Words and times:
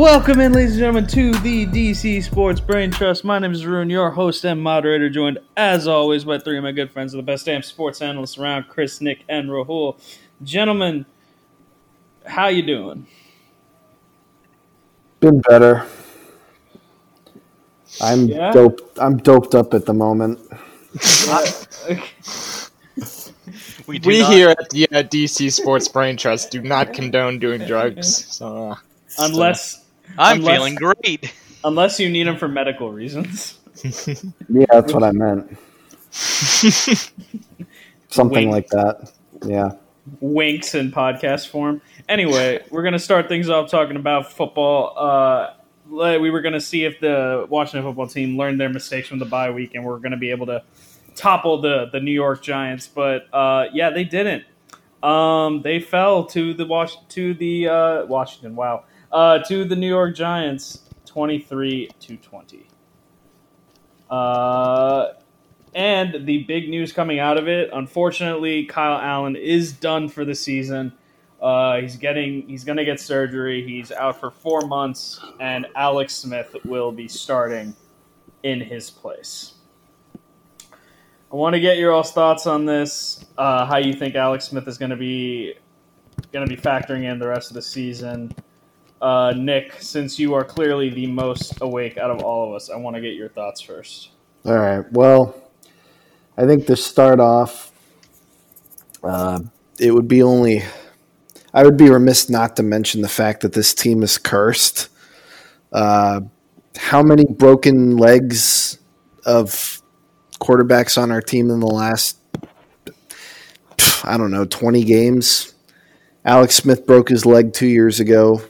Welcome 0.00 0.40
in, 0.40 0.54
ladies 0.54 0.70
and 0.70 0.78
gentlemen, 0.78 1.06
to 1.08 1.32
the 1.40 1.66
DC 1.66 2.22
Sports 2.22 2.58
Brain 2.58 2.90
Trust. 2.90 3.22
My 3.22 3.38
name 3.38 3.52
is 3.52 3.62
Arun, 3.66 3.90
your 3.90 4.12
host 4.12 4.46
and 4.46 4.62
moderator, 4.62 5.10
joined 5.10 5.40
as 5.58 5.86
always 5.86 6.24
by 6.24 6.38
three 6.38 6.56
of 6.56 6.64
my 6.64 6.72
good 6.72 6.90
friends, 6.90 7.12
the 7.12 7.20
best 7.20 7.44
damn 7.44 7.62
sports 7.62 8.00
analysts 8.00 8.38
around, 8.38 8.66
Chris, 8.66 9.02
Nick, 9.02 9.24
and 9.28 9.50
Rahul. 9.50 10.00
Gentlemen, 10.42 11.04
how 12.24 12.48
you 12.48 12.62
doing? 12.62 13.06
Been 15.20 15.42
better. 15.42 15.86
I'm 18.00 18.24
Yeah? 18.26 18.52
doped. 18.52 18.98
I'm 18.98 19.18
doped 19.18 19.54
up 19.54 19.74
at 19.74 19.84
the 19.84 19.92
moment. 19.92 20.40
We, 23.86 23.98
do 23.98 24.08
we 24.08 24.20
not- 24.20 24.32
here 24.32 24.48
at 24.48 24.70
the 24.70 24.88
uh, 24.92 25.02
DC 25.02 25.52
Sports 25.52 25.88
Brain 25.88 26.16
Trust 26.16 26.52
do 26.52 26.62
not 26.62 26.94
condone 26.94 27.38
doing 27.38 27.66
drugs. 27.66 28.24
So 28.34 28.70
uh, 28.70 28.76
unless 29.18 29.79
I'm 30.18 30.38
unless- 30.38 30.56
feeling 30.56 30.74
great. 30.74 31.32
unless 31.64 31.98
you 32.00 32.08
need 32.08 32.26
them 32.26 32.36
for 32.36 32.48
medical 32.48 32.90
reasons. 32.92 33.56
Yeah, 34.50 34.66
that's 34.70 34.92
what 34.92 35.02
I 35.02 35.10
meant. 35.12 35.56
Something 38.08 38.50
Wink. 38.50 38.52
like 38.52 38.68
that. 38.68 39.12
Yeah. 39.46 39.70
winks 40.20 40.74
in 40.74 40.90
podcast 40.92 41.48
form. 41.48 41.80
Anyway, 42.08 42.62
we're 42.70 42.82
going 42.82 42.92
to 42.92 42.98
start 42.98 43.28
things 43.28 43.48
off 43.48 43.70
talking 43.70 43.96
about 43.96 44.32
football. 44.32 44.92
Uh, 44.98 45.54
we 46.18 46.30
were 46.30 46.40
going 46.42 46.52
to 46.52 46.60
see 46.60 46.84
if 46.84 47.00
the 47.00 47.46
Washington 47.48 47.88
football 47.88 48.06
team 48.06 48.36
learned 48.36 48.60
their 48.60 48.68
mistakes 48.68 49.08
from 49.08 49.18
the 49.18 49.24
bye 49.24 49.50
week 49.50 49.74
and 49.74 49.84
we're 49.84 49.98
going 49.98 50.12
to 50.12 50.18
be 50.18 50.30
able 50.30 50.46
to 50.46 50.62
topple 51.14 51.60
the, 51.60 51.86
the 51.92 52.00
New 52.00 52.12
York 52.12 52.42
Giants. 52.42 52.86
But 52.86 53.32
uh, 53.32 53.66
yeah, 53.72 53.90
they 53.90 54.04
didn't. 54.04 54.44
Um, 55.02 55.62
they 55.62 55.80
fell 55.80 56.24
to 56.26 56.52
the 56.52 56.66
Wash- 56.66 56.98
to 57.10 57.32
the 57.34 57.68
uh, 57.68 58.04
Washington. 58.06 58.56
Wow, 58.56 58.84
uh, 59.12 59.38
to 59.40 59.64
the 59.64 59.76
New 59.76 59.88
York 59.88 60.14
Giants, 60.14 60.80
twenty 61.04 61.38
three 61.38 61.90
to 62.00 62.16
twenty. 62.16 62.66
Uh, 64.08 65.12
and 65.74 66.26
the 66.26 66.42
big 66.44 66.68
news 66.68 66.92
coming 66.92 67.20
out 67.20 67.38
of 67.38 67.46
it, 67.46 67.70
unfortunately, 67.72 68.64
Kyle 68.64 68.98
Allen 68.98 69.36
is 69.36 69.72
done 69.72 70.08
for 70.08 70.24
the 70.24 70.34
season. 70.34 70.92
Uh, 71.40 71.80
he's 71.80 71.96
getting 71.96 72.46
he's 72.48 72.64
going 72.64 72.76
to 72.76 72.84
get 72.84 73.00
surgery. 73.00 73.66
He's 73.66 73.92
out 73.92 74.20
for 74.20 74.30
four 74.30 74.62
months, 74.62 75.20
and 75.38 75.66
Alex 75.74 76.14
Smith 76.14 76.54
will 76.64 76.92
be 76.92 77.08
starting 77.08 77.74
in 78.42 78.60
his 78.60 78.90
place. 78.90 79.54
I 81.32 81.36
want 81.36 81.54
to 81.54 81.60
get 81.60 81.78
your 81.78 81.92
all's 81.92 82.12
thoughts 82.12 82.46
on 82.46 82.66
this. 82.66 83.24
Uh, 83.38 83.64
how 83.64 83.76
you 83.76 83.92
think 83.92 84.16
Alex 84.16 84.46
Smith 84.46 84.66
is 84.66 84.76
going 84.76 84.90
to 84.90 84.96
be 84.96 85.54
going 86.32 86.46
to 86.46 86.54
be 86.54 86.60
factoring 86.60 87.04
in 87.04 87.18
the 87.18 87.28
rest 87.28 87.50
of 87.50 87.54
the 87.54 87.62
season? 87.62 88.34
Uh, 89.00 89.32
Nick, 89.36 89.74
since 89.80 90.18
you 90.18 90.34
are 90.34 90.44
clearly 90.44 90.90
the 90.90 91.06
most 91.06 91.54
awake 91.62 91.96
out 91.96 92.10
of 92.10 92.22
all 92.22 92.48
of 92.48 92.54
us, 92.54 92.68
I 92.68 92.76
want 92.76 92.96
to 92.96 93.02
get 93.02 93.14
your 93.14 93.30
thoughts 93.30 93.60
first. 93.60 94.10
All 94.44 94.58
right. 94.58 94.90
Well, 94.92 95.34
I 96.36 96.46
think 96.46 96.66
to 96.66 96.76
start 96.76 97.18
off, 97.18 97.72
uh, 99.02 99.40
it 99.78 99.92
would 99.92 100.08
be 100.08 100.22
only. 100.22 100.62
I 101.52 101.64
would 101.64 101.76
be 101.76 101.90
remiss 101.90 102.30
not 102.30 102.56
to 102.56 102.62
mention 102.62 103.00
the 103.00 103.08
fact 103.08 103.40
that 103.40 103.54
this 103.54 103.74
team 103.74 104.02
is 104.02 104.18
cursed. 104.18 104.88
Uh, 105.72 106.20
how 106.76 107.02
many 107.02 107.24
broken 107.24 107.96
legs 107.96 108.78
of 109.24 109.82
quarterbacks 110.40 111.00
on 111.00 111.10
our 111.10 111.20
team 111.20 111.50
in 111.50 111.58
the 111.58 111.66
last, 111.66 112.18
I 114.04 114.16
don't 114.16 114.30
know, 114.30 114.44
20 114.44 114.84
games? 114.84 115.54
Alex 116.24 116.54
Smith 116.54 116.86
broke 116.86 117.08
his 117.08 117.26
leg 117.26 117.52
two 117.52 117.66
years 117.66 117.98
ago. 117.98 118.42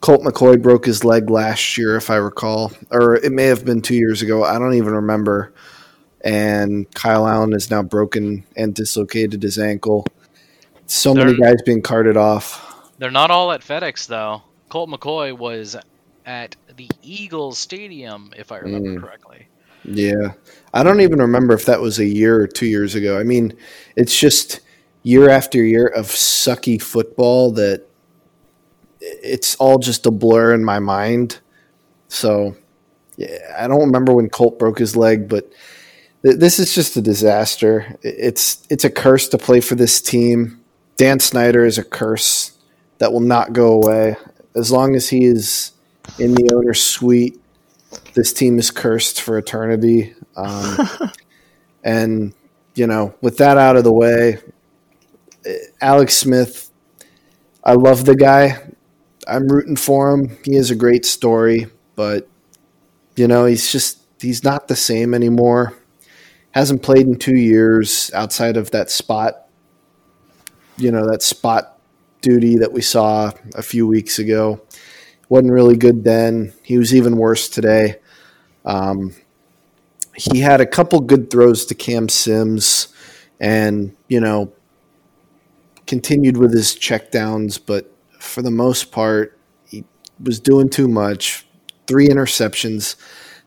Colt 0.00 0.22
McCoy 0.22 0.60
broke 0.60 0.86
his 0.86 1.04
leg 1.04 1.28
last 1.28 1.76
year, 1.76 1.96
if 1.96 2.08
I 2.10 2.16
recall, 2.16 2.72
or 2.90 3.16
it 3.16 3.32
may 3.32 3.44
have 3.44 3.64
been 3.64 3.82
two 3.82 3.94
years 3.94 4.22
ago. 4.22 4.42
I 4.44 4.58
don't 4.58 4.74
even 4.74 4.94
remember. 4.94 5.52
And 6.22 6.92
Kyle 6.94 7.26
Allen 7.26 7.52
is 7.52 7.70
now 7.70 7.82
broken 7.82 8.44
and 8.56 8.74
dislocated 8.74 9.42
his 9.42 9.58
ankle. 9.58 10.06
So 10.86 11.14
many 11.14 11.32
They're- 11.32 11.50
guys 11.52 11.62
being 11.64 11.82
carted 11.82 12.16
off. 12.16 12.66
They're 12.98 13.10
not 13.10 13.30
all 13.30 13.52
at 13.52 13.62
FedEx 13.62 14.06
though. 14.06 14.42
Colt 14.68 14.90
McCoy 14.90 15.36
was 15.36 15.76
at 16.26 16.56
the 16.76 16.88
Eagles 17.02 17.58
Stadium, 17.58 18.32
if 18.36 18.52
I 18.52 18.58
remember 18.58 18.90
Mm. 18.90 19.00
correctly. 19.02 19.46
Yeah. 19.84 20.32
I 20.74 20.82
don't 20.82 21.00
even 21.00 21.18
remember 21.20 21.54
if 21.54 21.64
that 21.66 21.80
was 21.80 21.98
a 21.98 22.04
year 22.04 22.38
or 22.40 22.46
two 22.46 22.66
years 22.66 22.94
ago. 22.94 23.18
I 23.18 23.22
mean, 23.24 23.54
it's 23.96 24.18
just 24.18 24.60
year 25.02 25.30
after 25.30 25.62
year 25.64 25.86
of 25.86 26.06
sucky 26.08 26.80
football 26.80 27.50
that 27.52 27.86
it's 29.00 29.56
all 29.56 29.78
just 29.78 30.06
a 30.06 30.10
blur 30.10 30.54
in 30.54 30.64
my 30.64 30.78
mind. 30.78 31.40
So, 32.08 32.56
yeah, 33.16 33.38
I 33.58 33.68
don't 33.68 33.80
remember 33.80 34.12
when 34.14 34.28
Colt 34.28 34.58
broke 34.58 34.78
his 34.78 34.96
leg, 34.96 35.28
but 35.28 35.50
th- 36.22 36.36
this 36.36 36.58
is 36.58 36.74
just 36.74 36.96
a 36.96 37.00
disaster. 37.00 37.98
It's 38.02 38.66
it's 38.70 38.84
a 38.84 38.90
curse 38.90 39.28
to 39.28 39.38
play 39.38 39.60
for 39.60 39.74
this 39.74 40.00
team. 40.00 40.60
Dan 40.96 41.20
Snyder 41.20 41.64
is 41.64 41.78
a 41.78 41.84
curse 41.84 42.58
that 42.98 43.12
will 43.12 43.20
not 43.20 43.52
go 43.52 43.72
away 43.72 44.16
as 44.54 44.70
long 44.70 44.94
as 44.94 45.08
he 45.08 45.24
is 45.24 45.72
in 46.18 46.34
the 46.34 46.50
owner's 46.52 46.82
suite 46.82 47.40
this 48.14 48.32
team 48.32 48.58
is 48.58 48.70
cursed 48.70 49.20
for 49.20 49.38
eternity. 49.38 50.14
Um, 50.36 50.88
and, 51.84 52.34
you 52.74 52.86
know, 52.86 53.14
with 53.20 53.38
that 53.38 53.58
out 53.58 53.76
of 53.76 53.84
the 53.84 53.92
way, 53.92 54.38
Alex 55.80 56.16
Smith, 56.16 56.70
I 57.64 57.74
love 57.74 58.04
the 58.04 58.16
guy. 58.16 58.69
I'm 59.30 59.48
rooting 59.48 59.76
for 59.76 60.12
him. 60.12 60.36
He 60.44 60.56
has 60.56 60.70
a 60.70 60.74
great 60.74 61.06
story, 61.06 61.68
but, 61.94 62.28
you 63.16 63.28
know, 63.28 63.46
he's 63.46 63.70
just, 63.70 64.00
he's 64.20 64.42
not 64.42 64.68
the 64.68 64.76
same 64.76 65.14
anymore. 65.14 65.74
Hasn't 66.50 66.82
played 66.82 67.06
in 67.06 67.16
two 67.16 67.36
years 67.36 68.10
outside 68.12 68.56
of 68.56 68.72
that 68.72 68.90
spot, 68.90 69.48
you 70.76 70.90
know, 70.90 71.08
that 71.08 71.22
spot 71.22 71.78
duty 72.22 72.58
that 72.58 72.72
we 72.72 72.82
saw 72.82 73.30
a 73.54 73.62
few 73.62 73.86
weeks 73.86 74.18
ago 74.18 74.60
wasn't 75.28 75.52
really 75.52 75.76
good 75.76 76.02
then. 76.02 76.52
He 76.62 76.76
was 76.76 76.94
even 76.94 77.16
worse 77.16 77.48
today. 77.48 77.96
Um, 78.64 79.14
he 80.16 80.40
had 80.40 80.60
a 80.60 80.66
couple 80.66 81.00
good 81.00 81.30
throws 81.30 81.64
to 81.66 81.74
Cam 81.74 82.08
Sims 82.08 82.88
and, 83.38 83.96
you 84.08 84.20
know, 84.20 84.52
continued 85.86 86.36
with 86.36 86.52
his 86.52 86.74
checkdowns, 86.74 87.60
but 87.64 87.94
for 88.20 88.42
the 88.42 88.50
most 88.50 88.92
part, 88.92 89.38
he 89.66 89.84
was 90.22 90.38
doing 90.38 90.68
too 90.68 90.88
much. 90.88 91.46
Three 91.86 92.08
interceptions. 92.08 92.96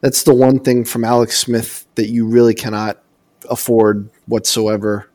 That's 0.01 0.23
the 0.23 0.33
one 0.33 0.59
thing 0.59 0.83
from 0.83 1.05
Alex 1.05 1.39
Smith 1.39 1.85
that 1.95 2.09
you 2.09 2.27
really 2.27 2.53
cannot 2.53 3.01
afford 3.49 4.09
whatsoever 4.25 5.09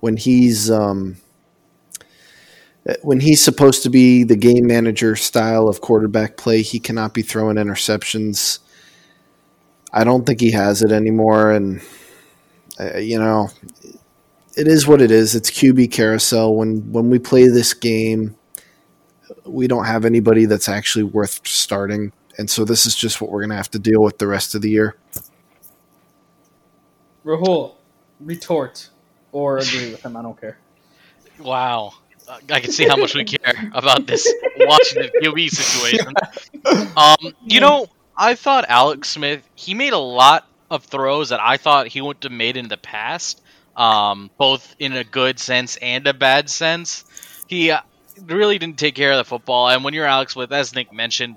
when 0.00 0.16
he's 0.16 0.70
um, 0.70 1.16
when 3.02 3.20
he's 3.20 3.42
supposed 3.42 3.82
to 3.82 3.90
be 3.90 4.24
the 4.24 4.36
game 4.36 4.66
manager 4.66 5.16
style 5.16 5.68
of 5.68 5.80
quarterback 5.80 6.36
play, 6.36 6.62
he 6.62 6.80
cannot 6.80 7.12
be 7.12 7.22
throwing 7.22 7.56
interceptions. 7.56 8.60
I 9.92 10.04
don't 10.04 10.24
think 10.24 10.40
he 10.40 10.52
has 10.52 10.82
it 10.82 10.92
anymore, 10.92 11.50
and 11.52 11.82
uh, 12.78 12.98
you 12.98 13.18
know, 13.18 13.50
it 14.56 14.68
is 14.68 14.86
what 14.86 15.02
it 15.02 15.10
is. 15.10 15.34
It's 15.34 15.50
QB 15.50 15.90
carousel. 15.92 16.54
When 16.54 16.92
when 16.92 17.10
we 17.10 17.18
play 17.18 17.48
this 17.48 17.74
game, 17.74 18.36
we 19.48 19.66
don't 19.66 19.84
have 19.84 20.04
anybody 20.04 20.46
that's 20.46 20.68
actually 20.68 21.04
worth 21.04 21.46
starting, 21.46 22.12
and 22.38 22.48
so 22.48 22.64
this 22.64 22.86
is 22.86 22.94
just 22.94 23.20
what 23.20 23.30
we're 23.30 23.42
gonna 23.42 23.56
have 23.56 23.70
to 23.72 23.78
deal 23.78 24.02
with 24.02 24.18
the 24.18 24.26
rest 24.26 24.54
of 24.54 24.62
the 24.62 24.70
year. 24.70 24.96
Rahul, 27.24 27.74
retort 28.20 28.88
or 29.32 29.58
agree 29.58 29.90
with 29.90 30.02
him. 30.02 30.16
I 30.16 30.22
don't 30.22 30.40
care. 30.40 30.58
Wow. 31.38 31.94
I 32.50 32.60
can 32.60 32.72
see 32.72 32.86
how 32.86 32.96
much 32.96 33.14
we 33.14 33.24
care 33.24 33.70
about 33.72 34.06
this 34.06 34.30
Washington 34.58 35.10
QB 35.22 35.48
situation. 35.50 36.12
Um, 36.96 37.32
you 37.44 37.60
know, 37.60 37.86
I 38.16 38.34
thought 38.34 38.66
Alex 38.68 39.08
Smith, 39.08 39.48
he 39.54 39.74
made 39.74 39.92
a 39.92 39.98
lot 39.98 40.46
of 40.70 40.84
throws 40.84 41.30
that 41.30 41.40
I 41.40 41.56
thought 41.56 41.86
he 41.86 42.00
would 42.00 42.18
have 42.22 42.32
made 42.32 42.56
in 42.56 42.68
the 42.68 42.76
past, 42.76 43.40
um, 43.76 44.30
both 44.36 44.74
in 44.78 44.92
a 44.92 45.04
good 45.04 45.38
sense 45.38 45.76
and 45.76 46.06
a 46.06 46.12
bad 46.12 46.50
sense. 46.50 47.04
He 47.46 47.70
uh, 47.70 47.80
really 48.26 48.58
didn't 48.58 48.78
take 48.78 48.94
care 48.94 49.12
of 49.12 49.18
the 49.18 49.24
football, 49.24 49.68
and 49.68 49.84
when 49.84 49.94
you're 49.94 50.06
Alex 50.06 50.34
Smith, 50.34 50.52
as 50.52 50.74
Nick 50.74 50.92
mentioned, 50.92 51.36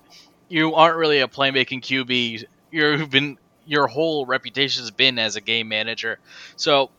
you 0.50 0.76
aren't 0.76 0.98
really 0.98 1.20
a 1.20 1.28
playmaking 1.28 1.82
QB. 1.82 2.44
You've 2.72 3.10
been 3.10 3.38
your 3.66 3.88
whole 3.88 4.26
reputation 4.26 4.82
has 4.82 4.92
been 4.92 5.20
as 5.20 5.36
a 5.36 5.42
game 5.42 5.70
manager. 5.70 6.20
So 6.56 6.90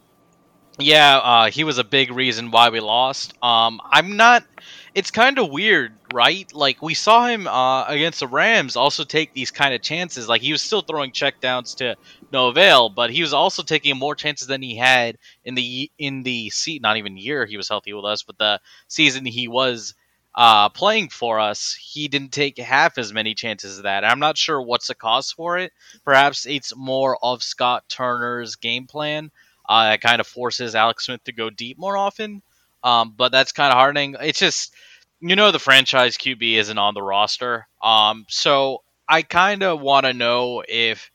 yeah, 0.79 1.19
uh, 1.19 1.51
he 1.51 1.65
was 1.65 1.79
a 1.79 1.85
big 1.85 2.11
reason 2.13 2.51
why 2.51 2.71
we 2.71 2.81
lost. 2.81 3.35
Um, 3.43 3.81
I'm 3.85 4.17
not. 4.17 4.45
It's 4.95 5.11
kind 5.11 5.39
of 5.39 5.51
weird, 5.51 5.95
right? 6.13 6.53
Like 6.55 6.83
we 6.83 6.93
saw 6.93 7.27
him 7.27 7.47
uh, 7.47 7.87
against 7.87 8.21
the 8.21 8.27
Rams 8.27 8.77
also 8.77 9.05
take 9.05 9.33
these 9.33 9.51
kind 9.51 9.73
of 9.75 9.81
chances. 9.81 10.29
Like 10.29 10.43
he 10.43 10.53
was 10.53 10.61
still 10.61 10.83
throwing 10.83 11.13
checkdowns 11.13 11.77
to 11.77 11.97
no 12.31 12.49
avail, 12.49 12.91
but 12.91 13.11
he 13.11 13.23
was 13.23 13.33
also 13.33 13.63
taking 13.63 13.97
more 13.97 14.15
chances 14.15 14.49
than 14.49 14.61
he 14.61 14.77
had 14.77 15.17
in 15.45 15.55
the 15.55 15.91
in 15.99 16.23
the 16.25 16.51
seat. 16.51 16.83
Not 16.83 16.99
even 16.99 17.17
year 17.17 17.47
he 17.47 17.57
was 17.57 17.69
healthy 17.71 17.95
with 17.95 18.05
us, 18.05 18.23
but 18.23 18.37
the 18.37 18.61
season 18.87 19.25
he 19.25 19.49
was 19.49 19.95
uh, 20.35 20.69
playing 20.71 21.09
for 21.09 21.41
us, 21.41 21.75
he 21.75 22.09
didn't 22.09 22.33
take 22.33 22.59
half 22.59 22.99
as 22.99 23.13
many 23.13 23.35
chances 23.35 23.79
as 23.79 23.83
that. 23.83 24.05
I'm 24.05 24.21
not 24.21 24.39
sure 24.39 24.61
what's 24.61 24.89
the 24.89 24.95
cause 24.95 25.31
for 25.33 25.59
it. 25.59 25.73
Perhaps 26.05 26.47
it's 26.47 26.75
more 26.77 27.19
of 27.23 27.43
Scott 27.43 27.85
Turner's 27.89 28.57
game 28.57 28.87
plan. 28.87 29.31
Uh, 29.69 29.93
it 29.95 30.01
kind 30.01 30.21
of 30.21 30.27
forces 30.27 30.75
Alex 30.75 31.07
Smith 31.07 31.25
to 31.25 31.33
go 31.33 31.51
deep 31.51 31.79
more 31.79 31.97
often. 31.97 32.43
Um, 32.85 33.15
but 33.17 33.33
that's 33.33 33.53
kind 33.53 33.73
of 33.73 33.79
hardening. 33.79 34.17
It's 34.21 34.39
just, 34.39 34.75
you 35.21 35.37
know, 35.37 35.51
the 35.51 35.59
franchise 35.59 36.17
QB 36.17 36.57
isn't 36.57 36.79
on 36.79 36.95
the 36.95 37.03
roster. 37.03 37.67
Um, 37.83 38.27
so 38.29 38.83
I 39.09 39.23
kind 39.23 39.63
of 39.63 39.81
want 39.81 40.07
to 40.07 40.13
know 40.13 40.63
if 40.67 41.11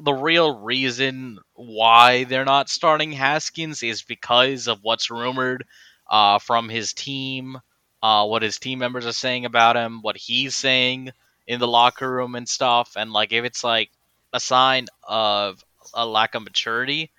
the 0.00 0.12
real 0.12 0.60
reason 0.60 1.38
why 1.54 2.24
they're 2.24 2.44
not 2.44 2.68
starting 2.68 3.12
Haskins 3.12 3.82
is 3.82 4.02
because 4.02 4.68
of 4.68 4.80
what's 4.82 5.10
rumored 5.10 5.64
uh, 6.08 6.38
from 6.38 6.68
his 6.68 6.92
team, 6.92 7.58
uh, 8.02 8.26
what 8.26 8.42
his 8.42 8.58
team 8.58 8.78
members 8.78 9.06
are 9.06 9.12
saying 9.12 9.44
about 9.44 9.76
him, 9.76 10.02
what 10.02 10.16
he's 10.16 10.54
saying 10.54 11.10
in 11.46 11.60
the 11.60 11.68
locker 11.68 12.10
room 12.10 12.34
and 12.34 12.48
stuff, 12.48 12.92
and 12.96 13.12
like 13.12 13.32
if 13.32 13.44
it's 13.44 13.64
like 13.64 13.90
a 14.32 14.40
sign 14.40 14.86
of 15.02 15.64
a 15.92 16.06
lack 16.06 16.34
of 16.34 16.42
maturity 16.42 17.10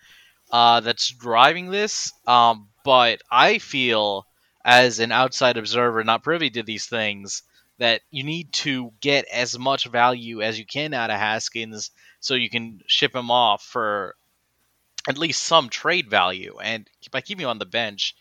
uh, 0.52 0.80
that's 0.80 1.10
driving 1.10 1.70
this. 1.70 2.14
Um, 2.28 2.68
but 2.84 3.22
I 3.32 3.58
feel, 3.58 4.26
as 4.64 5.00
an 5.00 5.12
outside 5.12 5.58
observer, 5.58 6.04
not 6.04 6.24
privy 6.24 6.50
to 6.52 6.64
these 6.64 6.86
things, 6.86 7.44
that 7.78 8.02
you 8.12 8.24
need 8.24 8.54
to 8.54 8.92
get 9.02 9.26
as 9.32 9.58
much 9.60 9.86
value 9.86 10.42
as 10.42 10.58
you 10.58 10.66
can 10.66 10.94
out 10.94 11.10
of 11.10 11.20
Haskins 11.20 11.92
so 12.20 12.34
you 12.34 12.50
can 12.50 12.82
ship 12.88 13.14
him 13.14 13.30
off 13.30 13.64
for 13.64 14.16
at 15.08 15.18
least 15.18 15.44
some 15.44 15.70
trade 15.70 16.10
value. 16.10 16.58
And 16.62 16.88
by 17.12 17.22
keeping 17.22 17.44
him 17.44 17.50
on 17.50 17.60
the 17.60 17.66
bench, 17.66 18.16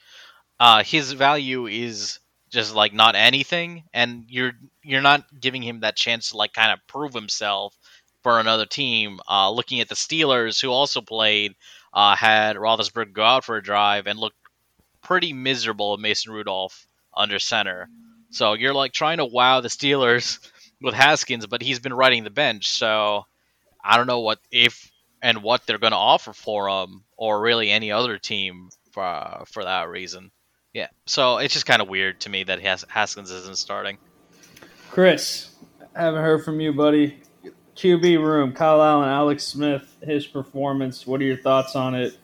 uh, 0.59 0.82
his 0.82 1.12
value 1.12 1.67
is 1.67 2.19
just 2.50 2.75
like 2.75 2.93
not 2.93 3.17
anything, 3.17 3.85
and 3.93 4.25
you're 4.29 4.53
you're 4.82 5.03
not 5.03 5.25
giving 5.41 5.62
him 5.62 5.81
that 5.81 5.97
chance 5.97 6.31
to 6.31 6.37
like 6.37 6.53
kind 6.53 6.73
of 6.73 6.87
prove 6.87 7.12
himself 7.12 7.77
for 8.23 8.38
another 8.38 8.67
team. 8.67 9.19
Uh, 9.29 9.50
looking 9.50 9.81
at 9.81 9.88
the 9.88 9.94
Steelers, 9.94 10.61
who 10.61 10.70
also 10.70 11.00
played, 11.00 11.55
uh, 11.94 12.17
had 12.17 12.56
Roethlisberger 12.56 13.12
go 13.12 13.25
out 13.25 13.44
for 13.44 13.56
a 13.56 13.62
drive 13.62 14.06
and 14.06 14.19
looked 14.19 14.37
pretty 15.02 15.32
miserable 15.32 15.93
with 15.93 16.00
Mason 16.00 16.32
Rudolph 16.32 16.87
under 17.17 17.38
center. 17.38 17.88
So 18.31 18.55
you're 18.55 18.75
like 18.75 18.93
trying 18.93 19.19
to 19.19 19.25
wow 19.25 19.61
the 19.61 19.69
Steelers 19.69 20.41
with 20.82 20.94
Haskins, 20.94 21.46
but 21.46 21.62
he's 21.62 21.79
been 21.79 21.94
riding 21.94 22.25
the 22.25 22.31
bench. 22.31 22.69
So 22.69 23.26
I 23.82 23.96
don't 23.96 24.08
know 24.08 24.20
what 24.20 24.41
if 24.50 24.91
and 25.23 25.43
what 25.43 25.67
they're 25.67 25.79
going 25.79 25.93
to 25.93 25.96
offer 25.96 26.32
for 26.32 26.69
him, 26.69 27.05
or 27.17 27.41
really 27.41 27.70
any 27.70 27.93
other 27.93 28.19
team 28.19 28.69
for 28.91 29.44
for 29.46 29.64
that 29.64 29.88
reason. 29.88 30.31
Yeah, 30.73 30.88
so 31.06 31.38
it's 31.38 31.55
just 31.55 31.67
kind 31.67 31.81
of 31.81 31.88
weird 31.88 32.20
to 32.23 32.29
me 32.29 32.43
that 32.43 32.61
Has- 32.61 32.85
Haskins 32.88 33.31
isn't 33.31 33.56
starting. 33.56 33.96
Chris, 34.91 35.55
I 35.94 36.02
haven't 36.02 36.23
heard 36.23 36.44
from 36.44 36.61
you, 36.61 36.73
buddy. 36.73 37.20
QB 37.76 38.23
room, 38.25 38.53
Kyle 38.53 38.82
Allen, 38.82 39.09
Alex 39.09 39.44
Smith, 39.44 39.97
his 40.03 40.26
performance. 40.26 41.06
What 41.06 41.21
are 41.21 41.25
your 41.25 41.37
thoughts 41.37 41.75
on 41.75 41.94
it? 41.94 42.17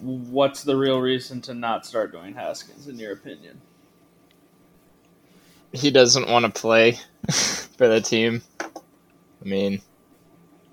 What's 0.00 0.64
the 0.64 0.76
real 0.76 1.00
reason 1.00 1.40
to 1.42 1.54
not 1.54 1.86
start 1.86 2.12
Dwayne 2.12 2.34
Haskins, 2.34 2.88
in 2.88 2.98
your 2.98 3.12
opinion? 3.12 3.60
He 5.72 5.90
doesn't 5.90 6.28
want 6.28 6.44
to 6.44 6.60
play 6.60 6.92
for 7.30 7.88
the 7.88 8.00
team. 8.00 8.42
I 8.60 8.68
mean, 9.44 9.80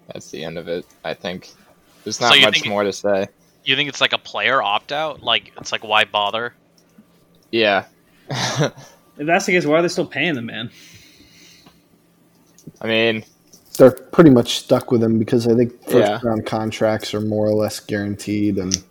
that's 0.08 0.32
the 0.32 0.44
end 0.44 0.58
of 0.58 0.68
it. 0.68 0.86
I 1.04 1.14
think 1.14 1.50
there's 2.04 2.20
not 2.20 2.36
you 2.36 2.46
much 2.46 2.56
think- 2.62 2.68
more 2.68 2.84
to 2.84 2.94
say. 2.94 3.28
You 3.64 3.76
think 3.76 3.90
it's 3.90 4.02
like 4.02 4.14
a 4.14 4.18
player 4.18 4.60
opt 4.60 4.92
out? 4.92 5.22
Like 5.22 5.52
it's 5.58 5.72
like 5.72 5.84
why 5.84 6.06
bother? 6.06 6.54
Yeah. 7.52 7.86
If 9.18 9.28
that's 9.28 9.46
the 9.46 9.52
case, 9.52 9.66
why 9.66 9.78
are 9.78 9.82
they 9.84 9.88
still 9.90 10.08
paying 10.08 10.34
the 10.34 10.42
man? 10.42 10.72
I 12.82 12.88
mean, 12.88 13.24
They're 13.82 13.90
pretty 13.90 14.30
much 14.30 14.60
stuck 14.60 14.92
with 14.92 15.02
him 15.02 15.18
because 15.18 15.48
I 15.48 15.56
think 15.56 15.74
first 15.86 15.96
Yeah. 15.96 16.20
round 16.24 16.46
contracts 16.46 17.16
are 17.16 17.20
more 17.20 17.48
or 17.48 17.56
less 17.56 17.80
guaranteed, 17.80 18.60
and 18.60 18.84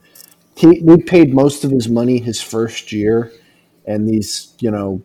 he 0.57 0.81
we 0.81 0.97
paid 0.97 1.33
most 1.33 1.63
of 1.63 1.71
his 1.71 1.89
money 1.89 2.19
his 2.19 2.43
first 2.43 2.91
year, 2.91 3.31
and 3.87 4.09
these 4.09 4.53
you 4.59 4.69
know 4.69 5.01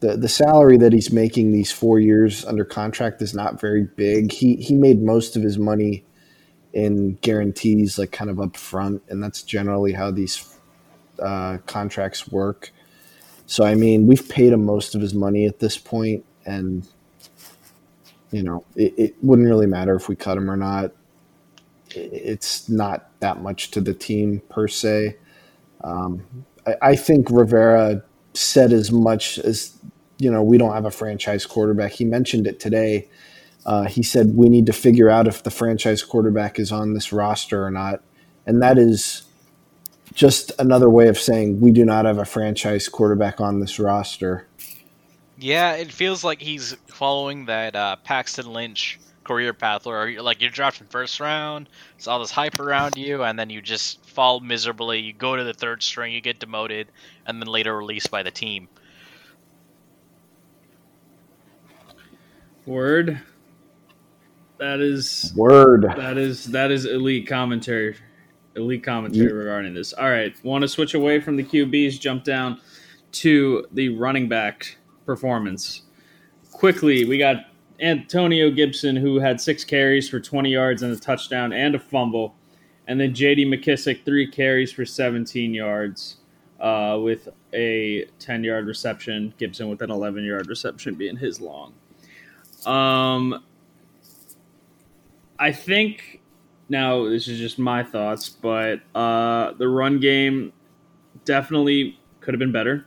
the 0.00 0.18
the 0.18 0.28
salary 0.28 0.76
that 0.76 0.92
he's 0.92 1.10
making 1.10 1.50
these 1.50 1.72
four 1.72 1.98
years 1.98 2.44
under 2.44 2.62
contract 2.62 3.22
is 3.22 3.32
not 3.32 3.58
very 3.58 3.84
big. 3.96 4.32
He 4.32 4.56
he 4.56 4.74
made 4.74 5.00
most 5.02 5.34
of 5.34 5.42
his 5.42 5.56
money 5.56 6.04
in 6.74 7.14
guarantees, 7.22 7.98
like 7.98 8.12
kind 8.12 8.30
of 8.30 8.38
up 8.38 8.54
front, 8.54 9.02
and 9.08 9.22
that's 9.22 9.42
generally 9.42 9.94
how 9.94 10.10
these 10.10 10.44
uh, 11.18 11.56
contracts 11.64 12.28
work. 12.30 12.70
So 13.46 13.64
I 13.64 13.76
mean, 13.76 14.06
we've 14.06 14.28
paid 14.28 14.52
him 14.52 14.66
most 14.66 14.94
of 14.94 15.00
his 15.00 15.14
money 15.14 15.46
at 15.46 15.58
this 15.58 15.78
point, 15.78 16.22
and 16.44 16.86
you 18.30 18.42
know, 18.42 18.64
it, 18.76 18.94
it 18.96 19.16
wouldn't 19.22 19.48
really 19.48 19.66
matter 19.66 19.94
if 19.94 20.08
we 20.08 20.16
cut 20.16 20.36
him 20.36 20.50
or 20.50 20.56
not. 20.56 20.92
It's 21.94 22.68
not 22.68 23.10
that 23.20 23.42
much 23.42 23.70
to 23.72 23.80
the 23.80 23.94
team 23.94 24.42
per 24.48 24.68
se. 24.68 25.16
Um, 25.82 26.44
I, 26.66 26.76
I 26.82 26.96
think 26.96 27.30
Rivera 27.30 28.02
said 28.34 28.72
as 28.72 28.92
much 28.92 29.38
as 29.38 29.76
you 30.18 30.30
know 30.30 30.42
we 30.42 30.58
don't 30.58 30.72
have 30.72 30.84
a 30.84 30.90
franchise 30.90 31.46
quarterback. 31.46 31.92
He 31.92 32.04
mentioned 32.04 32.46
it 32.46 32.60
today. 32.60 33.08
Uh, 33.66 33.84
he 33.84 34.02
said 34.02 34.36
we 34.36 34.48
need 34.48 34.66
to 34.66 34.72
figure 34.72 35.10
out 35.10 35.26
if 35.26 35.42
the 35.42 35.50
franchise 35.50 36.02
quarterback 36.02 36.58
is 36.58 36.70
on 36.72 36.94
this 36.94 37.12
roster 37.12 37.64
or 37.64 37.70
not, 37.70 38.02
and 38.46 38.62
that 38.62 38.78
is 38.78 39.22
just 40.14 40.52
another 40.58 40.88
way 40.90 41.08
of 41.08 41.18
saying 41.18 41.60
we 41.60 41.72
do 41.72 41.84
not 41.84 42.04
have 42.04 42.18
a 42.18 42.24
franchise 42.24 42.88
quarterback 42.88 43.40
on 43.40 43.60
this 43.60 43.78
roster. 43.78 44.46
Yeah, 45.40 45.72
it 45.72 45.90
feels 45.90 46.22
like 46.22 46.42
he's 46.42 46.76
following 46.88 47.46
that 47.46 47.74
uh, 47.74 47.96
Paxton 47.96 48.52
Lynch 48.52 49.00
career 49.24 49.54
path 49.54 49.86
where 49.86 50.06
you're 50.08 50.22
like 50.22 50.40
you're 50.42 50.50
drafted 50.50 50.90
first 50.90 51.18
round, 51.18 51.68
it's 51.96 52.06
all 52.06 52.20
this 52.20 52.30
hype 52.30 52.58
around 52.60 52.96
you, 52.98 53.22
and 53.22 53.38
then 53.38 53.48
you 53.48 53.62
just 53.62 54.04
fall 54.04 54.40
miserably. 54.40 54.98
You 54.98 55.14
go 55.14 55.36
to 55.36 55.44
the 55.44 55.54
third 55.54 55.82
string, 55.82 56.12
you 56.12 56.20
get 56.20 56.40
demoted, 56.40 56.88
and 57.26 57.40
then 57.40 57.48
later 57.48 57.74
released 57.74 58.10
by 58.10 58.22
the 58.22 58.30
team. 58.30 58.68
Word. 62.66 63.22
That 64.58 64.80
is 64.80 65.32
Word. 65.34 65.84
that 65.96 66.18
is 66.18 66.44
that 66.46 66.70
is 66.70 66.84
elite 66.84 67.26
commentary. 67.26 67.96
Elite 68.56 68.84
commentary 68.84 69.28
Ye- 69.28 69.32
regarding 69.32 69.72
this. 69.72 69.94
All 69.94 70.10
right, 70.10 70.34
want 70.44 70.62
to 70.62 70.68
switch 70.68 70.92
away 70.92 71.18
from 71.18 71.36
the 71.36 71.44
QBs, 71.44 71.98
jump 71.98 72.24
down 72.24 72.60
to 73.12 73.64
the 73.72 73.88
running 73.88 74.28
back 74.28 74.76
performance. 75.10 75.82
Quickly, 76.52 77.04
we 77.04 77.18
got 77.18 77.46
Antonio 77.80 78.48
Gibson 78.48 78.94
who 78.94 79.18
had 79.18 79.40
six 79.40 79.64
carries 79.64 80.08
for 80.08 80.20
20 80.20 80.52
yards 80.52 80.82
and 80.82 80.92
a 80.92 80.96
touchdown 80.96 81.52
and 81.52 81.74
a 81.74 81.80
fumble, 81.80 82.36
and 82.86 83.00
then 83.00 83.12
J.D. 83.12 83.46
McKissic 83.46 84.04
three 84.04 84.30
carries 84.30 84.70
for 84.70 84.84
17 84.84 85.52
yards 85.52 86.18
uh, 86.60 86.96
with 87.02 87.28
a 87.52 88.04
10 88.20 88.44
yard 88.44 88.66
reception. 88.66 89.34
Gibson 89.36 89.68
with 89.68 89.82
an 89.82 89.90
11 89.90 90.24
yard 90.24 90.46
reception 90.46 90.94
being 90.94 91.16
his 91.16 91.40
long. 91.40 91.74
Um, 92.64 93.42
I 95.40 95.50
think 95.50 96.20
now 96.68 97.08
this 97.08 97.26
is 97.26 97.40
just 97.40 97.58
my 97.58 97.82
thoughts, 97.82 98.28
but 98.28 98.80
uh, 98.94 99.54
the 99.54 99.66
run 99.66 99.98
game 99.98 100.52
definitely 101.24 101.98
could 102.20 102.32
have 102.32 102.38
been 102.38 102.52
better. 102.52 102.86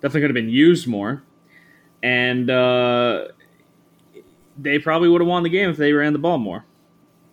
Definitely 0.00 0.22
could 0.22 0.30
have 0.30 0.44
been 0.46 0.48
used 0.48 0.86
more, 0.88 1.22
and 2.02 2.50
uh, 2.50 3.28
they 4.58 4.78
probably 4.78 5.08
would 5.08 5.20
have 5.20 5.28
won 5.28 5.42
the 5.42 5.48
game 5.48 5.70
if 5.70 5.76
they 5.76 5.92
ran 5.92 6.12
the 6.12 6.18
ball 6.18 6.38
more. 6.38 6.64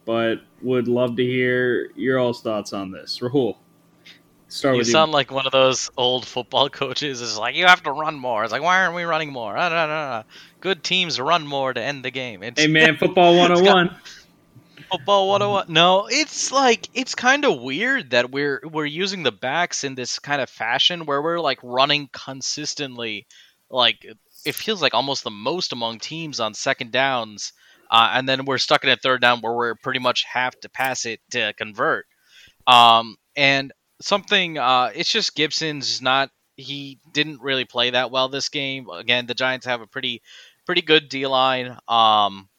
But 0.05 0.41
would 0.61 0.87
love 0.87 1.15
to 1.17 1.23
hear 1.23 1.91
your 1.95 2.19
all's 2.19 2.41
thoughts 2.41 2.73
on 2.73 2.91
this, 2.91 3.19
Rahul. 3.19 3.57
Start 4.47 4.75
You 4.75 4.79
with 4.79 4.87
sound 4.87 5.11
like 5.11 5.31
one 5.31 5.45
of 5.45 5.51
those 5.51 5.91
old 5.95 6.25
football 6.25 6.69
coaches. 6.71 7.21
Is 7.21 7.37
like 7.37 7.55
you 7.55 7.67
have 7.67 7.83
to 7.83 7.91
run 7.91 8.17
more. 8.17 8.43
It's 8.43 8.51
like 8.51 8.63
why 8.63 8.81
aren't 8.81 8.95
we 8.95 9.03
running 9.03 9.31
more? 9.31 9.55
Ah, 9.55 9.69
nah, 9.69 9.85
nah, 9.85 10.09
nah. 10.09 10.23
Good 10.59 10.83
teams 10.83 11.19
run 11.19 11.45
more 11.45 11.73
to 11.73 11.81
end 11.81 12.03
the 12.03 12.11
game. 12.11 12.41
It's. 12.41 12.59
Hey 12.59 12.67
man, 12.67 12.97
football 12.97 13.37
101. 13.37 13.95
Football 14.89 15.29
101. 15.29 15.71
No, 15.71 16.07
it's 16.07 16.51
like 16.51 16.89
it's 16.95 17.13
kind 17.13 17.45
of 17.45 17.61
weird 17.61 18.09
that 18.09 18.31
we're 18.31 18.61
we're 18.63 18.85
using 18.85 19.21
the 19.21 19.31
backs 19.31 19.83
in 19.83 19.93
this 19.93 20.17
kind 20.17 20.41
of 20.41 20.49
fashion 20.49 21.05
where 21.05 21.21
we're 21.21 21.39
like 21.39 21.59
running 21.61 22.09
consistently. 22.11 23.27
Like 23.69 24.03
it 24.49 24.55
feels 24.55 24.81
like 24.81 24.95
almost 24.95 25.23
the 25.23 25.29
most 25.29 25.73
among 25.73 25.99
teams 25.99 26.39
on 26.39 26.55
second 26.55 26.91
downs, 26.91 27.53
uh, 27.91 28.11
and 28.13 28.27
then 28.27 28.45
we're 28.45 28.57
stuck 28.57 28.83
in 28.83 28.89
a 28.89 28.97
third 28.97 29.21
down 29.21 29.41
where 29.41 29.53
we're 29.53 29.75
pretty 29.75 29.99
much 29.99 30.23
have 30.23 30.59
to 30.61 30.69
pass 30.69 31.05
it 31.05 31.21
to 31.31 31.53
convert. 31.53 32.07
Um, 32.65 33.15
and 33.35 33.71
something, 34.01 34.57
uh, 34.57 34.91
it's 34.93 35.11
just 35.11 35.35
Gibson's 35.35 36.01
not. 36.01 36.31
He 36.55 36.99
didn't 37.13 37.41
really 37.41 37.63
play 37.63 37.91
that 37.91 38.11
well 38.11 38.27
this 38.27 38.49
game. 38.49 38.89
Again, 38.89 39.27
the 39.27 39.33
Giants 39.35 39.67
have 39.67 39.81
a 39.81 39.87
pretty 39.87 40.21
pretty 40.65 40.81
good 40.81 41.09
D 41.09 41.27
line. 41.27 41.77
Um, 41.87 42.49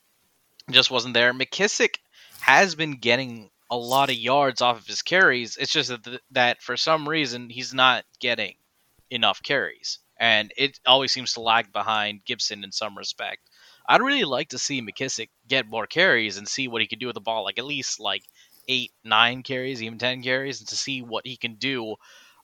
just 0.71 0.91
wasn't 0.91 1.15
there. 1.15 1.35
McKissic 1.35 1.97
has 2.41 2.77
been 2.77 2.93
getting 2.93 3.51
a 3.69 3.77
lot 3.77 4.11
of 4.11 4.17
yards 4.17 4.63
off 4.63 4.79
of 4.79 4.87
his 4.87 5.03
carries. 5.03 5.57
It's 5.57 5.73
just 5.73 5.91
that, 5.91 6.21
that 6.31 6.63
for 6.63 6.77
some 6.77 7.09
reason 7.09 7.51
he's 7.51 7.75
not 7.75 8.05
getting 8.21 8.55
enough 9.11 9.43
carries. 9.43 9.99
And 10.21 10.53
it 10.57 10.79
always 10.87 11.13
seems 11.13 11.33
to 11.33 11.41
lag 11.41 11.73
behind 11.73 12.25
Gibson 12.25 12.63
in 12.63 12.71
some 12.71 12.97
respect. 12.97 13.41
I'd 13.89 14.03
really 14.03 14.25
like 14.25 14.51
to 14.51 14.59
see 14.59 14.83
McKissic 14.83 15.31
get 15.49 15.67
more 15.67 15.87
carries 15.87 16.37
and 16.37 16.47
see 16.47 16.69
what 16.69 16.83
he 16.83 16.87
can 16.87 17.01
do 17.01 17.07
with 17.07 17.15
the 17.15 17.21
ball, 17.21 17.43
like 17.43 17.59
at 17.59 17.65
least 17.65 17.99
like 17.99 18.23
eight, 18.69 18.93
nine 19.03 19.43
carries, 19.43 19.83
even 19.83 19.99
ten 19.99 20.23
carries, 20.23 20.61
and 20.61 20.69
to 20.69 20.77
see 20.77 21.03
what 21.03 21.27
he 21.27 21.37
can 21.37 21.55
do 21.55 21.97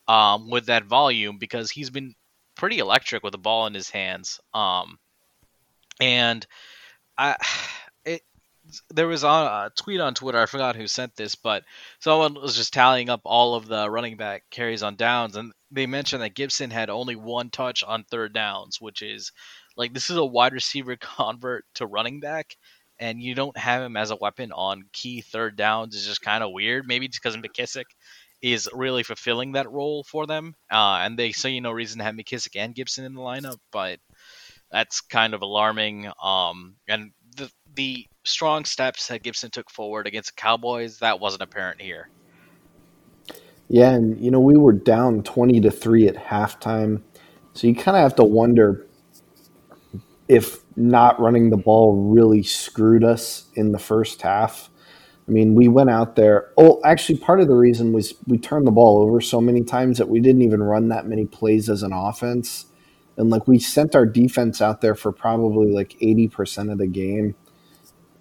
um, 0.08 0.50
with 0.50 0.66
that 0.66 0.86
volume 0.86 1.38
because 1.38 1.70
he's 1.70 1.90
been 1.90 2.14
pretty 2.56 2.78
electric 2.78 3.22
with 3.22 3.32
the 3.32 3.38
ball 3.38 3.66
in 3.66 3.74
his 3.74 3.90
hands. 3.90 4.40
Um, 4.54 4.98
and 6.00 6.46
I, 7.16 7.36
it, 8.04 8.22
there 8.92 9.06
was 9.06 9.22
a 9.22 9.70
tweet 9.76 10.00
on 10.00 10.14
Twitter. 10.14 10.40
I 10.40 10.46
forgot 10.46 10.76
who 10.76 10.86
sent 10.88 11.14
this, 11.14 11.34
but 11.34 11.62
someone 12.00 12.34
was 12.34 12.56
just 12.56 12.72
tallying 12.72 13.10
up 13.10 13.20
all 13.24 13.54
of 13.54 13.68
the 13.68 13.88
running 13.88 14.16
back 14.16 14.44
carries 14.50 14.82
on 14.82 14.96
downs, 14.96 15.36
and 15.36 15.52
they 15.70 15.86
mentioned 15.86 16.22
that 16.22 16.34
Gibson 16.34 16.70
had 16.70 16.90
only 16.90 17.16
one 17.16 17.50
touch 17.50 17.82
on 17.82 18.04
third 18.04 18.32
downs, 18.32 18.80
which 18.80 19.02
is 19.02 19.32
like 19.76 19.92
this 19.92 20.10
is 20.10 20.16
a 20.16 20.24
wide 20.24 20.52
receiver 20.52 20.96
convert 21.00 21.64
to 21.74 21.86
running 21.86 22.20
back, 22.20 22.56
and 22.98 23.20
you 23.20 23.34
don't 23.34 23.56
have 23.56 23.82
him 23.82 23.96
as 23.96 24.10
a 24.10 24.16
weapon 24.16 24.52
on 24.52 24.84
key 24.92 25.20
third 25.20 25.56
downs 25.56 25.94
is 25.94 26.06
just 26.06 26.22
kind 26.22 26.42
of 26.44 26.52
weird. 26.52 26.86
Maybe 26.86 27.06
it's 27.06 27.18
because 27.18 27.36
McKissic 27.36 27.84
is 28.42 28.68
really 28.72 29.02
fulfilling 29.02 29.52
that 29.52 29.70
role 29.70 30.04
for 30.04 30.26
them, 30.26 30.54
uh, 30.70 30.98
and 31.02 31.18
they 31.18 31.32
say 31.32 31.50
you 31.50 31.60
no 31.60 31.72
reason 31.72 31.98
to 31.98 32.04
have 32.04 32.14
McKissic 32.14 32.56
and 32.56 32.74
Gibson 32.74 33.04
in 33.04 33.14
the 33.14 33.20
lineup, 33.20 33.58
but 33.72 33.98
that's 34.70 35.00
kind 35.00 35.34
of 35.34 35.42
alarming. 35.42 36.10
Um, 36.22 36.76
and 36.88 37.12
the 37.36 37.50
the 37.74 38.06
strong 38.24 38.64
steps 38.64 39.08
that 39.08 39.22
Gibson 39.22 39.50
took 39.50 39.70
forward 39.70 40.06
against 40.06 40.34
the 40.34 40.40
Cowboys 40.40 40.98
that 40.98 41.20
wasn't 41.20 41.42
apparent 41.42 41.80
here. 41.80 42.08
Yeah, 43.68 43.90
and 43.90 44.22
you 44.24 44.30
know 44.30 44.40
we 44.40 44.56
were 44.56 44.72
down 44.72 45.22
twenty 45.22 45.60
to 45.60 45.70
three 45.70 46.06
at 46.06 46.16
halftime, 46.16 47.02
so 47.52 47.66
you 47.66 47.74
kind 47.74 47.96
of 47.96 48.02
have 48.02 48.14
to 48.16 48.24
wonder 48.24 48.86
if 50.28 50.58
not 50.76 51.20
running 51.20 51.50
the 51.50 51.56
ball 51.56 52.10
really 52.10 52.42
screwed 52.42 53.04
us 53.04 53.46
in 53.54 53.72
the 53.72 53.78
first 53.78 54.22
half. 54.22 54.70
I 55.28 55.32
mean, 55.32 55.54
we 55.54 55.66
went 55.68 55.90
out 55.90 56.14
there. 56.14 56.52
Oh, 56.56 56.80
actually, 56.84 57.18
part 57.18 57.40
of 57.40 57.48
the 57.48 57.56
reason 57.56 57.92
was 57.92 58.14
we 58.26 58.38
turned 58.38 58.66
the 58.66 58.72
ball 58.72 58.98
over 59.02 59.20
so 59.20 59.40
many 59.40 59.64
times 59.64 59.98
that 59.98 60.08
we 60.08 60.20
didn't 60.20 60.42
even 60.42 60.62
run 60.62 60.88
that 60.88 61.06
many 61.06 61.26
plays 61.26 61.68
as 61.68 61.82
an 61.82 61.92
offense. 61.92 62.66
And 63.16 63.30
like 63.30 63.48
we 63.48 63.58
sent 63.58 63.96
our 63.96 64.06
defense 64.06 64.60
out 64.60 64.80
there 64.82 64.94
for 64.94 65.10
probably 65.10 65.72
like 65.72 65.96
80% 66.00 66.70
of 66.70 66.78
the 66.78 66.86
game 66.86 67.34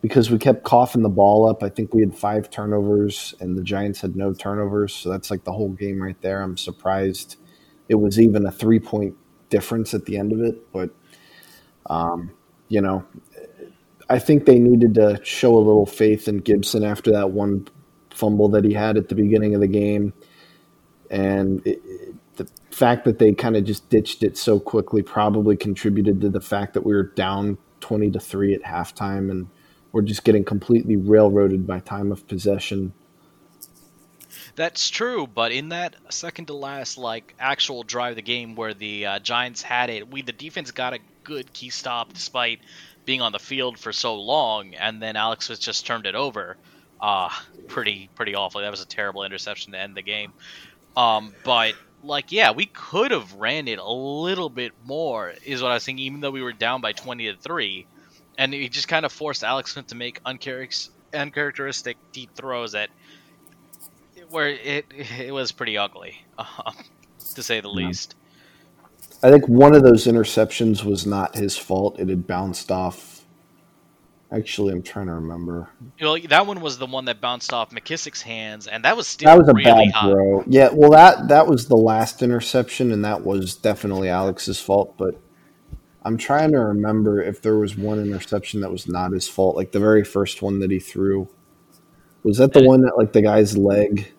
because 0.07 0.29
we 0.29 0.37
kept 0.37 0.63
coughing 0.63 1.01
the 1.01 1.09
ball 1.09 1.49
up. 1.49 1.63
I 1.63 1.69
think 1.69 1.93
we 1.93 2.01
had 2.01 2.15
five 2.15 2.49
turnovers 2.51 3.33
and 3.39 3.57
the 3.57 3.63
Giants 3.63 4.01
had 4.01 4.15
no 4.15 4.33
turnovers. 4.33 4.93
So 4.93 5.09
that's 5.09 5.31
like 5.31 5.43
the 5.43 5.51
whole 5.51 5.69
game 5.69 6.01
right 6.01 6.19
there. 6.21 6.43
I'm 6.43 6.57
surprised 6.57 7.37
it 7.89 7.95
was 7.95 8.19
even 8.19 8.45
a 8.45 8.51
three 8.51 8.79
point 8.79 9.15
difference 9.49 9.93
at 9.95 10.05
the 10.05 10.17
end 10.17 10.31
of 10.31 10.41
it. 10.41 10.71
But 10.71 10.91
um, 11.87 12.31
you 12.67 12.81
know, 12.81 13.03
I 14.09 14.19
think 14.19 14.45
they 14.45 14.59
needed 14.59 14.93
to 14.95 15.19
show 15.23 15.55
a 15.55 15.57
little 15.57 15.85
faith 15.87 16.27
in 16.27 16.37
Gibson 16.37 16.83
after 16.83 17.11
that 17.11 17.31
one 17.31 17.67
fumble 18.11 18.49
that 18.49 18.63
he 18.63 18.73
had 18.73 18.97
at 18.97 19.09
the 19.09 19.15
beginning 19.15 19.55
of 19.55 19.61
the 19.61 19.67
game, 19.67 20.13
and 21.09 21.65
it, 21.65 21.81
it, 21.83 22.15
the 22.35 22.47
fact 22.71 23.05
that 23.05 23.17
they 23.17 23.33
kind 23.33 23.55
of 23.55 23.63
just 23.63 23.89
ditched 23.89 24.23
it 24.23 24.37
so 24.37 24.59
quickly 24.59 25.01
probably 25.01 25.57
contributed 25.57 26.21
to 26.21 26.29
the 26.29 26.41
fact 26.41 26.73
that 26.75 26.85
we 26.85 26.93
were 26.93 27.11
down 27.15 27.57
twenty 27.79 28.11
to 28.11 28.19
three 28.19 28.53
at 28.53 28.63
halftime, 28.63 29.31
and 29.31 29.47
we're 29.95 30.01
just 30.01 30.25
getting 30.25 30.43
completely 30.43 30.97
railroaded 30.97 31.65
by 31.65 31.79
time 31.79 32.11
of 32.11 32.27
possession. 32.27 32.91
That's 34.57 34.89
true, 34.89 35.25
but 35.25 35.53
in 35.53 35.69
that 35.69 35.95
second 36.09 36.47
to 36.47 36.53
last, 36.53 36.97
like 36.97 37.33
actual 37.39 37.83
drive 37.83 38.11
of 38.11 38.15
the 38.17 38.21
game 38.21 38.55
where 38.55 38.73
the 38.73 39.05
uh, 39.05 39.19
Giants 39.19 39.61
had 39.61 39.89
it, 39.89 40.11
we 40.11 40.21
the 40.21 40.33
defense 40.33 40.71
got 40.71 40.93
a 40.93 40.99
good 41.23 41.53
key 41.53 41.69
stop 41.69 42.11
despite 42.11 42.59
being 43.05 43.21
on 43.21 43.31
the 43.31 43.39
field 43.39 43.79
for 43.79 43.93
so 43.93 44.15
long, 44.15 44.75
and 44.75 45.01
then 45.01 45.15
Alex 45.15 45.47
was 45.47 45.59
just 45.59 45.85
turned 45.85 46.05
it 46.05 46.15
over. 46.15 46.57
Uh, 46.99 47.29
pretty 47.69 48.09
pretty 48.15 48.35
awful. 48.35 48.59
That 48.59 48.71
was 48.71 48.81
a 48.81 48.85
terrible 48.85 49.23
interception 49.23 49.71
to 49.71 49.79
end 49.79 49.95
the 49.95 50.01
game. 50.01 50.33
Um, 50.97 51.33
but 51.45 51.73
like, 52.03 52.33
yeah, 52.33 52.51
we 52.51 52.65
could 52.65 53.11
have 53.11 53.31
ran 53.35 53.69
it 53.69 53.79
a 53.79 53.89
little 53.89 54.49
bit 54.49 54.73
more, 54.83 55.33
is 55.45 55.61
what 55.61 55.71
I 55.71 55.75
was 55.75 55.85
thinking. 55.85 56.05
Even 56.05 56.19
though 56.19 56.31
we 56.31 56.43
were 56.43 56.51
down 56.51 56.81
by 56.81 56.91
twenty 56.91 57.31
to 57.31 57.37
three, 57.37 57.87
and 58.37 58.53
he 58.53 58.69
just 58.69 58.87
kind 58.87 59.05
of 59.05 59.11
forced 59.11 59.43
Alex 59.43 59.73
Smith 59.73 59.87
to 59.87 59.95
make 59.95 60.19
uncharacteristic 60.25 61.97
deep 62.11 62.33
throws 62.35 62.73
that 62.73 62.89
where 64.29 64.49
it 64.49 64.85
it 65.17 65.33
was 65.33 65.51
pretty 65.51 65.77
ugly, 65.77 66.23
uh, 66.37 66.71
to 67.35 67.43
say 67.43 67.61
the 67.61 67.69
yeah. 67.69 67.87
least. 67.87 68.15
I 69.23 69.31
think 69.31 69.47
one 69.47 69.73
of 69.73 69.83
those 69.83 70.05
interceptions 70.05 70.83
was 70.83 71.05
not 71.05 71.35
his 71.35 71.57
fault. 71.57 71.99
It 71.99 72.09
had 72.09 72.27
bounced 72.27 72.71
off. 72.71 73.25
Actually, 74.31 74.73
I'm 74.73 74.83
trying 74.83 75.05
to 75.05 75.13
remember. 75.13 75.69
Well, 76.01 76.17
that 76.29 76.45
one 76.45 76.59
was 76.59 76.77
the 76.77 76.85
one 76.85 77.05
that 77.05 77.21
bounced 77.21 77.53
off 77.53 77.69
McKissic's 77.71 78.21
hands, 78.21 78.67
and 78.67 78.83
that 78.83 78.97
was 78.97 79.07
still 79.07 79.27
that 79.27 79.37
was 79.37 79.47
a 79.47 79.53
really 79.53 79.85
bad 79.85 79.91
hot. 79.91 80.11
throw. 80.11 80.43
Yeah, 80.47 80.69
well 80.73 80.91
that 80.91 81.29
that 81.29 81.47
was 81.47 81.67
the 81.67 81.77
last 81.77 82.21
interception, 82.21 82.91
and 82.91 83.05
that 83.05 83.23
was 83.23 83.55
definitely 83.55 84.09
Alex's 84.09 84.59
fault. 84.59 84.95
But 84.97 85.19
I'm 86.05 86.17
trying 86.17 86.53
to 86.53 86.59
remember 86.59 87.21
if 87.21 87.41
there 87.41 87.57
was 87.57 87.75
one 87.75 87.99
interception 87.99 88.61
that 88.61 88.71
was 88.71 88.87
not 88.87 89.11
his 89.11 89.27
fault, 89.27 89.57
like 89.57 89.73
the 89.73 89.79
very 89.79 90.05
first 90.05 90.41
one 90.41 90.59
that 90.59 90.71
he 90.71 90.79
threw. 90.79 91.27
Was 92.23 92.37
that 92.37 92.53
the 92.53 92.63
one 92.63 92.81
that 92.81 92.97
like 92.97 93.11
the 93.11 93.21
guy's 93.21 93.57
leg 93.57 94.13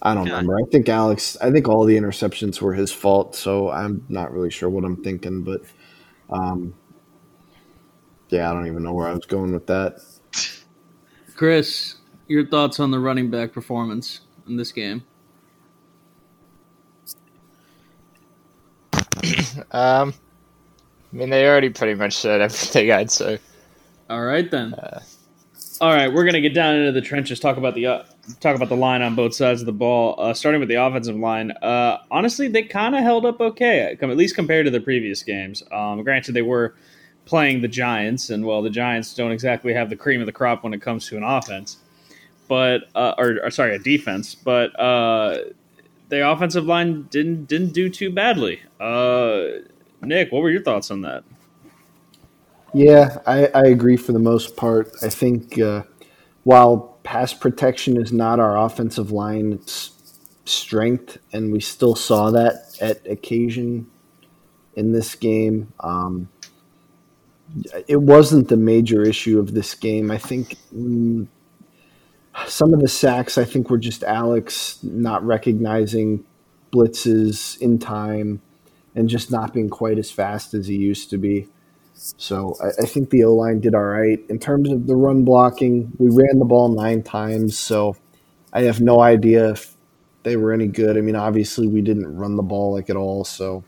I 0.00 0.14
don't 0.14 0.26
yeah. 0.26 0.32
remember. 0.32 0.56
I 0.58 0.70
think 0.70 0.88
Alex. 0.88 1.36
I 1.40 1.50
think 1.50 1.68
all 1.68 1.84
the 1.84 1.96
interceptions 1.96 2.60
were 2.60 2.74
his 2.74 2.92
fault. 2.92 3.34
So 3.34 3.70
I'm 3.70 4.04
not 4.08 4.32
really 4.32 4.50
sure 4.50 4.70
what 4.70 4.84
I'm 4.84 5.02
thinking, 5.02 5.42
but 5.42 5.62
um, 6.30 6.74
yeah, 8.28 8.50
I 8.50 8.54
don't 8.54 8.66
even 8.66 8.82
know 8.82 8.92
where 8.92 9.08
I 9.08 9.12
was 9.12 9.26
going 9.26 9.52
with 9.52 9.66
that. 9.66 10.00
Chris, 11.34 11.96
your 12.28 12.46
thoughts 12.46 12.78
on 12.80 12.90
the 12.90 12.98
running 12.98 13.30
back 13.30 13.52
performance 13.52 14.20
in 14.46 14.56
this 14.56 14.72
game? 14.72 15.04
Um, 19.72 20.14
I 21.12 21.16
mean, 21.16 21.30
they 21.30 21.46
already 21.46 21.70
pretty 21.70 21.94
much 21.94 22.14
said 22.14 22.40
everything 22.42 22.90
I'd 22.90 23.10
say. 23.10 23.38
All 24.10 24.22
right 24.22 24.50
then. 24.50 24.74
Uh, 24.74 25.02
all 25.80 25.92
right, 25.92 26.12
we're 26.12 26.24
gonna 26.24 26.40
get 26.40 26.54
down 26.54 26.74
into 26.74 26.92
the 26.92 27.00
trenches. 27.00 27.38
Talk 27.38 27.56
about 27.56 27.74
the 27.74 27.86
uh, 27.86 28.02
talk 28.40 28.56
about 28.56 28.68
the 28.68 28.76
line 28.76 29.00
on 29.00 29.14
both 29.14 29.34
sides 29.34 29.60
of 29.60 29.66
the 29.66 29.72
ball. 29.72 30.16
Uh, 30.18 30.34
starting 30.34 30.58
with 30.58 30.68
the 30.68 30.74
offensive 30.74 31.14
line, 31.14 31.52
uh, 31.62 31.98
honestly, 32.10 32.48
they 32.48 32.62
kind 32.62 32.96
of 32.96 33.02
held 33.02 33.24
up 33.24 33.40
okay, 33.40 33.96
at 34.00 34.16
least 34.16 34.34
compared 34.34 34.64
to 34.64 34.72
the 34.72 34.80
previous 34.80 35.22
games. 35.22 35.62
Um, 35.70 36.02
granted, 36.02 36.32
they 36.32 36.42
were 36.42 36.74
playing 37.26 37.60
the 37.60 37.68
Giants, 37.68 38.30
and 38.30 38.44
well, 38.44 38.60
the 38.60 38.70
Giants 38.70 39.14
don't 39.14 39.30
exactly 39.30 39.72
have 39.72 39.88
the 39.88 39.96
cream 39.96 40.20
of 40.20 40.26
the 40.26 40.32
crop 40.32 40.64
when 40.64 40.74
it 40.74 40.82
comes 40.82 41.06
to 41.08 41.16
an 41.16 41.22
offense, 41.22 41.76
but 42.48 42.88
uh, 42.96 43.14
or, 43.16 43.38
or, 43.44 43.50
sorry, 43.50 43.76
a 43.76 43.78
defense. 43.78 44.34
But 44.34 44.78
uh, 44.80 45.38
the 46.08 46.28
offensive 46.28 46.66
line 46.66 47.04
didn't 47.10 47.46
didn't 47.46 47.72
do 47.72 47.88
too 47.88 48.10
badly. 48.10 48.60
Uh, 48.80 49.44
Nick, 50.02 50.32
what 50.32 50.42
were 50.42 50.50
your 50.50 50.62
thoughts 50.62 50.90
on 50.90 51.02
that? 51.02 51.24
Yeah, 52.74 53.18
I, 53.26 53.46
I 53.46 53.62
agree 53.66 53.96
for 53.96 54.12
the 54.12 54.18
most 54.18 54.56
part. 54.56 54.90
I 55.02 55.08
think 55.08 55.58
uh, 55.58 55.84
while 56.44 56.98
pass 57.02 57.32
protection 57.32 58.00
is 58.00 58.12
not 58.12 58.40
our 58.40 58.56
offensive 58.56 59.10
line's 59.10 59.92
strength, 60.44 61.18
and 61.32 61.52
we 61.52 61.60
still 61.60 61.94
saw 61.94 62.30
that 62.30 62.76
at 62.80 63.06
occasion 63.06 63.86
in 64.74 64.92
this 64.92 65.14
game. 65.14 65.72
Um, 65.80 66.28
it 67.86 68.00
wasn't 68.00 68.48
the 68.48 68.56
major 68.56 69.02
issue 69.02 69.38
of 69.38 69.54
this 69.54 69.74
game. 69.74 70.10
I 70.10 70.18
think 70.18 70.56
mm, 70.74 71.26
some 72.46 72.72
of 72.74 72.80
the 72.80 72.88
sacks, 72.88 73.38
I 73.38 73.44
think, 73.44 73.70
were 73.70 73.78
just 73.78 74.02
Alex 74.04 74.78
not 74.82 75.24
recognizing 75.24 76.24
blitzes 76.72 77.58
in 77.60 77.78
time 77.78 78.40
and 78.94 79.08
just 79.08 79.30
not 79.30 79.52
being 79.52 79.68
quite 79.68 79.98
as 79.98 80.10
fast 80.10 80.54
as 80.54 80.66
he 80.66 80.76
used 80.76 81.10
to 81.10 81.18
be. 81.18 81.48
So 81.94 82.54
I, 82.62 82.82
I 82.82 82.86
think 82.86 83.10
the 83.10 83.24
O 83.24 83.34
line 83.34 83.60
did 83.60 83.74
all 83.74 83.84
right. 83.84 84.20
In 84.28 84.38
terms 84.38 84.70
of 84.70 84.86
the 84.86 84.96
run 84.96 85.24
blocking, 85.24 85.92
we 85.98 86.08
ran 86.10 86.38
the 86.38 86.44
ball 86.44 86.68
nine 86.68 87.02
times. 87.02 87.58
So 87.58 87.96
I 88.52 88.62
have 88.62 88.80
no 88.80 89.00
idea 89.00 89.50
if 89.50 89.76
they 90.22 90.36
were 90.36 90.52
any 90.52 90.66
good. 90.66 90.96
I 90.96 91.00
mean, 91.00 91.16
obviously, 91.16 91.66
we 91.66 91.80
didn't 91.80 92.16
run 92.16 92.36
the 92.36 92.42
ball 92.42 92.74
like 92.74 92.90
at 92.90 92.96
all. 92.96 93.24
So 93.24 93.64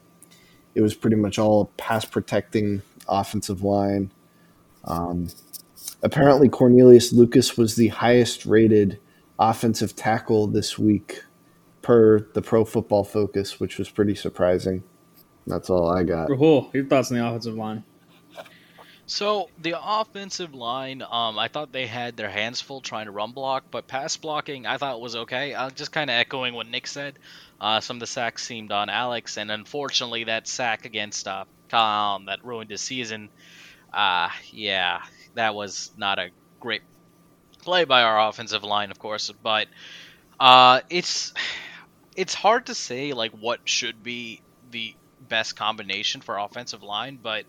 it 0.74 0.80
was 0.80 0.94
pretty 0.94 1.16
much 1.16 1.38
all 1.38 1.66
pass 1.76 2.04
protecting 2.04 2.82
offensive 3.08 3.62
line. 3.62 4.12
Um, 4.84 5.28
apparently, 6.02 6.48
Cornelius 6.48 7.12
Lucas 7.12 7.56
was 7.56 7.76
the 7.76 7.88
highest 7.88 8.46
rated 8.46 8.98
offensive 9.38 9.96
tackle 9.96 10.46
this 10.46 10.78
week 10.78 11.24
per 11.82 12.20
the 12.34 12.42
Pro 12.42 12.64
Football 12.64 13.04
Focus, 13.04 13.58
which 13.58 13.78
was 13.78 13.88
pretty 13.88 14.14
surprising. 14.14 14.82
That's 15.46 15.70
all 15.70 15.88
I 15.88 16.04
got. 16.04 16.28
Rahul, 16.28 16.72
your 16.74 16.84
thoughts 16.84 17.10
on 17.10 17.18
the 17.18 17.26
offensive 17.26 17.56
line? 17.56 17.84
So 19.06 19.50
the 19.60 19.74
offensive 19.76 20.54
line, 20.54 21.02
um, 21.02 21.36
I 21.36 21.48
thought 21.48 21.72
they 21.72 21.88
had 21.88 22.16
their 22.16 22.30
hands 22.30 22.60
full 22.60 22.80
trying 22.80 23.06
to 23.06 23.10
run 23.10 23.32
block, 23.32 23.64
but 23.72 23.88
pass 23.88 24.16
blocking 24.16 24.66
I 24.66 24.76
thought 24.76 25.00
was 25.00 25.16
okay. 25.16 25.52
Uh, 25.52 25.68
just 25.70 25.90
kind 25.90 26.08
of 26.08 26.14
echoing 26.14 26.54
what 26.54 26.68
Nick 26.68 26.86
said. 26.86 27.18
Uh, 27.60 27.80
some 27.80 27.96
of 27.96 28.00
the 28.00 28.06
sacks 28.06 28.44
seemed 28.44 28.70
on 28.70 28.88
Alex, 28.88 29.36
and 29.36 29.50
unfortunately, 29.50 30.24
that 30.24 30.46
sack 30.46 30.84
against 30.84 31.26
uh, 31.26 31.44
Kyle 31.68 32.12
Allen 32.12 32.26
that 32.26 32.44
ruined 32.44 32.70
his 32.70 32.82
season. 32.82 33.30
Uh, 33.92 34.28
yeah, 34.52 35.02
that 35.34 35.54
was 35.54 35.90
not 35.96 36.18
a 36.18 36.30
great 36.58 36.82
play 37.62 37.84
by 37.84 38.02
our 38.02 38.28
offensive 38.28 38.64
line, 38.64 38.90
of 38.90 38.98
course, 38.98 39.30
but 39.42 39.68
uh, 40.38 40.80
it's 40.90 41.32
it's 42.16 42.34
hard 42.34 42.66
to 42.66 42.74
say 42.74 43.12
like 43.12 43.32
what 43.32 43.60
should 43.64 44.02
be 44.02 44.42
the 44.70 44.94
best 45.28 45.56
combination 45.56 46.20
for 46.20 46.38
offensive 46.38 46.82
line, 46.82 47.18
but 47.22 47.44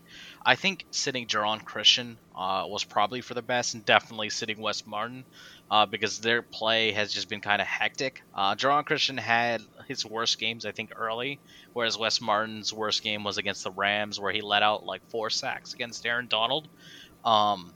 I 0.46 0.56
think 0.56 0.86
sitting 0.92 1.28
Geron 1.28 1.64
Christian 1.64 2.18
uh, 2.36 2.66
was 2.68 2.84
probably 2.84 3.22
for 3.22 3.34
the 3.34 3.42
best, 3.42 3.74
and 3.74 3.86
definitely 3.86 4.30
sitting 4.30 4.60
Wes 4.60 4.86
Martin 4.86 5.26
uh, 5.70 5.86
because 5.86 6.20
their 6.20 6.42
play 6.42 6.92
has 6.92 7.12
just 7.14 7.30
been 7.30 7.42
kind 7.42 7.62
of 7.62 7.68
hectic. 7.68 8.24
Uh, 8.34 8.56
Geron 8.56 8.86
Christian 8.86 9.18
had 9.18 9.62
his 9.88 10.06
worst 10.06 10.40
games, 10.40 10.66
I 10.66 10.72
think, 10.72 10.92
early, 10.96 11.40
whereas 11.74 11.98
Wes 11.98 12.22
Martin's 12.22 12.74
worst 12.74 13.04
game 13.04 13.24
was 13.24 13.38
against 13.38 13.64
the 13.64 13.72
Rams, 13.72 14.20
where 14.20 14.32
he 14.32 14.42
let 14.42 14.64
out 14.64 14.86
like 14.86 15.02
four 15.10 15.30
sacks 15.30 15.74
against 15.74 16.06
Aaron 16.06 16.28
Donald. 16.28 16.68
Um, 17.24 17.74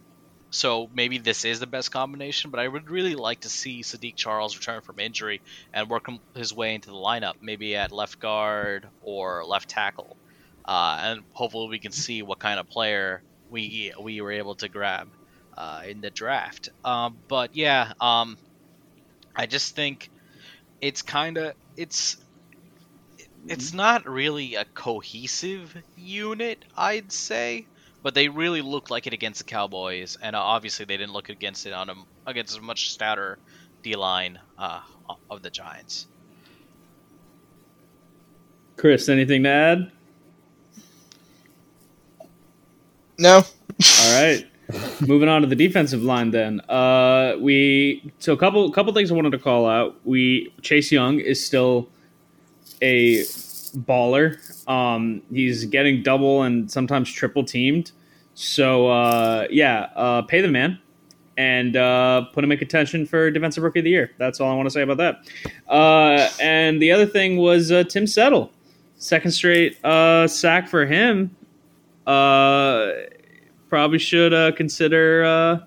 so 0.51 0.89
maybe 0.93 1.17
this 1.17 1.43
is 1.45 1.59
the 1.59 1.67
best 1.67 1.91
combination, 1.91 2.51
but 2.51 2.59
I 2.59 2.67
would 2.67 2.89
really 2.89 3.15
like 3.15 3.41
to 3.41 3.49
see 3.49 3.83
Saahdiq 3.83 4.15
Charles 4.15 4.55
return 4.55 4.81
from 4.81 4.99
injury 4.99 5.41
and 5.73 5.89
work 5.89 6.05
his 6.35 6.53
way 6.53 6.75
into 6.75 6.89
the 6.89 6.95
lineup, 6.95 7.35
maybe 7.41 7.75
at 7.75 7.91
left 7.91 8.19
guard 8.19 8.87
or 9.01 9.45
left 9.45 9.69
tackle, 9.69 10.17
uh, 10.65 10.99
and 11.01 11.21
hopefully 11.31 11.69
we 11.69 11.79
can 11.79 11.91
see 11.91 12.21
what 12.21 12.39
kind 12.39 12.59
of 12.59 12.69
player 12.69 13.23
we 13.49 13.93
we 14.01 14.21
were 14.21 14.31
able 14.31 14.55
to 14.55 14.69
grab 14.69 15.09
uh, 15.57 15.81
in 15.87 16.01
the 16.01 16.11
draft. 16.11 16.69
Um, 16.83 17.21
but 17.27 17.53
yeah, 17.53 17.93
um, 17.99 18.37
I 19.35 19.45
just 19.47 19.75
think 19.75 20.09
it's 20.81 21.01
kind 21.01 21.37
of 21.37 21.53
it's 21.77 22.17
it's 23.47 23.73
not 23.73 24.07
really 24.07 24.55
a 24.55 24.65
cohesive 24.65 25.75
unit, 25.95 26.65
I'd 26.75 27.11
say 27.11 27.67
but 28.05 28.13
they 28.13 28.29
really 28.29 28.61
looked 28.61 28.91
like 28.91 29.07
it 29.07 29.13
against 29.13 29.39
the 29.39 29.45
Cowboys, 29.45 30.15
and 30.21 30.35
uh, 30.35 30.39
obviously 30.39 30.85
they 30.85 30.95
didn't 30.95 31.13
look 31.13 31.29
against 31.29 31.65
it 31.65 31.73
on 31.73 31.89
a 31.89 31.95
against 32.27 32.55
a 32.55 32.61
much 32.61 32.91
stouter 32.91 33.39
D 33.81 33.95
line 33.95 34.37
uh, 34.59 34.81
of 35.31 35.41
the 35.41 35.49
Giants. 35.49 36.05
Chris, 38.77 39.09
anything 39.09 39.41
to 39.41 39.49
add? 39.49 39.91
No. 43.17 43.37
All 44.01 44.21
right. 44.21 44.45
Moving 45.07 45.27
on 45.27 45.41
to 45.41 45.47
the 45.47 45.55
defensive 45.55 46.03
line, 46.03 46.29
then 46.29 46.59
uh, 46.69 47.37
we 47.39 48.13
so 48.19 48.33
a 48.33 48.37
couple 48.37 48.69
couple 48.71 48.93
things 48.93 49.11
I 49.11 49.15
wanted 49.15 49.31
to 49.31 49.39
call 49.39 49.65
out. 49.65 49.95
We 50.05 50.53
Chase 50.61 50.91
Young 50.91 51.19
is 51.19 51.43
still 51.43 51.89
a 52.83 53.21
baller. 53.73 54.37
Um, 54.67 55.21
he's 55.31 55.65
getting 55.65 56.01
double 56.01 56.43
and 56.43 56.71
sometimes 56.71 57.11
triple 57.11 57.43
teamed. 57.43 57.91
So 58.33 58.87
uh, 58.87 59.47
yeah, 59.49 59.89
uh, 59.95 60.21
pay 60.23 60.41
the 60.41 60.49
man 60.49 60.79
and 61.37 61.75
uh, 61.75 62.23
put 62.33 62.43
him 62.43 62.51
in 62.51 62.57
contention 62.57 63.05
for 63.05 63.29
defensive 63.31 63.63
rookie 63.63 63.79
of 63.79 63.85
the 63.85 63.91
year. 63.91 64.11
That's 64.17 64.39
all 64.39 64.51
I 64.51 64.55
want 64.55 64.67
to 64.67 64.71
say 64.71 64.81
about 64.81 64.97
that. 64.97 65.27
Uh, 65.67 66.29
and 66.41 66.81
the 66.81 66.91
other 66.91 67.05
thing 67.05 67.37
was 67.37 67.71
uh, 67.71 67.83
Tim 67.83 68.07
Settle, 68.07 68.51
second 68.97 69.31
straight 69.31 69.83
uh, 69.83 70.27
sack 70.27 70.67
for 70.67 70.85
him. 70.85 71.35
probably 72.05 73.99
should 73.99 74.55
consider 74.55 75.63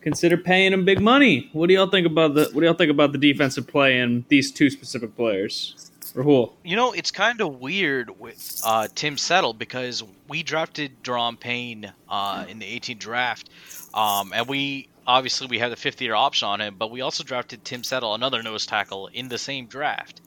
consider 0.00 0.36
paying 0.38 0.72
him 0.72 0.84
big 0.84 1.00
money. 1.00 1.50
What 1.52 1.66
do 1.66 1.74
y'all 1.74 1.90
think 1.90 2.06
about 2.06 2.34
the 2.34 2.44
What 2.52 2.60
do 2.60 2.66
y'all 2.66 2.74
think 2.74 2.90
about 2.90 3.12
the 3.12 3.18
defensive 3.18 3.66
play 3.66 4.00
in 4.00 4.24
these 4.28 4.50
two 4.50 4.70
specific 4.70 5.14
players? 5.16 5.90
You 6.64 6.76
know, 6.76 6.92
it's 6.92 7.10
kind 7.10 7.40
of 7.40 7.60
weird 7.60 8.18
with 8.18 8.60
uh, 8.64 8.88
Tim 8.94 9.16
Settle 9.16 9.52
because 9.52 10.02
we 10.28 10.42
drafted 10.42 11.02
Da'Ron 11.02 11.38
Payne 11.38 11.92
uh, 12.08 12.46
in 12.48 12.58
the 12.58 12.66
18 12.66 12.98
draft, 12.98 13.50
um, 13.94 14.32
and 14.34 14.48
we 14.48 14.88
obviously 15.06 15.46
we 15.46 15.58
have 15.58 15.70
the 15.70 15.76
fifth 15.76 16.00
year 16.00 16.14
option 16.14 16.46
on 16.46 16.60
him, 16.60 16.76
but 16.78 16.90
we 16.90 17.00
also 17.00 17.24
drafted 17.24 17.64
Tim 17.64 17.82
Settle, 17.82 18.14
another 18.14 18.42
nose 18.42 18.66
tackle, 18.66 19.08
in 19.08 19.28
the 19.28 19.38
same 19.38 19.66
draft. 19.66 20.20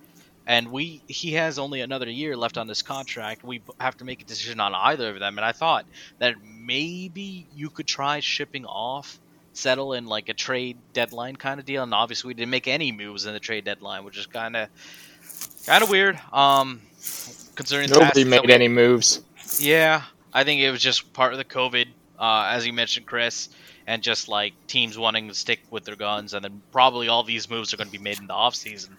And 0.48 0.72
we 0.72 1.04
he 1.08 1.34
has 1.34 1.60
only 1.60 1.82
another 1.82 2.10
year 2.10 2.36
left 2.36 2.58
on 2.58 2.66
this 2.66 2.82
contract. 2.82 3.44
We 3.44 3.62
have 3.80 3.96
to 3.98 4.06
make 4.06 4.24
a 4.24 4.26
decision 4.26 4.60
on 4.60 4.74
either 4.74 5.12
of 5.12 5.20
them. 5.20 5.38
And 5.38 5.46
I 5.46 5.52
thought 5.52 5.86
that 6.18 6.36
maybe 6.44 7.48
you 7.56 7.70
could 7.70 7.86
try 7.86 8.20
shipping 8.22 8.66
off 8.66 9.20
settle 9.54 9.94
in 9.94 10.06
like 10.06 10.30
a 10.30 10.34
trade 10.34 10.78
deadline 10.94 11.36
kind 11.36 11.60
of 11.60 11.66
deal. 11.66 11.84
And 11.84 11.94
obviously, 11.94 12.30
we 12.30 12.34
didn't 12.34 12.50
make 12.50 12.68
any 12.68 12.92
moves 12.92 13.26
in 13.26 13.34
the 13.34 13.40
trade 13.40 13.66
deadline, 13.66 14.04
which 14.04 14.18
is 14.18 14.26
kind 14.26 14.56
of 14.56 14.70
kind 15.66 15.84
of 15.84 15.90
weird. 15.90 16.20
Um, 16.32 16.82
considering 17.56 17.90
nobody 17.90 18.24
made 18.24 18.50
any 18.50 18.68
moves. 18.68 19.22
Yeah, 19.60 20.04
I 20.34 20.44
think 20.44 20.62
it 20.62 20.72
was 20.72 20.82
just 20.82 21.14
part 21.14 21.34
of 21.34 21.38
the 21.38 21.46
COVID, 21.46 21.88
uh, 22.20 22.50
as 22.52 22.66
you 22.66 22.74
mentioned, 22.74 23.06
Chris, 23.06 23.50
and 23.88 24.02
just 24.02 24.28
like 24.28 24.54
teams 24.68 24.98
wanting 24.98 25.28
to 25.28 25.34
stick 25.34 25.60
with 25.70 25.84
their 25.84 25.96
guns, 25.96 26.34
and 26.34 26.44
then 26.44 26.62
probably 26.72 27.08
all 27.08 27.24
these 27.24 27.50
moves 27.50 27.74
are 27.74 27.78
going 27.78 27.88
to 27.88 27.92
be 27.92 28.04
made 28.04 28.20
in 28.20 28.28
the 28.28 28.34
off 28.34 28.56
season. 28.56 28.96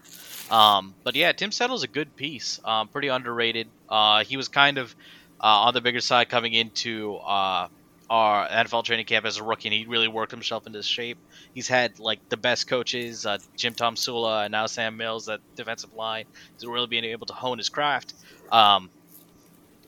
Um, 0.51 0.95
but 1.03 1.17
yeah, 1.17 1.33
Tim 1.33 1.51
Settle's 1.51 1.83
a 1.83 1.89
good 1.89 2.15
piece, 2.17 2.61
um, 2.65 2.89
pretty 2.89 3.09
underrated. 3.09 3.69
Uh, 3.89 4.25
he 4.25 4.37
was 4.37 4.49
kind 4.49 4.79
of 4.79 4.95
uh, 5.41 5.47
on 5.47 5.75
the 5.75 5.81
bigger 5.81 6.01
side 6.01 6.29
coming 6.29 6.53
into 6.53 7.17
uh, 7.17 7.69
our 8.11 8.47
NFL 8.49 8.85
training 8.85 9.07
camp 9.07 9.25
as 9.25 9.39
a 9.39 9.43
rookie, 9.43 9.69
and 9.69 9.75
he 9.75 9.87
really 9.87 10.09
worked 10.09 10.31
himself 10.31 10.67
into 10.67 10.83
shape. 10.83 11.19
He's 11.55 11.69
had 11.69 11.99
like 11.99 12.29
the 12.29 12.37
best 12.37 12.69
coaches, 12.69 13.25
uh, 13.27 13.39
Jim 13.57 13.75
Tomsula 13.75 14.45
and 14.45 14.53
now 14.53 14.67
Sam 14.67 14.97
Mills 14.97 15.29
at 15.29 15.41
defensive 15.57 15.95
line. 15.95 16.25
He's 16.55 16.67
really 16.67 16.87
being 16.87 17.05
able 17.05 17.27
to 17.27 17.33
hone 17.33 17.59
his 17.59 17.69
craft, 17.69 18.15
um, 18.51 18.91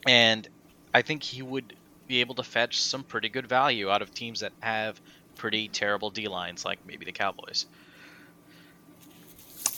and 0.06 0.48
I 0.92 1.02
think 1.02 1.22
he 1.22 1.42
would 1.42 1.74
be 2.06 2.20
able 2.20 2.34
to 2.36 2.42
fetch 2.42 2.80
some 2.80 3.02
pretty 3.02 3.28
good 3.28 3.46
value 3.46 3.90
out 3.90 4.02
of 4.02 4.12
teams 4.12 4.40
that 4.40 4.52
have 4.60 5.00
pretty 5.36 5.68
terrible 5.68 6.10
D 6.10 6.28
lines, 6.28 6.64
like 6.64 6.78
maybe 6.86 7.04
the 7.04 7.12
Cowboys. 7.12 7.66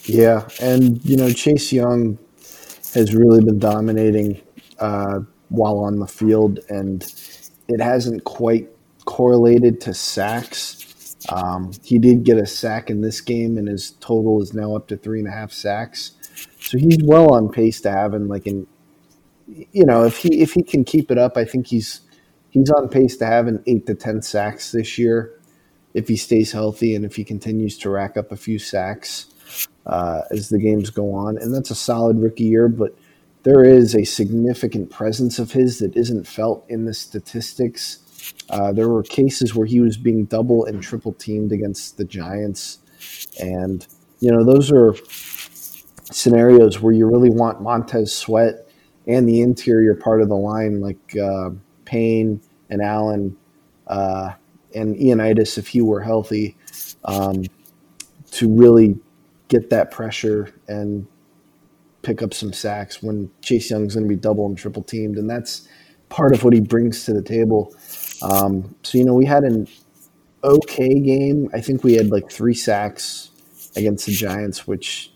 Yeah, 0.05 0.49
and 0.61 1.05
you 1.05 1.17
know 1.17 1.31
Chase 1.33 1.73
Young 1.73 2.19
has 2.95 3.15
really 3.15 3.45
been 3.45 3.59
dominating 3.59 4.41
uh, 4.79 5.21
while 5.49 5.79
on 5.79 5.99
the 5.99 6.07
field, 6.07 6.61
and 6.69 7.03
it 7.69 7.81
hasn't 7.81 8.25
quite 8.25 8.69
correlated 9.05 9.81
to 9.83 9.95
sacks. 9.95 11.17
Um, 11.31 11.73
he 11.83 11.99
did 11.99 12.25
get 12.25 12.39
a 12.39 12.47
sack 12.47 12.91
in 12.91 13.01
this 13.01 13.21
game, 13.21 13.59
and 13.59 13.69
his 13.69 13.93
total 13.93 14.43
is 14.43 14.55
now 14.55 14.77
up 14.77 14.89
to 14.89 14.97
three 14.97 15.19
and 15.19 15.29
a 15.29 15.33
half 15.33 15.53
sacks. 15.53 16.13
So 16.61 16.79
he's 16.79 16.99
well 17.03 17.33
on 17.33 17.51
pace 17.51 17.81
to 17.83 17.91
having 17.91 18.29
like 18.29 18.47
an, 18.47 18.67
you 19.47 19.85
know, 19.85 20.05
if 20.05 20.19
he 20.19 20.41
if 20.41 20.53
he 20.53 20.63
can 20.63 20.85
keep 20.85 21.11
it 21.11 21.19
up, 21.19 21.37
I 21.37 21.45
think 21.45 21.69
he's 21.69 22.03
he's 22.51 22.71
on 22.71 22.89
pace 22.89 23.17
to 23.19 23.27
have 23.27 23.47
an 23.47 23.63
eight 23.67 23.87
to 23.87 23.95
ten 23.95 24.23
sacks 24.23 24.73
this 24.73 24.99
year 24.99 25.33
if 25.95 26.09
he 26.09 26.17
stays 26.17 26.53
healthy 26.53 26.95
and 26.95 27.07
if 27.07 27.17
he 27.17 27.25
continues 27.25 27.79
to 27.79 27.89
rack 27.89 28.19
up 28.19 28.31
a 28.31 28.37
few 28.37 28.59
sacks 28.59 29.27
uh, 29.87 30.21
as 30.31 30.51
the 30.51 30.59
games 30.59 30.91
go 30.91 31.15
on. 31.15 31.39
And 31.39 31.55
that's 31.55 31.71
a 31.71 31.75
solid 31.75 32.19
rookie 32.19 32.45
year, 32.45 32.69
but 32.69 32.95
there 33.47 33.65
is 33.65 33.95
a 33.95 34.03
significant 34.03 34.91
presence 34.91 35.39
of 35.39 35.53
his 35.53 35.79
that 35.79 35.97
isn't 35.97 36.27
felt 36.27 36.65
in 36.69 36.85
the 36.85 36.93
statistics. 36.93 38.35
Uh, 38.51 38.73
there 38.73 38.89
were 38.89 39.05
cases 39.05 39.55
where 39.55 39.69
he 39.69 39.79
was 39.79 39.97
being 39.97 40.25
double 40.25 40.65
and 40.65 40.83
triple 40.83 41.13
teamed 41.13 41.53
against 41.53 41.97
the 41.97 42.05
Giants. 42.05 42.81
And, 43.41 43.87
you 44.19 44.33
know, 44.33 44.43
those 44.43 44.73
are 44.73 44.97
scenarios 46.11 46.81
where 46.81 46.93
you 46.93 47.07
really 47.07 47.31
want 47.31 47.63
Montez 47.63 48.13
Sweat 48.13 48.69
and 49.07 49.29
the 49.29 49.43
interior 49.43 49.95
part 49.95 50.21
of 50.21 50.29
the 50.29 50.35
line, 50.35 50.81
like 50.81 51.17
uh, 51.17 51.51
Payne 51.85 52.41
and 52.69 52.83
Allen 52.83 53.37
uh, 53.87 54.33
and 54.75 54.97
Ioannidis, 54.97 55.57
if 55.57 55.69
he 55.69 55.81
were 55.81 56.01
healthy, 56.01 56.57
um, 57.05 57.45
to 58.33 58.53
really 58.53 58.99
get 59.47 59.71
that 59.71 59.93
pressure 59.93 60.53
and 60.67 61.07
pick 62.07 62.23
up 62.23 62.33
some 62.33 62.53
sacks 62.53 63.03
when 63.03 63.29
Chase 63.43 63.69
Young's 63.69 63.95
going 63.95 64.09
to 64.09 64.09
be 64.09 64.19
double 64.19 64.47
and 64.47 64.57
triple 64.57 64.83
teamed, 64.83 65.19
and 65.19 65.29
that's 65.29 65.69
part 66.09 66.33
of 66.33 66.45
what 66.45 66.53
he 66.53 66.61
brings 66.61 67.05
to 67.05 67.13
the 67.13 67.21
table. 67.21 67.75
Um, 68.23 68.77
so 68.85 68.97
you 68.97 69.05
know, 69.05 69.15
we 69.15 69.27
had 69.27 69.43
an 69.43 69.67
okay 70.45 71.01
game. 71.01 71.51
I 71.53 71.61
think 71.61 71.83
we 71.83 71.95
had 71.95 72.11
like 72.11 72.31
three 72.31 72.55
sacks 72.55 73.31
against 73.75 74.07
the 74.07 74.13
Giants, 74.13 74.69
which, 74.69 75.13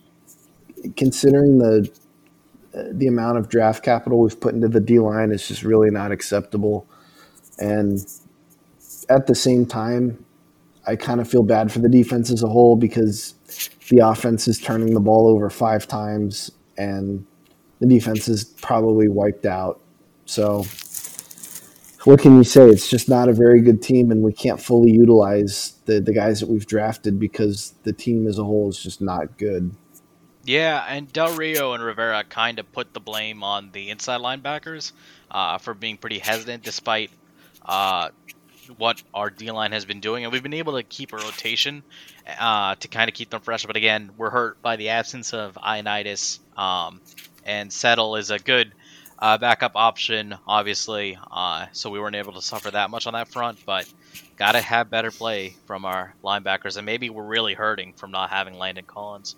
considering 0.96 1.58
the 1.58 1.88
the 2.72 3.06
amount 3.06 3.38
of 3.38 3.48
draft 3.48 3.84
capital 3.84 4.20
we've 4.20 4.40
put 4.40 4.54
into 4.54 4.68
the 4.68 4.80
D 4.80 4.98
line, 4.98 5.30
is 5.30 5.46
just 5.46 5.62
really 5.62 5.90
not 5.90 6.10
acceptable. 6.10 6.88
And 7.58 8.04
at 9.08 9.28
the 9.28 9.34
same 9.34 9.64
time, 9.64 10.24
I 10.86 10.96
kind 10.96 11.20
of 11.20 11.28
feel 11.28 11.44
bad 11.44 11.70
for 11.70 11.78
the 11.78 11.88
defense 11.88 12.32
as 12.32 12.42
a 12.42 12.48
whole 12.48 12.74
because 12.74 13.34
the 13.90 13.98
offense 13.98 14.48
is 14.48 14.58
turning 14.58 14.94
the 14.94 15.00
ball 15.00 15.28
over 15.28 15.50
five 15.50 15.86
times 15.86 16.50
and 16.76 17.26
the 17.80 17.86
defense 17.86 18.28
is 18.28 18.44
probably 18.44 19.08
wiped 19.08 19.46
out. 19.46 19.80
So, 20.26 20.64
what 22.04 22.20
can 22.20 22.36
you 22.36 22.44
say? 22.44 22.68
It's 22.68 22.88
just 22.88 23.08
not 23.08 23.28
a 23.28 23.32
very 23.32 23.60
good 23.60 23.82
team, 23.82 24.10
and 24.10 24.22
we 24.22 24.32
can't 24.32 24.60
fully 24.60 24.90
utilize 24.90 25.74
the, 25.86 26.00
the 26.00 26.12
guys 26.12 26.40
that 26.40 26.48
we've 26.48 26.66
drafted 26.66 27.18
because 27.18 27.74
the 27.82 27.92
team 27.92 28.26
as 28.26 28.38
a 28.38 28.44
whole 28.44 28.68
is 28.68 28.82
just 28.82 29.00
not 29.00 29.38
good. 29.38 29.74
Yeah, 30.44 30.84
and 30.88 31.12
Del 31.12 31.34
Rio 31.34 31.74
and 31.74 31.82
Rivera 31.82 32.24
kind 32.24 32.58
of 32.58 32.70
put 32.72 32.94
the 32.94 33.00
blame 33.00 33.42
on 33.42 33.70
the 33.72 33.90
inside 33.90 34.20
linebackers 34.20 34.92
uh, 35.30 35.58
for 35.58 35.74
being 35.74 35.96
pretty 35.96 36.18
hesitant, 36.18 36.62
despite 36.62 37.10
uh, 37.64 38.08
what 38.78 39.02
our 39.12 39.30
D 39.30 39.50
line 39.50 39.72
has 39.72 39.84
been 39.84 40.00
doing, 40.00 40.24
and 40.24 40.32
we've 40.32 40.42
been 40.42 40.54
able 40.54 40.74
to 40.74 40.82
keep 40.82 41.12
a 41.12 41.16
rotation 41.16 41.82
uh, 42.38 42.74
to 42.76 42.88
kind 42.88 43.08
of 43.08 43.14
keep 43.14 43.30
them 43.30 43.40
fresh. 43.40 43.66
But 43.66 43.76
again, 43.76 44.10
we're 44.16 44.30
hurt 44.30 44.60
by 44.62 44.76
the 44.76 44.90
absence 44.90 45.34
of 45.34 45.54
Ioannidis, 45.54 46.38
um, 46.58 47.00
and 47.44 47.72
Settle 47.72 48.16
is 48.16 48.30
a 48.30 48.38
good 48.38 48.72
uh, 49.18 49.38
backup 49.38 49.72
option, 49.74 50.36
obviously. 50.46 51.18
Uh, 51.30 51.66
so 51.72 51.90
we 51.90 52.00
weren't 52.00 52.16
able 52.16 52.32
to 52.34 52.42
suffer 52.42 52.70
that 52.70 52.90
much 52.90 53.06
on 53.06 53.12
that 53.12 53.28
front, 53.28 53.58
but 53.66 53.90
gotta 54.36 54.60
have 54.60 54.90
better 54.90 55.10
play 55.10 55.54
from 55.66 55.84
our 55.84 56.14
linebackers, 56.24 56.76
and 56.76 56.86
maybe 56.86 57.10
we're 57.10 57.24
really 57.24 57.54
hurting 57.54 57.92
from 57.92 58.10
not 58.10 58.30
having 58.30 58.54
Landon 58.54 58.84
Collins. 58.86 59.36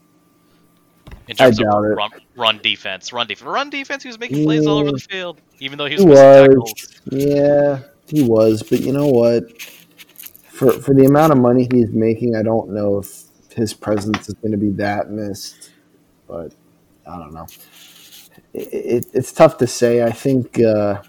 In 1.29 1.37
terms 1.37 1.61
of 1.61 1.67
run, 1.67 2.11
run 2.37 2.59
defense, 2.63 3.13
run 3.13 3.27
defense, 3.27 3.47
run 3.47 3.71
defense, 3.71 4.03
he 4.03 4.09
was 4.09 4.19
making 4.19 4.45
plays 4.45 4.67
all 4.67 4.79
over 4.79 4.93
the 4.93 4.99
field, 4.99 5.41
even 5.61 5.79
though 5.79 5.87
he 5.87 5.95
was 5.95 6.05
He 6.43 6.57
was, 6.57 7.01
yeah, 7.11 7.81
he 8.13 8.23
was. 8.25 8.63
But 8.63 8.81
you 8.81 8.93
know 8.93 9.09
what? 9.09 9.45
For 10.43 10.73
for 10.73 10.95
the 10.95 11.05
amount 11.07 11.33
of 11.33 11.39
money 11.39 11.69
he's 11.73 11.91
making, 11.91 12.37
I 12.37 12.43
don't 12.43 12.71
know 12.71 12.99
if 12.99 13.25
his 13.55 13.75
presence 13.75 14.29
is 14.29 14.35
going 14.35 14.53
to 14.53 14.59
be 14.59 14.71
that 14.73 15.11
missed. 15.11 15.71
But 16.29 16.55
I 17.07 17.19
don't 17.19 17.35
know. 17.35 17.47
It, 18.55 18.69
it, 18.73 19.07
it's 19.15 19.33
tough 19.33 19.59
to 19.59 19.67
say. 19.67 20.03
I 20.03 20.11
think 20.13 20.61
uh, 20.61 21.03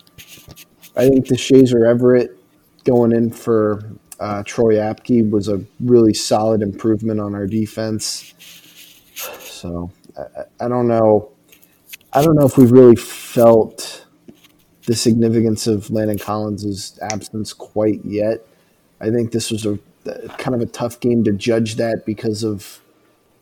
I 0.96 1.10
think 1.10 1.26
Deshazor 1.28 1.88
Everett 1.88 2.38
going 2.84 3.12
in 3.14 3.32
for 3.32 3.82
uh, 4.20 4.44
Troy 4.44 4.76
Apke 4.76 5.30
was 5.30 5.48
a 5.48 5.64
really 5.80 6.14
solid 6.14 6.62
improvement 6.62 7.20
on 7.20 7.34
our 7.36 7.48
defense. 7.48 8.34
So 9.40 9.92
I, 10.18 10.66
I- 10.66 10.68
don't 10.68 10.88
know. 10.88 11.32
I 12.14 12.24
don't 12.24 12.36
know 12.36 12.46
if 12.46 12.58
we've 12.58 12.72
really 12.72 12.96
felt 12.96 14.03
the 14.86 14.96
significance 14.96 15.68
of 15.68 15.90
Landon 15.90 16.18
Collins' 16.18 17.00
absence 17.02 17.54
quite 17.54 18.04
yet. 18.04 18.46
I 19.00 19.10
think 19.10 19.32
this 19.32 19.52
was 19.52 19.66
a 19.66 19.80
kind 20.38 20.56
of 20.56 20.62
a 20.62 20.66
tough 20.66 21.00
game 21.00 21.24
to 21.24 21.32
judge 21.32 21.76
that 21.76 22.06
because 22.06 22.44
of 22.44 22.82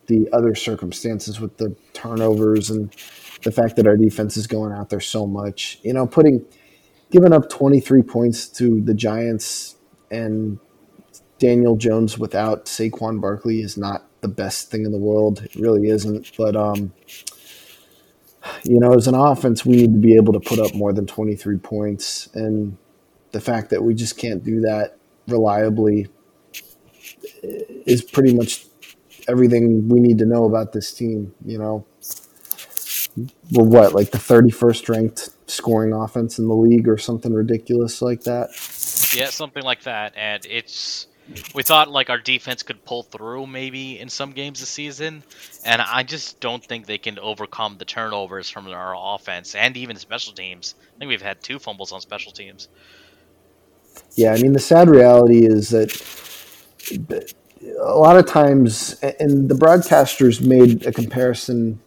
the 0.06 0.28
other 0.32 0.54
circumstances 0.54 1.40
with 1.40 1.56
the 1.56 1.74
turnovers 1.92 2.70
and 2.70 2.94
the 3.42 3.52
fact 3.52 3.76
that 3.76 3.86
our 3.86 3.96
defense 3.96 4.36
is 4.36 4.46
going 4.46 4.72
out 4.72 4.90
there 4.90 5.00
so 5.00 5.26
much. 5.26 5.78
You 5.82 5.92
know, 5.92 6.06
putting 6.06 6.44
giving 7.10 7.32
up 7.32 7.48
23 7.50 8.02
points 8.02 8.48
to 8.48 8.80
the 8.80 8.94
Giants 8.94 9.76
and 10.10 10.58
Daniel 11.38 11.76
Jones 11.76 12.18
without 12.18 12.66
Saquon 12.66 13.20
Barkley 13.20 13.60
is 13.60 13.76
not 13.76 14.06
the 14.20 14.28
best 14.28 14.70
thing 14.70 14.84
in 14.84 14.92
the 14.92 14.98
world. 14.98 15.42
It 15.42 15.56
really 15.56 15.88
isn't. 15.88 16.32
But 16.36 16.56
um, 16.56 16.92
you 18.64 18.78
know, 18.78 18.94
as 18.94 19.06
an 19.06 19.14
offense, 19.14 19.64
we 19.64 19.76
need 19.76 19.92
to 19.92 19.98
be 19.98 20.16
able 20.16 20.32
to 20.32 20.40
put 20.40 20.58
up 20.58 20.74
more 20.74 20.92
than 20.92 21.06
23 21.06 21.58
points. 21.58 22.28
And 22.34 22.76
the 23.32 23.40
fact 23.40 23.70
that 23.70 23.82
we 23.82 23.94
just 23.94 24.18
can't 24.18 24.44
do 24.44 24.60
that 24.60 24.96
reliably 25.28 26.08
is 27.42 28.02
pretty 28.02 28.34
much 28.34 28.66
everything 29.28 29.88
we 29.88 30.00
need 30.00 30.18
to 30.18 30.26
know 30.26 30.44
about 30.44 30.72
this 30.72 30.92
team. 30.92 31.34
You 31.44 31.58
know, 31.58 31.86
we're 33.52 33.64
what, 33.64 33.94
like 33.94 34.10
the 34.10 34.18
31st 34.18 34.88
ranked 34.88 35.30
scoring 35.46 35.92
offense 35.92 36.38
in 36.38 36.48
the 36.48 36.54
league 36.54 36.88
or 36.88 36.98
something 36.98 37.32
ridiculous 37.32 38.02
like 38.02 38.22
that. 38.22 38.50
Yeah, 39.14 39.30
something 39.30 39.62
like 39.62 39.82
that. 39.82 40.14
And 40.16 40.44
it's 40.46 41.06
we 41.54 41.62
thought 41.62 41.90
like 41.90 42.10
our 42.10 42.18
defense 42.18 42.62
could 42.62 42.84
pull 42.84 43.02
through 43.02 43.46
maybe 43.46 43.98
in 43.98 44.08
some 44.08 44.32
games 44.32 44.60
this 44.60 44.68
season, 44.68 45.22
and 45.64 45.80
I 45.80 46.02
just 46.02 46.40
don't 46.40 46.64
think 46.64 46.86
they 46.86 46.98
can 46.98 47.18
overcome 47.18 47.76
the 47.78 47.84
turnovers 47.84 48.50
from 48.50 48.68
our 48.68 48.94
offense 48.96 49.54
and 49.54 49.76
even 49.76 49.96
special 49.96 50.32
teams. 50.32 50.74
I 50.96 50.98
think 50.98 51.08
we've 51.08 51.22
had 51.22 51.42
two 51.42 51.58
fumbles 51.58 51.92
on 51.92 52.00
special 52.00 52.32
teams. 52.32 52.68
Yeah, 54.16 54.32
I 54.32 54.40
mean, 54.40 54.52
the 54.52 54.58
sad 54.58 54.88
reality 54.88 55.46
is 55.46 55.70
that 55.70 55.92
a 57.80 57.96
lot 57.96 58.16
of 58.16 58.26
times, 58.26 59.00
and 59.20 59.48
the 59.48 59.54
broadcasters 59.54 60.44
made 60.44 60.86
a 60.86 60.92
comparison 60.92 61.80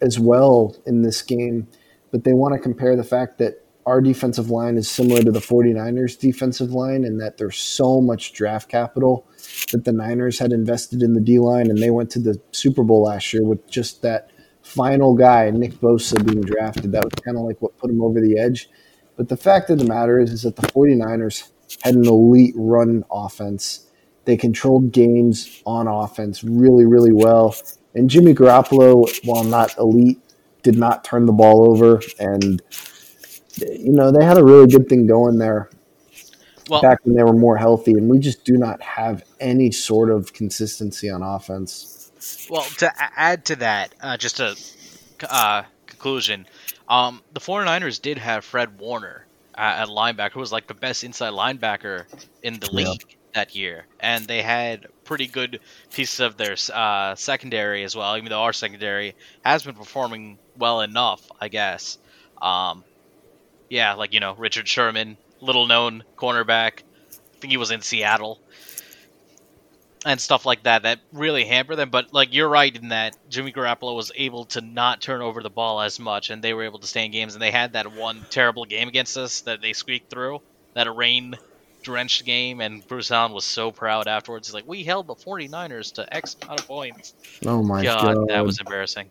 as 0.00 0.18
well 0.18 0.76
in 0.86 1.02
this 1.02 1.22
game, 1.22 1.68
but 2.10 2.24
they 2.24 2.32
want 2.32 2.54
to 2.54 2.60
compare 2.60 2.96
the 2.96 3.04
fact 3.04 3.38
that 3.38 3.64
our 3.90 4.00
defensive 4.00 4.50
line 4.50 4.76
is 4.76 4.88
similar 4.88 5.20
to 5.20 5.32
the 5.32 5.40
49ers 5.40 6.16
defensive 6.16 6.70
line 6.70 7.02
and 7.04 7.20
that 7.20 7.38
there's 7.38 7.56
so 7.56 8.00
much 8.00 8.32
draft 8.32 8.68
capital 8.68 9.26
that 9.72 9.84
the 9.84 9.90
Niners 9.90 10.38
had 10.38 10.52
invested 10.52 11.02
in 11.02 11.14
the 11.14 11.20
D 11.20 11.40
line 11.40 11.68
and 11.70 11.76
they 11.76 11.90
went 11.90 12.08
to 12.10 12.20
the 12.20 12.40
Super 12.52 12.84
Bowl 12.84 13.02
last 13.02 13.32
year 13.32 13.42
with 13.42 13.68
just 13.68 14.00
that 14.02 14.30
final 14.62 15.16
guy, 15.16 15.50
Nick 15.50 15.72
Bosa, 15.72 16.24
being 16.24 16.40
drafted. 16.40 16.92
That 16.92 17.04
was 17.04 17.14
kind 17.24 17.36
of 17.36 17.42
like 17.42 17.60
what 17.60 17.76
put 17.78 17.90
him 17.90 18.00
over 18.00 18.20
the 18.20 18.38
edge. 18.38 18.70
But 19.16 19.28
the 19.28 19.36
fact 19.36 19.70
of 19.70 19.80
the 19.80 19.86
matter 19.86 20.20
is, 20.20 20.30
is 20.30 20.42
that 20.42 20.54
the 20.54 20.68
49ers 20.68 21.50
had 21.82 21.96
an 21.96 22.06
elite 22.06 22.54
run 22.56 23.02
offense. 23.10 23.88
They 24.24 24.36
controlled 24.36 24.92
games 24.92 25.64
on 25.66 25.88
offense 25.88 26.44
really, 26.44 26.86
really 26.86 27.12
well. 27.12 27.56
And 27.96 28.08
Jimmy 28.08 28.34
Garoppolo, 28.34 29.12
while 29.24 29.42
not 29.42 29.76
elite, 29.78 30.20
did 30.62 30.78
not 30.78 31.02
turn 31.02 31.26
the 31.26 31.32
ball 31.32 31.68
over. 31.68 32.00
And, 32.20 32.62
you 33.58 33.92
know, 33.92 34.10
they 34.12 34.24
had 34.24 34.38
a 34.38 34.44
really 34.44 34.66
good 34.66 34.88
thing 34.88 35.06
going 35.06 35.38
there 35.38 35.70
Well, 36.66 36.82
back 36.82 36.98
when 37.04 37.14
they 37.14 37.22
were 37.22 37.32
more 37.32 37.56
healthy. 37.56 37.92
And 37.92 38.08
we 38.08 38.18
just 38.18 38.44
do 38.44 38.56
not 38.56 38.80
have 38.82 39.24
any 39.40 39.70
sort 39.70 40.10
of 40.10 40.32
consistency 40.32 41.10
on 41.10 41.22
offense. 41.22 42.10
Well, 42.48 42.70
to 42.78 42.92
add 43.18 43.46
to 43.46 43.56
that, 43.56 43.94
uh, 44.00 44.16
just 44.16 44.40
a 44.40 44.56
uh, 45.28 45.64
conclusion, 45.86 46.46
um, 46.88 47.22
the 47.32 47.40
49ers 47.40 48.00
did 48.00 48.18
have 48.18 48.44
Fred 48.44 48.78
Warner 48.78 49.28
uh, 49.56 49.60
at 49.60 49.88
linebacker, 49.88 50.32
who 50.32 50.40
was 50.40 50.52
like 50.52 50.66
the 50.66 50.74
best 50.74 51.04
inside 51.04 51.32
linebacker 51.32 52.06
in 52.42 52.60
the 52.60 52.70
Yeah. 52.70 52.94
league 52.94 53.04
that 53.34 53.54
year, 53.54 53.88
and 54.00 54.28
they 54.28 54.42
had 54.42 54.86
pretty 55.04 55.28
good 55.28 55.60
pieces 55.92 56.20
of 56.20 56.36
their 56.36 56.56
uh, 56.72 57.14
secondary 57.16 57.84
as 57.84 57.94
well. 57.96 58.16
Even 58.16 58.30
though 58.30 58.42
our 58.42 58.52
secondary 58.52 59.16
has 59.44 59.62
been 59.64 59.74
performing 59.76 60.38
well 60.56 60.80
enough, 60.80 61.30
I 61.40 61.48
guess. 61.48 61.98
Um, 62.42 62.84
yeah, 63.70 63.94
like 63.94 64.12
you 64.12 64.20
know, 64.20 64.34
Richard 64.34 64.68
Sherman, 64.68 65.16
little 65.40 65.66
known 65.66 66.04
cornerback. 66.18 66.82
I 66.82 67.40
think 67.40 67.52
he 67.52 67.56
was 67.56 67.70
in 67.70 67.80
Seattle 67.80 68.38
and 70.04 70.20
stuff 70.20 70.46
like 70.46 70.62
that 70.62 70.82
that 70.82 70.98
really 71.12 71.44
hamper 71.44 71.76
them. 71.76 71.90
But 71.90 72.12
like 72.12 72.34
you're 72.34 72.48
right 72.48 72.74
in 72.74 72.88
that 72.88 73.16
Jimmy 73.28 73.52
Garoppolo 73.52 73.94
was 73.94 74.12
able 74.14 74.46
to 74.46 74.60
not 74.60 75.00
turn 75.00 75.22
over 75.22 75.42
the 75.42 75.50
ball 75.50 75.80
as 75.80 75.98
much, 75.98 76.30
and 76.30 76.42
they 76.42 76.52
were 76.52 76.64
able 76.64 76.80
to 76.80 76.86
stay 76.86 77.04
in 77.04 77.12
games. 77.12 77.34
And 77.34 77.42
they 77.42 77.50
had 77.50 77.74
that 77.74 77.94
one 77.94 78.26
terrible 78.28 78.64
game 78.64 78.88
against 78.88 79.16
us 79.16 79.42
that 79.42 79.62
they 79.62 79.72
squeaked 79.72 80.10
through, 80.10 80.40
that 80.74 80.94
rain 80.94 81.36
drenched 81.82 82.26
game, 82.26 82.60
and 82.60 82.86
Bruce 82.86 83.10
Allen 83.10 83.32
was 83.32 83.44
so 83.44 83.70
proud 83.70 84.06
afterwards. 84.08 84.48
He's 84.48 84.54
like, 84.54 84.68
"We 84.68 84.82
held 84.82 85.06
the 85.06 85.14
49ers 85.14 85.92
to 85.94 86.14
X 86.14 86.36
amount 86.42 86.60
of 86.60 86.66
points." 86.66 87.14
Oh 87.46 87.62
my 87.62 87.82
God, 87.82 88.14
god, 88.16 88.28
that 88.28 88.44
was 88.44 88.58
embarrassing. 88.58 89.08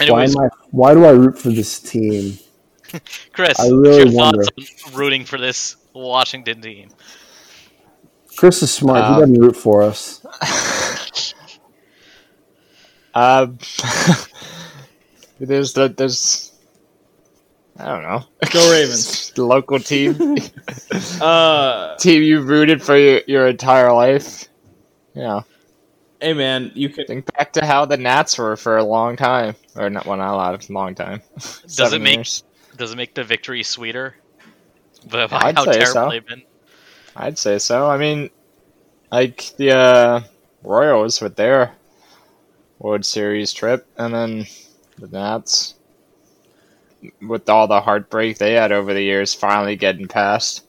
why 0.00 0.24
am 0.24 0.38
I? 0.38 0.48
Why 0.72 0.94
do 0.94 1.04
I 1.04 1.10
root 1.10 1.38
for 1.38 1.50
this 1.50 1.78
team? 1.78 2.38
Chris, 3.32 3.58
I 3.60 3.68
really 3.68 3.96
your 3.98 4.06
thoughts 4.06 4.36
wonder. 4.36 4.42
on 4.88 4.94
rooting 4.94 5.24
for 5.24 5.38
this 5.38 5.76
Washington 5.92 6.60
team? 6.60 6.90
Chris 8.36 8.62
is 8.62 8.72
smart. 8.72 8.98
Uh, 9.02 9.14
he 9.14 9.20
doesn't 9.20 9.40
root 9.40 9.56
for 9.56 9.82
us. 9.82 10.24
Um, 13.14 13.58
there's 15.38 15.72
the 15.74 15.88
there's 15.88 16.52
I 17.78 17.84
don't 17.86 18.02
know. 18.02 18.24
Go 18.52 18.72
Ravens. 18.72 19.30
The 19.36 19.44
local 19.44 19.78
team, 19.80 20.36
Uh, 21.20 21.96
team 21.96 22.22
you 22.22 22.40
rooted 22.40 22.82
for 22.82 22.96
your, 22.96 23.20
your 23.26 23.46
entire 23.48 23.92
life. 23.92 24.46
Yeah, 25.14 25.42
hey 26.20 26.34
man, 26.34 26.72
you 26.74 26.88
could. 26.88 27.06
think 27.06 27.32
back 27.36 27.52
to 27.52 27.64
how 27.64 27.84
the 27.84 27.96
Nats 27.96 28.36
were 28.36 28.56
for 28.56 28.76
a 28.78 28.84
long 28.84 29.16
time, 29.16 29.54
or 29.76 29.90
not 29.90 30.06
well, 30.06 30.16
not 30.16 30.34
a 30.34 30.36
lot, 30.36 30.68
a 30.68 30.72
long 30.72 30.94
time. 30.96 31.22
Does 31.34 31.62
Seven 31.68 32.00
it 32.00 32.04
make 32.04 32.16
years. 32.16 32.42
Does 32.76 32.92
it 32.92 32.96
make 32.96 33.14
the 33.14 33.24
victory 33.24 33.62
sweeter? 33.62 34.16
But 35.08 35.30
by 35.30 35.38
I'd 35.38 35.56
how 35.56 35.64
say 35.64 35.72
terrible 35.72 35.92
so. 35.92 36.10
they've 36.10 36.26
been. 36.26 36.42
I'd 37.16 37.38
say 37.38 37.58
so. 37.58 37.88
I 37.88 37.96
mean, 37.96 38.30
like 39.12 39.54
the 39.56 39.72
uh, 39.72 40.20
Royals 40.62 41.20
with 41.20 41.36
their 41.36 41.74
World 42.78 43.04
Series 43.04 43.52
trip, 43.52 43.86
and 43.96 44.14
then 44.14 44.46
the 44.98 45.08
Nats 45.08 45.74
with 47.20 47.48
all 47.48 47.66
the 47.68 47.80
heartbreak 47.80 48.38
they 48.38 48.54
had 48.54 48.72
over 48.72 48.94
the 48.94 49.02
years, 49.02 49.34
finally 49.34 49.76
getting 49.76 50.08
past. 50.08 50.64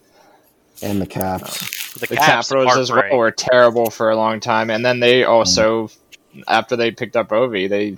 And 0.81 1.01
the 1.01 1.05
Caps. 1.05 1.93
The, 1.93 2.07
The 2.07 2.15
Caps, 2.17 2.49
Capitals 2.49 2.77
as 2.77 2.91
well 2.91 3.17
were 3.17 3.31
terrible 3.31 3.89
for 3.89 4.09
a 4.09 4.15
long 4.15 4.41
time, 4.41 4.69
and 4.69 4.85
then 4.85 4.99
they 4.99 5.23
also, 5.23 5.89
after 6.47 6.75
they 6.75 6.91
picked 6.91 7.15
up 7.15 7.29
Ovi, 7.29 7.69
they 7.69 7.95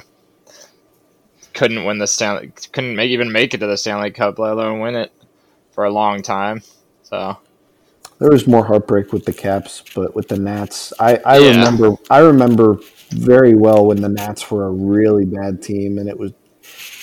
couldn't 1.58 1.84
win 1.86 1.98
the 1.98 2.08
Stanley, 2.08 2.54
couldn't 2.72 2.96
make, 2.96 3.10
even 3.10 3.32
make 3.32 3.54
it 3.54 3.58
to 3.58 3.67
the 3.67 3.78
Stanley 3.78 4.12
Cup, 4.12 4.39
let 4.39 4.54
alone 4.54 4.80
win 4.80 4.96
it 4.96 5.12
for 5.72 5.84
a 5.86 5.91
long 5.91 6.22
time. 6.22 6.62
So 7.04 7.38
there 8.20 8.32
was 8.32 8.48
more 8.48 8.65
heartbreak 8.65 9.12
with 9.12 9.26
the 9.26 9.34
Caps, 9.34 9.84
but 9.96 10.15
with 10.15 10.28
the 10.30 10.38
Nats, 10.38 10.93
I, 11.00 11.17
I 11.26 11.38
Yeah. 11.38 11.38
remember 11.38 11.91
I 12.10 12.20
remember 12.20 12.80
very 13.12 13.56
well 13.56 13.86
when 13.88 14.02
the 14.02 14.10
Nats 14.10 14.50
were 14.52 14.67
a 14.67 14.72
really 14.72 15.26
bad 15.26 15.62
team, 15.62 15.98
and 15.98 16.08
it 16.08 16.17
was 16.17 16.32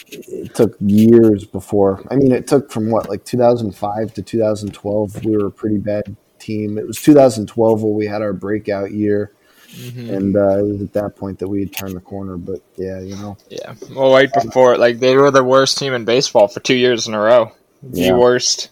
it 0.09 0.55
took 0.55 0.77
years 0.81 1.45
before. 1.45 2.03
I 2.11 2.17
mean, 2.17 2.33
it 2.33 2.47
took 2.47 2.71
from 2.71 2.91
what 2.91 3.09
like 3.09 3.25
2005 3.25 4.15
to 4.15 4.23
2012. 4.23 5.25
We 5.25 5.37
were 5.37 5.47
a 5.47 5.51
pretty 5.51 5.79
bad 5.79 6.17
team. 6.39 6.79
It 6.79 6.87
was 6.87 7.01
2012 7.03 7.83
where 7.83 7.93
we 7.93 8.07
had 8.07 8.23
our 8.23 8.33
breakout 8.33 8.93
year, 8.93 9.33
and 9.77 10.37
uh, 10.37 10.59
it 10.59 10.63
was 10.63 10.83
at 10.83 10.93
that 10.95 11.17
point 11.17 11.39
that 11.41 11.49
we 11.49 11.61
had 11.61 11.73
turned 11.73 11.97
the 11.97 12.01
corner. 12.01 12.37
But 12.37 12.61
yeah, 12.77 13.01
you 13.01 13.17
know, 13.17 13.37
Yeah. 13.51 13.75
Well, 13.95 14.13
right 14.13 14.33
before, 14.33 14.77
like 14.77 14.99
they 14.99 15.17
were 15.17 15.31
the 15.31 15.45
worst 15.45 15.79
team 15.79 15.93
in 15.93 16.05
baseball 16.05 16.49
for 16.49 16.61
two 16.61 16.77
years 16.77 17.07
in 17.09 17.15
a 17.15 17.21
row. 17.21 17.53
The 17.83 18.01
Yeah. 18.01 18.17
worst. 18.17 18.71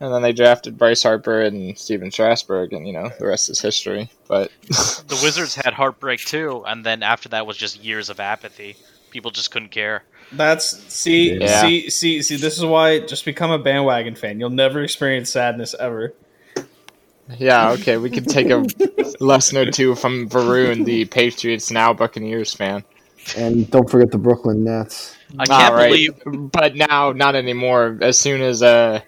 And 0.00 0.12
then 0.12 0.22
they 0.22 0.32
drafted 0.32 0.78
Bryce 0.78 1.04
Harper 1.04 1.42
and 1.42 1.78
Stephen 1.78 2.10
Strasburg, 2.10 2.72
and 2.72 2.86
you 2.86 2.92
know 2.92 3.10
the 3.20 3.26
rest 3.26 3.48
is 3.50 3.60
history. 3.60 4.10
But 4.26 4.50
The 4.68 5.20
Wizards 5.22 5.54
had 5.54 5.74
heartbreak 5.74 6.20
too, 6.20 6.64
and 6.66 6.84
then 6.84 7.02
after 7.02 7.28
that 7.28 7.46
was 7.46 7.56
just 7.56 7.82
years 7.82 8.10
of 8.10 8.18
apathy. 8.18 8.76
People 9.10 9.30
just 9.30 9.50
couldn't 9.50 9.68
care. 9.70 10.02
That's 10.32 10.76
see 10.92 11.38
Yeah. 11.38 11.60
see 11.60 11.90
see 11.90 12.22
see. 12.22 12.36
This 12.36 12.56
is 12.58 12.64
why 12.64 12.98
just 13.00 13.24
become 13.24 13.50
a 13.50 13.58
bandwagon 13.58 14.14
fan. 14.16 14.40
You'll 14.40 14.50
never 14.50 14.82
experience 14.82 15.30
sadness 15.30 15.74
ever. 15.78 16.14
Yeah, 17.38 17.70
okay, 17.72 17.96
we 17.98 18.10
could 18.10 18.28
take 18.28 18.50
a 18.50 18.64
lesson 19.20 19.58
or 19.58 19.70
two 19.70 19.94
from 19.94 20.28
Varun, 20.28 20.84
the 20.84 21.04
Patriots 21.06 21.70
now 21.70 21.92
Buccaneers 21.92 22.54
fan. 22.54 22.84
and 23.36 23.70
don't 23.70 23.88
forget 23.90 24.10
the 24.10 24.18
Brooklyn 24.18 24.64
Nets. 24.64 25.16
I 25.38 25.46
can't 25.46 25.72
All 25.72 25.74
right. 25.74 25.88
believe 25.88 26.50
But 26.52 26.76
now, 26.76 27.12
not 27.12 27.34
anymore. 27.36 27.98
As 28.02 28.18
soon 28.18 28.42
as 28.42 28.62
uh, 28.62 29.00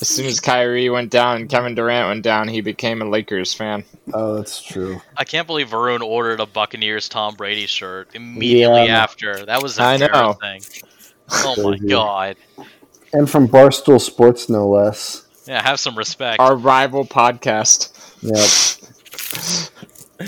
as 0.00 0.08
soon 0.08 0.26
as 0.26 0.40
Kyrie 0.40 0.90
went 0.90 1.10
down 1.10 1.36
and 1.36 1.48
Kevin 1.48 1.74
Durant 1.74 2.08
went 2.08 2.22
down, 2.22 2.48
he 2.48 2.60
became 2.60 3.02
a 3.02 3.04
Lakers 3.04 3.52
fan. 3.52 3.84
Oh, 4.14 4.36
that's 4.36 4.62
true. 4.62 5.00
I 5.16 5.24
can't 5.24 5.46
believe 5.46 5.68
Varun 5.70 6.00
ordered 6.00 6.40
a 6.40 6.46
Buccaneers 6.46 7.08
Tom 7.08 7.34
Brady 7.34 7.66
shirt 7.66 8.08
immediately 8.14 8.86
Yeah. 8.86 9.02
after. 9.02 9.44
That 9.46 9.62
was 9.62 9.78
a 9.78 9.82
I 9.82 9.96
terror 9.98 10.12
know. 10.12 10.32
thing. 10.34 10.62
Oh 11.30 11.70
my 11.70 11.78
god. 11.78 12.36
And 13.12 13.28
from 13.28 13.48
Barstool 13.48 14.00
Sports, 14.00 14.48
no 14.48 14.68
less. 14.68 15.26
Yeah, 15.48 15.62
have 15.62 15.80
some 15.80 15.96
respect. 15.96 16.40
Our 16.40 16.54
rival 16.54 17.06
podcast. 17.06 17.88
Yeah, 18.20 18.44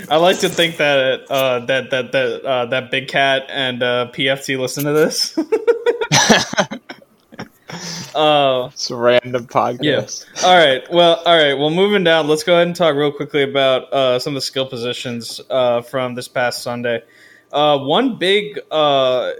I 0.09 0.17
like 0.17 0.39
to 0.39 0.49
think 0.49 0.77
that 0.77 1.29
uh, 1.29 1.59
that 1.65 1.91
that 1.91 2.11
that 2.11 2.41
uh, 2.43 2.65
that 2.65 2.89
Big 2.89 3.07
Cat 3.07 3.43
and 3.49 3.83
uh, 3.83 4.09
PFT 4.11 4.57
listen 4.59 4.83
to 4.85 4.93
this. 4.93 5.37
uh, 8.15 8.69
It's 8.73 8.89
a 8.89 8.95
random 8.95 9.45
podcast. 9.45 10.25
all 10.43 10.57
right. 10.57 10.81
Well, 10.91 11.21
all 11.23 11.37
right. 11.37 11.53
Well, 11.53 11.69
moving 11.69 12.03
down, 12.03 12.27
let's 12.27 12.43
go 12.43 12.55
ahead 12.55 12.65
and 12.67 12.75
talk 12.75 12.95
real 12.95 13.11
quickly 13.11 13.43
about 13.43 13.93
uh, 13.93 14.17
some 14.17 14.31
of 14.31 14.35
the 14.35 14.41
skill 14.41 14.65
positions 14.65 15.39
uh, 15.51 15.83
from 15.83 16.15
this 16.15 16.27
past 16.27 16.63
Sunday. 16.63 17.03
Uh, 17.51 17.77
one 17.77 18.17
big 18.17 18.59
uh, 18.71 19.33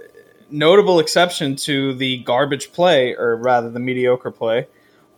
notable 0.50 1.00
exception 1.00 1.56
to 1.56 1.92
the 1.94 2.18
garbage 2.18 2.72
play, 2.72 3.16
or 3.16 3.34
rather 3.36 3.68
the 3.70 3.80
mediocre 3.80 4.30
play, 4.30 4.68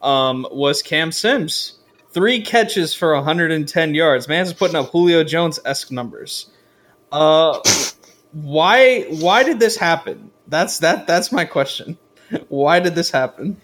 um, 0.04 0.46
was 0.50 0.82
Cam 0.82 1.10
Sims. 1.10 1.78
Three 2.10 2.42
catches 2.42 2.94
for 2.94 3.14
110 3.14 3.94
yards. 3.94 4.28
Man's 4.28 4.52
putting 4.52 4.76
up 4.76 4.90
Julio 4.90 5.24
Jones 5.24 5.58
esque 5.64 5.90
numbers. 5.90 6.50
Uh, 7.10 7.58
why? 8.32 9.02
Why 9.02 9.42
did 9.42 9.58
this 9.58 9.76
happen? 9.76 10.30
That's 10.46 10.78
that. 10.78 11.06
That's 11.06 11.32
my 11.32 11.44
question. 11.44 11.98
Why 12.48 12.80
did 12.80 12.94
this 12.94 13.10
happen? 13.10 13.60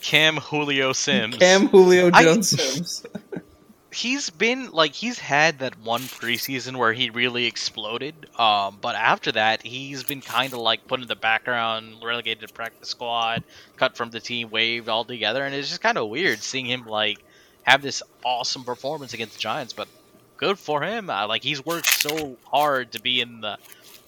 Cam 0.00 0.36
Julio 0.36 0.92
Sims. 0.92 1.36
Cam 1.36 1.68
Julio 1.68 2.10
I- 2.12 2.22
Jones 2.22 2.50
Sims. 2.50 3.06
he's 3.92 4.30
been 4.30 4.70
like 4.70 4.92
he's 4.92 5.18
had 5.18 5.60
that 5.60 5.78
one 5.80 6.02
preseason 6.02 6.76
where 6.76 6.92
he 6.92 7.10
really 7.10 7.46
exploded. 7.46 8.14
Um, 8.38 8.78
but 8.80 8.96
after 8.96 9.32
that, 9.32 9.62
he's 9.62 10.02
been 10.04 10.20
kind 10.20 10.52
of 10.52 10.60
like 10.60 10.86
put 10.86 11.00
in 11.00 11.08
the 11.08 11.16
background, 11.16 11.96
relegated 12.02 12.48
to 12.48 12.54
practice 12.54 12.88
squad, 12.88 13.44
cut 13.76 13.96
from 13.96 14.10
the 14.10 14.20
team, 14.20 14.50
waived 14.50 14.88
altogether, 14.88 15.44
and 15.44 15.54
it's 15.54 15.68
just 15.68 15.80
kind 15.80 15.98
of 15.98 16.08
weird 16.08 16.42
seeing 16.42 16.66
him 16.66 16.86
like 16.86 17.18
have 17.62 17.82
this 17.82 18.02
awesome 18.24 18.64
performance 18.64 19.14
against 19.14 19.34
the 19.34 19.40
Giants. 19.40 19.72
But 19.72 19.88
good 20.36 20.58
for 20.58 20.82
him. 20.82 21.08
Uh, 21.08 21.26
like 21.28 21.42
he's 21.42 21.64
worked 21.64 21.88
so 21.88 22.36
hard 22.44 22.92
to 22.92 23.00
be 23.00 23.20
in 23.20 23.40
the 23.40 23.58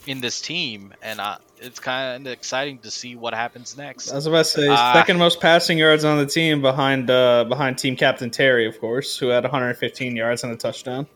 in 0.07 0.21
this 0.21 0.41
team, 0.41 0.93
and 1.03 1.21
uh, 1.21 1.39
it's 1.59 1.81
kind 1.81 2.27
of 2.27 2.33
exciting 2.33 2.79
to 2.81 2.91
see 2.91 3.17
what 3.17 3.33
happens 3.35 3.77
next. 3.77 4.11
I 4.13 4.17
was 4.17 4.27
about 4.27 4.39
to 4.39 4.45
say 4.45 4.69
Ah. 4.69 4.93
second 4.93 5.19
most 5.19 5.41
passing 5.41 5.79
yards 5.79 6.05
on 6.05 6.19
the 6.19 6.27
team 6.27 6.61
behind 6.63 7.11
uh, 7.11 7.45
behind 7.45 7.79
team 7.79 7.97
captain 7.97 8.31
Terry, 8.31 8.67
of 8.67 8.79
course, 8.81 9.17
who 9.17 9.29
had 9.29 9.45
115 9.45 10.15
yards 10.17 10.45
and 10.45 10.53
a 10.53 10.57
touchdown. 10.57 11.07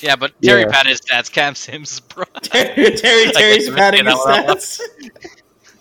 Yeah, 0.00 0.16
but 0.16 0.32
Terry 0.42 0.62
Yeah. 0.62 0.68
Pat 0.68 0.86
his 0.86 1.00
stats. 1.00 1.30
Cam 1.30 1.54
Sims, 1.54 2.00
bro. 2.00 2.24
Terry, 2.42 2.96
Terry 2.96 3.30
Terry's 3.32 3.70
padding 3.70 4.06
his 4.06 4.14
stats. 4.14 4.80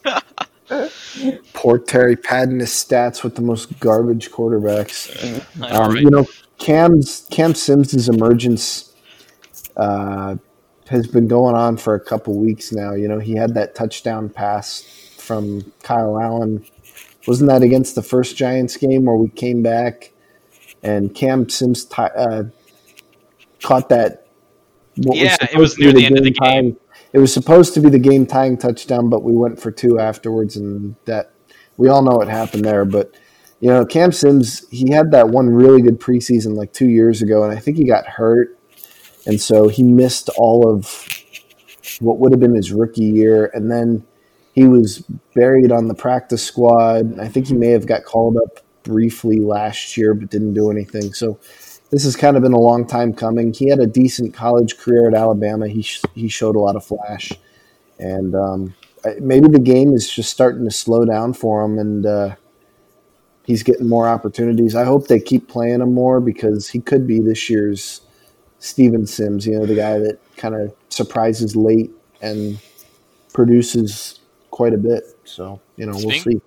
poor 1.54 1.78
Terry 1.80 2.16
padding 2.16 2.60
his 2.60 2.70
stats 2.70 3.24
with 3.24 3.36
the 3.36 3.42
most 3.42 3.80
garbage 3.80 4.30
quarterbacks. 4.32 5.10
Um, 5.72 5.94
right? 5.94 6.02
You 6.02 6.10
know, 6.10 6.26
Cam's 6.60 7.28
Cam 7.32 7.54
Sims's 7.56 8.08
emergence 8.10 8.94
uh, 9.78 10.36
has 10.89 11.08
been 11.08 11.28
going 11.28 11.56
on 11.56 11.78
for 11.78 11.96
a 11.96 12.00
couple 12.00 12.38
weeks 12.38 12.72
now. 12.72 12.93
You 12.93 13.08
know, 13.08 13.19
he 13.19 13.36
had 13.36 13.54
that 13.56 13.76
touchdown 13.76 14.30
pass 14.30 14.82
from 15.17 15.72
Kyle 15.82 16.19
Allen. 16.19 16.65
Wasn't 17.28 17.50
that 17.50 17.62
against 17.62 17.96
the 17.96 18.02
first 18.04 18.36
Giants 18.36 18.76
game 18.78 19.06
where 19.06 19.15
we 19.15 19.30
came 19.30 19.63
back 19.63 20.12
and 20.82 21.15
Cam 21.15 21.48
Sims 21.50 21.86
ti 21.86 22.02
uh, 22.02 22.43
caught 23.62 23.89
that? 23.89 24.28
Yeah, 24.96 25.38
it 25.52 25.58
was 25.58 25.78
near 25.80 25.91
the 25.91 26.06
end 26.06 26.17
of 26.17 26.24
the 26.24 26.32
game-tying- 26.32 26.78
It 27.13 27.19
was 27.19 27.34
supposed 27.34 27.74
to 27.76 27.80
be 27.80 27.89
the 27.89 28.00
game 28.00 28.26
tying 28.28 28.58
touchdown, 28.58 29.10
but 29.10 29.24
we 29.24 29.34
went 29.34 29.60
for 29.60 29.72
two 29.72 30.00
afterwards, 30.00 30.56
and 30.58 30.96
that 31.06 31.32
we 31.78 31.88
all 31.88 32.04
know 32.04 32.15
what 32.17 32.28
happened 32.28 32.65
there. 32.65 32.86
But 32.86 33.15
you 33.60 33.69
know, 33.69 33.86
Cam 33.86 34.12
Sims, 34.12 34.67
he 34.69 34.91
had 34.91 35.12
that 35.12 35.30
one 35.30 35.50
really 35.50 35.82
good 35.82 36.00
preseason 36.00 36.56
like 36.56 36.74
two 36.74 36.89
years 36.89 37.22
ago, 37.22 37.43
and 37.43 37.52
I 37.58 37.60
think 37.60 37.78
he 37.78 37.86
got 37.86 38.06
hurt, 38.06 38.60
and 39.25 39.39
so 39.39 39.67
he 39.67 39.83
missed 39.83 40.29
all 40.38 40.69
of 40.69 41.07
what 41.99 42.19
would 42.19 42.31
have 42.31 42.39
been 42.39 42.55
his 42.55 42.71
rookie 42.71 43.03
year, 43.03 43.49
and 43.53 43.71
then 43.71 44.05
he 44.53 44.65
was 44.65 44.99
buried 45.36 45.71
on 45.71 45.88
the 45.88 45.93
practice 45.93 46.43
squad. 46.43 47.19
I 47.19 47.27
think 47.27 47.47
he 47.47 47.53
may 47.53 47.69
have 47.69 47.86
got 47.86 48.03
called 48.03 48.38
up 48.38 48.59
briefly 48.83 49.39
last 49.39 49.97
year, 49.97 50.13
but 50.13 50.29
didn't 50.29 50.53
do 50.53 50.69
anything. 50.69 51.13
So 51.13 51.39
this 51.89 52.03
has 52.03 52.15
kind 52.15 52.36
of 52.36 52.43
been 52.43 52.53
a 52.53 52.59
long 52.59 52.86
time 52.86 53.13
coming. 53.13 53.53
He 53.53 53.69
had 53.69 53.79
a 53.79 53.88
decent 53.88 54.33
college 54.33 54.77
career 54.77 55.07
at 55.07 55.13
Alabama. 55.13 55.67
He 55.67 55.81
sh- 55.81 56.01
he 56.13 56.27
showed 56.27 56.55
a 56.55 56.59
lot 56.59 56.75
of 56.75 56.86
flash, 56.86 57.31
and 57.99 58.36
um, 58.36 58.75
maybe 59.19 59.47
the 59.47 59.59
game 59.59 59.93
is 59.93 60.09
just 60.09 60.31
starting 60.31 60.65
to 60.65 60.71
slow 60.71 61.05
down 61.05 61.33
for 61.33 61.63
him, 61.63 61.77
and 61.77 62.05
uh, 62.05 62.36
he's 63.45 63.63
getting 63.63 63.88
more 63.88 64.07
opportunities. 64.07 64.75
I 64.75 64.83
hope 64.83 65.07
they 65.07 65.19
keep 65.19 65.47
playing 65.47 65.81
him 65.81 65.93
more 65.93 66.19
because 66.19 66.69
he 66.69 66.79
could 66.79 67.07
be 67.07 67.19
this 67.19 67.49
year's 67.49 68.01
Steven 68.63 69.06
Sims. 69.06 69.45
You 69.45 69.60
know, 69.60 69.65
the 69.65 69.76
guy 69.76 69.99
that 69.99 70.19
kind 70.38 70.56
of 70.56 70.73
surprises 70.89 71.56
late 71.56 71.91
and 72.21 72.58
produces 73.34 74.19
quite 74.52 74.73
a 74.73 74.78
bit. 74.78 75.04
So 75.26 75.60
you 75.76 75.86
know, 75.86 75.93
we'll 75.93 76.12
see. 76.12 76.41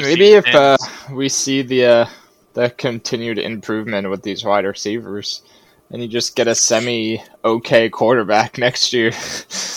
Maybe 0.00 0.32
if 0.32 0.46
uh, 0.54 0.76
we 1.12 1.28
see 1.28 1.62
the 1.62 1.84
uh, 1.86 2.06
the 2.54 2.70
continued 2.70 3.38
improvement 3.38 4.08
with 4.10 4.22
these 4.22 4.44
wide 4.44 4.64
receivers, 4.64 5.42
and 5.90 6.00
you 6.00 6.08
just 6.08 6.36
get 6.36 6.46
a 6.46 6.54
semi 6.54 7.22
okay 7.44 7.88
quarterback 7.88 8.58
next 8.66 8.92
year, 8.92 9.12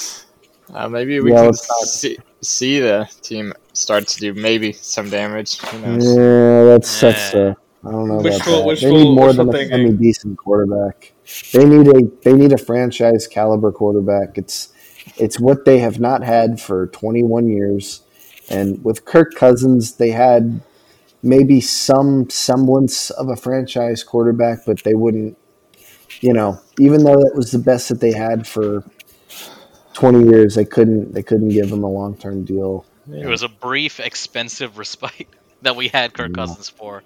uh, 0.73 0.87
maybe 0.89 1.19
we 1.21 1.31
Yeah, 1.31 1.37
can 1.37 1.45
let's 1.47 1.91
see 1.91 2.17
see 2.41 2.79
the 2.79 3.09
team 3.21 3.53
start 3.73 4.07
to 4.09 4.19
do 4.19 4.33
maybe 4.35 4.73
some 4.73 5.09
damage. 5.09 5.57
Who 5.59 5.79
knows? 5.79 6.05
Yeah, 6.05 6.63
that's 6.65 7.01
that's. 7.01 7.33
Uh, 7.33 7.53
I 7.85 7.91
don't 7.91 8.07
know 8.07 8.19
about 8.19 8.23
that. 8.45 8.65
wishful- 8.65 8.89
they 8.89 9.03
need 9.03 9.15
more 9.15 9.27
wishful 9.27 9.45
than 9.45 9.55
a 9.55 9.57
thinking. 9.57 9.87
semi 9.87 9.97
decent 9.97 10.37
quarterback. 10.37 11.12
They 11.53 11.65
need 11.65 11.87
a 11.87 12.01
they 12.23 12.33
need 12.33 12.51
a 12.53 12.57
franchise 12.57 13.27
caliber 13.27 13.71
quarterback. 13.71 14.37
It's 14.37 14.69
it's 15.17 15.39
what 15.39 15.65
they 15.65 15.79
have 15.79 15.99
not 15.99 16.23
had 16.23 16.59
for 16.61 16.87
21 16.87 17.47
years. 17.47 18.01
And 18.49 18.83
with 18.83 19.05
Kirk 19.05 19.33
Cousins, 19.35 19.95
they 19.95 20.11
had 20.11 20.61
maybe 21.21 21.61
some 21.61 22.29
semblance 22.29 23.09
of 23.09 23.29
a 23.29 23.35
franchise 23.35 24.03
quarterback, 24.03 24.59
but 24.65 24.83
they 24.83 24.93
wouldn't. 24.93 25.37
You 26.21 26.33
know, 26.33 26.59
even 26.79 27.03
though 27.03 27.15
that 27.15 27.33
was 27.35 27.51
the 27.51 27.59
best 27.59 27.89
that 27.89 27.99
they 27.99 28.11
had 28.11 28.47
for 28.47 28.83
20 29.93 30.29
years, 30.29 30.55
they 30.55 30.65
couldn't 30.65 31.13
they 31.13 31.23
couldn't 31.23 31.49
give 31.49 31.71
him 31.71 31.83
a 31.83 31.89
long 31.89 32.15
term 32.17 32.43
deal. 32.43 32.85
it 33.11 33.25
was 33.27 33.43
a 33.43 33.49
brief, 33.49 33.99
expensive 33.99 34.77
respite 34.77 35.27
that 35.61 35.75
we 35.75 35.87
had 35.87 36.13
Kirk 36.13 36.29
Yeah. 36.29 36.35
Cousins 36.35 36.69
for. 36.69 37.03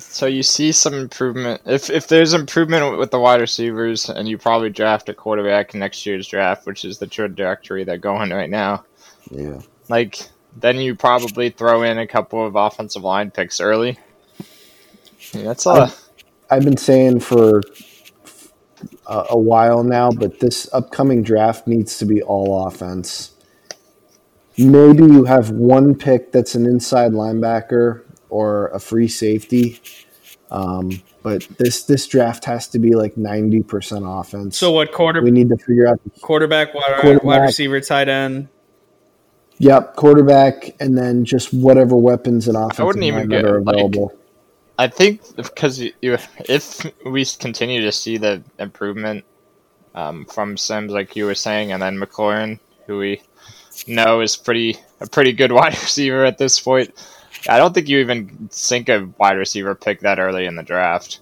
So 0.00 0.26
you 0.26 0.42
see 0.42 0.72
some 0.72 0.94
improvement. 0.94 1.62
If 1.66 1.90
if 1.90 2.08
there's 2.08 2.34
improvement 2.34 2.98
with 2.98 3.10
the 3.10 3.18
wide 3.18 3.40
receivers, 3.40 4.08
and 4.08 4.28
you 4.28 4.38
probably 4.38 4.70
draft 4.70 5.08
a 5.08 5.14
quarterback 5.14 5.74
in 5.74 5.80
next 5.80 6.04
year's 6.06 6.26
draft, 6.26 6.66
which 6.66 6.84
is 6.84 6.98
the 6.98 7.06
trajectory 7.06 7.84
they're 7.84 7.98
going 7.98 8.30
right 8.30 8.50
now. 8.50 8.84
Yeah. 9.30 9.60
Like 9.88 10.28
then 10.56 10.78
you 10.78 10.94
probably 10.94 11.50
throw 11.50 11.82
in 11.82 11.98
a 11.98 12.06
couple 12.06 12.44
of 12.44 12.56
offensive 12.56 13.02
line 13.02 13.30
picks 13.30 13.60
early. 13.60 13.98
Yeah, 15.32 15.42
that's 15.42 15.66
a 15.66 15.92
I've 16.50 16.64
been 16.64 16.76
saying 16.76 17.20
for 17.20 17.60
a, 19.06 19.26
a 19.30 19.38
while 19.38 19.84
now, 19.84 20.10
but 20.10 20.40
this 20.40 20.68
upcoming 20.72 21.22
draft 21.22 21.66
needs 21.66 21.98
to 21.98 22.04
be 22.04 22.22
all 22.22 22.66
offense. 22.66 23.32
Maybe 24.58 25.04
you 25.04 25.24
have 25.24 25.50
one 25.50 25.94
pick 25.94 26.32
that's 26.32 26.54
an 26.54 26.66
inside 26.66 27.12
linebacker 27.12 28.02
or 28.30 28.68
a 28.68 28.80
free 28.80 29.08
safety, 29.08 29.80
um, 30.50 31.02
but 31.22 31.46
this 31.58 31.84
this 31.84 32.06
draft 32.06 32.44
has 32.46 32.68
to 32.68 32.78
be 32.78 32.94
like 32.94 33.16
ninety 33.16 33.62
percent 33.62 34.04
offense. 34.06 34.56
So 34.56 34.72
what 34.72 34.92
quarter 34.92 35.22
we 35.22 35.30
need 35.30 35.48
to 35.50 35.56
figure 35.56 35.86
out. 35.86 36.00
The, 36.04 36.20
quarterback, 36.20 36.74
wide, 36.74 37.00
Quarterback. 37.00 37.24
wide 37.24 37.42
receiver, 37.42 37.80
tight 37.80 38.08
end? 38.08 38.48
yep, 39.60 39.94
quarterback, 39.94 40.74
and 40.80 40.98
then 40.98 41.24
just 41.24 41.54
whatever 41.54 41.96
weapons 41.96 42.48
and 42.48 42.56
offensive 42.56 42.86
wouldn't 42.86 43.04
even 43.04 43.28
that 43.28 43.42
get, 43.42 43.44
are 43.44 43.60
like, 43.60 43.74
available. 43.76 44.12
I 44.78 44.88
think 44.88 45.20
because 45.36 45.78
you, 45.78 45.92
you, 46.02 46.16
if 46.48 46.84
we 47.04 47.24
continue 47.24 47.82
to 47.82 47.92
see 47.92 48.16
the 48.16 48.42
improvement 48.58 49.24
um, 49.94 50.24
from 50.24 50.56
Sims, 50.56 50.90
like 50.90 51.14
you 51.14 51.26
were 51.26 51.34
saying, 51.34 51.70
and 51.70 51.80
then 51.80 51.96
McLaurin, 51.98 52.58
who 52.86 52.98
we 52.98 53.22
know 53.86 54.20
is 54.20 54.36
pretty 54.36 54.76
a 55.00 55.06
pretty 55.06 55.32
good 55.32 55.52
wide 55.58 55.74
receiver 55.74 56.24
at 56.24 56.38
this 56.38 56.58
point, 56.58 56.92
I 57.48 57.58
don't 57.58 57.72
think 57.74 57.88
you 57.88 57.98
even 57.98 58.48
sink 58.50 58.88
a 58.88 59.08
wide 59.18 59.36
receiver 59.36 59.74
pick 59.74 60.00
that 60.00 60.18
early 60.18 60.46
in 60.46 60.56
the 60.56 60.62
draft 60.62 61.20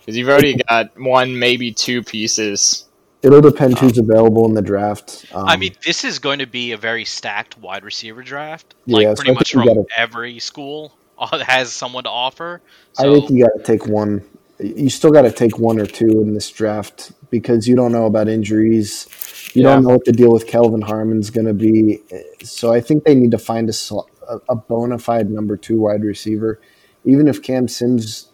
because 0.00 0.16
you've 0.16 0.28
already 0.28 0.56
got 0.68 0.98
one, 0.98 1.38
maybe 1.38 1.72
two 1.72 2.02
pieces. 2.02 2.86
It'll 3.22 3.40
depend 3.40 3.78
who's 3.78 3.98
available 3.98 4.46
in 4.46 4.54
the 4.54 4.62
draft. 4.62 5.26
Um, 5.32 5.46
I 5.48 5.56
mean, 5.56 5.74
this 5.84 6.04
is 6.04 6.18
going 6.18 6.38
to 6.38 6.46
be 6.46 6.72
a 6.72 6.76
very 6.76 7.04
stacked 7.04 7.58
wide 7.58 7.82
receiver 7.84 8.22
draft. 8.22 8.74
Yeah, 8.86 8.96
Like 8.96 9.06
so 9.08 9.14
pretty 9.16 9.32
much 9.34 9.52
from 9.52 9.64
gotta- 9.66 9.84
every 9.96 10.38
school 10.38 10.94
uh, 11.18 11.38
has 11.44 11.72
someone 11.72 12.04
to 12.04 12.10
offer. 12.10 12.60
I 12.98 13.02
think 13.02 13.28
you 13.30 13.44
got 13.44 13.56
to 13.58 13.62
take 13.64 13.86
one. 13.86 14.24
You 14.60 14.88
still 14.90 15.10
got 15.10 15.22
to 15.22 15.30
take 15.32 15.58
one 15.58 15.78
or 15.80 15.86
two 15.86 16.22
in 16.22 16.34
this 16.34 16.50
draft 16.50 17.12
because 17.30 17.68
you 17.68 17.76
don't 17.76 17.92
know 17.92 18.06
about 18.06 18.28
injuries. 18.28 19.06
You 19.54 19.62
don't 19.62 19.82
know 19.82 19.90
what 19.90 20.04
the 20.04 20.12
deal 20.12 20.32
with 20.32 20.46
Kelvin 20.46 20.80
Harmon's 20.82 21.30
going 21.30 21.46
to 21.46 21.54
be. 21.54 22.00
So 22.44 22.72
I 22.72 22.80
think 22.80 23.04
they 23.04 23.14
need 23.14 23.30
to 23.32 23.38
find 23.38 23.68
a, 23.68 23.72
sl- 23.72 24.08
a, 24.28 24.40
a 24.50 24.56
bona 24.56 24.98
fide 24.98 25.30
number 25.30 25.56
two 25.56 25.80
wide 25.80 26.02
receiver. 26.02 26.60
Even 27.04 27.28
if 27.28 27.42
Cam 27.42 27.68
Sims 27.68 28.28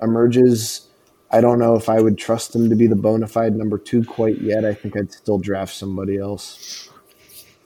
emerges, 0.00 0.88
I 1.30 1.40
don't 1.40 1.58
know 1.58 1.74
if 1.74 1.88
I 1.88 2.00
would 2.00 2.16
trust 2.16 2.54
him 2.54 2.70
to 2.70 2.76
be 2.76 2.86
the 2.86 2.96
bona 2.96 3.26
fide 3.26 3.56
number 3.56 3.78
two 3.78 4.04
quite 4.04 4.40
yet. 4.40 4.64
I 4.64 4.74
think 4.74 4.96
I'd 4.96 5.12
still 5.12 5.38
draft 5.38 5.74
somebody 5.74 6.16
else. 6.16 6.88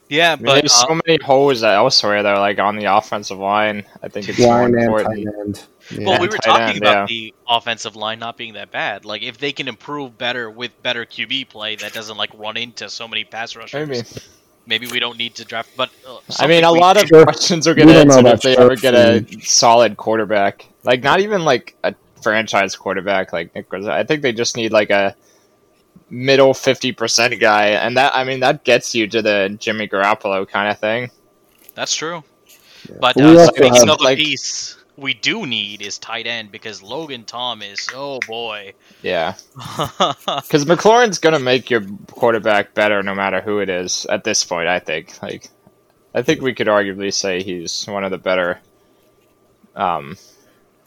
yeah, 0.09 0.33
I 0.33 0.35
mean, 0.37 0.45
but 0.45 0.53
there's 0.55 0.73
uh, 0.73 0.87
so 0.87 0.99
many 1.05 1.19
holes 1.23 1.63
elsewhere 1.63 2.23
that 2.23 2.35
are 2.35 2.39
like 2.39 2.59
on 2.59 2.75
the 2.77 2.85
offensive 2.85 3.37
line. 3.37 3.85
I 4.01 4.07
think 4.07 4.27
it's 4.27 4.39
more 4.39 4.63
Line 4.63 4.65
and 4.65 4.73
tight 4.73 4.83
important. 4.83 5.27
end. 5.39 5.67
Yeah. 5.91 6.07
well, 6.07 6.21
we 6.21 6.27
were 6.27 6.37
tight 6.37 6.49
talking 6.49 6.67
end, 6.67 6.77
about 6.77 6.93
yeah. 6.93 7.05
the 7.05 7.33
offensive 7.47 7.95
line 7.95 8.19
not 8.19 8.37
being 8.37 8.53
that 8.53 8.71
bad. 8.71 9.05
Like 9.05 9.21
if 9.21 9.37
they 9.37 9.51
can 9.51 9.67
improve 9.67 10.17
better 10.17 10.49
with 10.49 10.71
better 10.81 11.05
QB 11.05 11.49
play, 11.49 11.75
that 11.77 11.93
doesn't 11.93 12.17
like 12.17 12.31
run 12.37 12.57
into 12.57 12.89
so 12.89 13.07
many 13.07 13.23
pass 13.23 13.55
rushers. 13.55 13.87
Maybe. 13.87 14.01
Maybe 14.69 14.85
we 14.85 14.99
don't 14.99 15.17
need 15.17 15.33
to 15.35 15.45
draft. 15.45 15.71
But 15.75 15.89
uh, 16.07 16.19
I 16.37 16.45
mean, 16.45 16.63
a 16.63 16.71
lot 16.71 16.95
of 16.95 17.09
did- 17.09 17.23
questions 17.23 17.67
are 17.67 17.73
We 17.73 17.81
going 17.83 17.87
to 18.07 18.15
answer 18.15 18.27
if 18.27 18.41
they 18.41 18.55
ever 18.55 18.75
get 18.75 18.93
a 18.93 19.25
solid 19.41 19.97
quarterback. 19.97 20.67
Like, 20.83 21.01
not 21.01 21.19
even 21.21 21.43
like 21.43 21.75
a 21.83 21.95
franchise 22.21 22.75
quarterback 22.75 23.33
like 23.33 23.55
Nick 23.55 23.73
Rizzo. 23.73 23.89
I 23.89 24.03
think 24.03 24.21
they 24.21 24.31
just 24.31 24.55
need 24.55 24.71
like 24.71 24.91
a 24.91 25.15
middle 26.11 26.53
50% 26.53 27.39
guy. 27.39 27.69
And 27.69 27.97
that, 27.97 28.13
I 28.15 28.23
mean, 28.23 28.41
that 28.41 28.63
gets 28.63 28.93
you 28.93 29.07
to 29.07 29.21
the 29.23 29.57
Jimmy 29.59 29.87
Garoppolo 29.87 30.47
kind 30.47 30.69
of 30.71 30.77
thing. 30.79 31.09
That's 31.73 31.95
true. 31.95 32.23
But 32.99 33.15
We 33.15 33.23
uh, 33.23 33.39
also 33.39 33.45
speaking 33.53 33.73
have, 33.75 33.89
of 33.89 33.99
a 34.01 34.03
like- 34.03 34.17
piece 34.19 34.77
we 34.99 35.13
do 35.13 35.45
need 35.45 35.81
is 35.81 35.97
tight 35.97 36.27
end 36.27 36.51
because 36.51 36.83
Logan 36.83 37.23
Thomas, 37.23 37.87
oh 37.93 38.19
boy. 38.27 38.73
Yeah. 39.01 39.35
Because 40.49 40.65
McLaurin's 40.65 41.19
going 41.19 41.33
to 41.33 41.39
make 41.39 41.69
your 41.69 41.81
quarterback 42.11 42.73
better 42.73 43.03
no 43.03 43.13
matter 43.13 43.41
who 43.41 43.59
it 43.59 43.69
is 43.69 44.05
at 44.05 44.23
this 44.23 44.43
point, 44.43 44.67
I 44.67 44.79
think. 44.79 45.21
Like, 45.21 45.49
I 46.13 46.21
think 46.21 46.41
we 46.41 46.53
could 46.53 46.67
arguably 46.67 47.13
say 47.13 47.43
he's 47.43 47.85
one 47.85 48.03
of 48.03 48.11
the 48.11 48.17
better. 48.17 48.59
Um, 49.75 50.17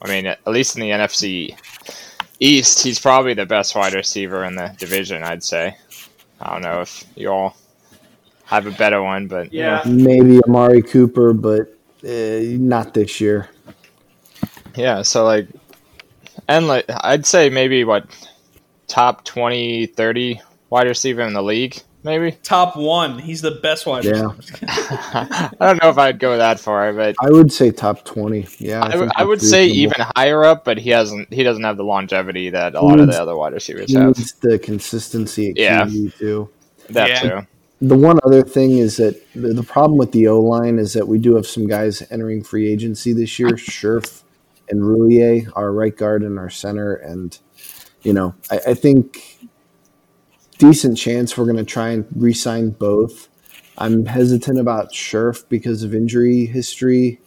I 0.01 0.09
mean, 0.09 0.27
at 0.27 0.47
least 0.47 0.77
in 0.77 0.83
the 0.83 0.91
NFC 0.91 1.57
East, 2.41 2.83
he's 2.83 2.99
probably 2.99 3.35
the 3.35 3.47
best 3.47 3.75
wide 3.75 3.95
receiver 3.95 4.45
in 4.45 4.57
the 4.57 4.75
division, 4.79 5.23
I'd 5.23 5.45
say. 5.45 5.77
I 6.41 6.53
don't 6.53 6.63
know 6.63 6.81
if 6.81 7.05
you 7.15 7.29
all 7.29 7.57
have 8.45 8.67
a 8.67 8.73
better 8.73 9.03
one, 9.03 9.29
but 9.29 9.53
Yeah. 9.53 9.83
Maybe 9.87 10.41
Amari 10.47 10.83
Cooper, 10.83 11.33
but 11.33 11.73
uh, 12.05 12.41
not 12.59 12.95
this 12.95 13.21
year. 13.21 13.49
Yeah, 14.77 15.03
so 15.03 15.25
like, 15.25 15.49
and 16.49 16.67
like, 16.69 16.87
I'd 16.89 17.27
say 17.27 17.51
maybe 17.51 17.85
what 17.85 18.07
top 18.89 19.25
20, 19.25 19.87
30 19.87 20.41
wide 20.71 20.87
receiver 20.87 21.23
in 21.23 21.33
the 21.35 21.43
league, 21.43 21.77
maybe. 22.03 22.33
Top 22.43 22.77
one. 22.77 23.19
He's 23.19 23.43
the 23.43 23.51
best 23.53 23.87
wide 23.87 24.05
Yeah. 24.05 24.31
I 24.63 25.51
don't 25.61 25.83
know 25.83 25.91
if 25.91 25.99
I'd 25.99 26.19
go 26.19 26.37
that 26.39 26.59
far, 26.59 26.93
but 26.93 27.15
I 27.21 27.31
would 27.31 27.53
say 27.53 27.71
top 27.71 28.05
twenty. 28.05 28.47
Yeah, 28.59 28.81
I, 28.83 28.89
w- 28.89 29.01
think 29.09 29.13
I 29.17 29.25
would 29.25 29.41
say 29.43 29.65
reasonable. 29.67 29.83
even 30.03 30.07
higher 30.17 30.45
up, 30.45 30.65
but 30.65 30.79
he 30.79 30.91
hasn't. 30.91 31.33
He 31.33 31.43
doesn't 31.43 31.63
have 31.63 31.77
the 31.77 31.85
longevity 31.85 32.51
that 32.51 32.75
a 32.75 32.81
lot 32.81 33.01
of 33.01 33.07
the 33.09 33.21
other 33.21 33.37
wide 33.37 33.53
receivers 33.53 33.91
he 33.91 33.97
have. 33.97 34.07
needs 34.19 34.33
the 34.35 34.59
consistency 34.59 35.51
at 35.51 35.57
Yeah. 35.59 35.85
QB 35.85 36.19
too. 36.19 36.49
That 36.91 37.09
Yeah. 37.11 37.21
too. 37.41 37.47
The 37.83 37.97
one 37.97 38.19
other 38.25 38.43
thing 38.43 38.79
is 38.79 38.97
that 38.99 39.21
the, 39.35 39.53
the 39.53 39.63
problem 39.65 39.99
with 39.99 40.13
the 40.13 40.29
O 40.29 40.41
line 40.41 40.79
is 40.79 40.93
that 40.93 41.09
we 41.09 41.19
do 41.19 41.35
have 41.35 41.47
some 41.47 41.67
guys 41.67 42.03
entering 42.11 42.43
free 42.45 42.71
agency 42.73 43.13
this 43.13 43.39
year. 43.39 43.51
Scherff 43.57 44.22
and 44.73 44.81
Roullier, 44.81 45.53
our 45.55 45.71
right 45.71 45.95
guard 45.95 46.23
and 46.23 46.39
our 46.39 46.49
center, 46.49 46.95
and 46.95 47.39
you 48.03 48.15
know, 48.15 48.35
I, 48.51 48.61
I 48.69 48.75
think 48.75 49.39
decent 50.57 50.97
chance 50.97 51.37
we're 51.37 51.45
going 51.45 51.59
to 51.59 51.65
try 51.65 51.91
and 51.91 52.07
re-sign 52.17 52.71
both. 52.71 53.29
I'm 53.77 54.07
hesitant 54.07 54.59
about 54.59 54.93
Scherff 54.93 55.47
because 55.49 55.83
of 55.83 55.95
injury 55.95 56.47
history. 56.47 57.21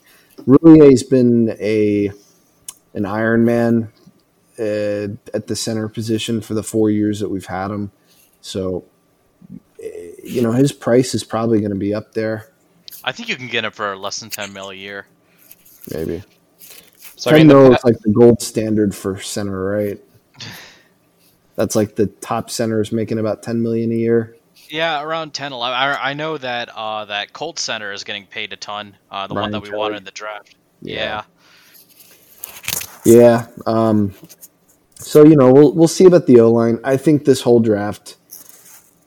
Roullier's 0.48 1.04
been 1.04 1.56
a 1.60 2.12
an 2.96 3.06
Iron 3.06 3.46
Man 3.46 3.92
uh, 4.58 5.14
at 5.34 5.46
the 5.48 5.56
center 5.56 5.88
position 5.88 6.42
for 6.42 6.56
the 6.56 6.64
four 6.64 6.90
years 6.90 7.20
that 7.20 7.30
we've 7.30 7.46
had 7.46 7.70
him. 7.70 7.92
So, 8.42 8.86
eh, 9.84 10.12
you 10.24 10.42
know, 10.42 10.52
his 10.52 10.72
price 10.72 11.14
is 11.14 11.24
probably 11.24 11.60
going 11.60 11.72
to 11.72 11.78
be 11.78 11.94
up 11.94 12.14
there. 12.14 12.48
I 13.04 13.12
think 13.12 13.30
you 13.30 13.36
can 13.36 13.50
get 13.50 13.66
him 13.66 13.72
for 13.72 13.96
less 13.96 14.20
than 14.20 14.32
ten 14.32 14.52
mil 14.52 14.72
a 14.72 14.76
year. 14.76 15.06
Maybe 15.94 16.24
So 17.26 17.32
I 17.32 17.40
ten 17.40 17.48
mean, 17.48 17.58
mil 17.58 17.70
the, 17.72 17.76
is 17.76 17.84
like 17.84 18.00
the 18.02 18.12
gold 18.12 18.40
standard 18.40 18.94
for 18.94 19.20
center, 19.20 19.66
right? 19.66 20.00
That's 21.56 21.76
like 21.76 21.96
the 21.96 22.06
top 22.06 22.52
centers 22.52 22.92
making 22.92 23.18
about 23.18 23.42
ten 23.42 23.64
million 23.64 23.92
a 23.92 23.96
year. 23.96 24.38
Yeah, 24.70 25.02
around 25.02 25.34
10, 25.34 25.52
11. 25.52 25.76
I, 25.76 26.10
I 26.12 26.14
know 26.14 26.38
that 26.38 26.70
uh, 26.70 27.06
that 27.06 27.34
Colt 27.34 27.58
Center 27.58 27.92
is 27.92 28.04
getting 28.04 28.28
paid 28.28 28.54
a 28.54 28.56
ton. 28.56 28.96
Uh, 29.10 29.26
the 29.26 29.34
one 29.34 29.50
that 29.50 29.62
we 29.62 29.70
Kelly. 29.70 29.80
wanted 29.80 29.98
in 29.98 30.04
the 30.04 30.12
draft. 30.12 30.56
Yeah. 30.84 31.24
Yeah. 33.06 33.48
Um, 33.66 34.14
so 34.94 35.26
you 35.26 35.36
know, 35.36 35.52
we'll 35.52 35.74
we'll 35.74 35.88
see 35.88 36.06
about 36.06 36.28
the 36.28 36.42
O 36.42 36.52
line. 36.52 36.80
I 36.84 36.96
think 36.96 37.26
this 37.26 37.42
whole 37.42 37.60
draft, 37.60 38.18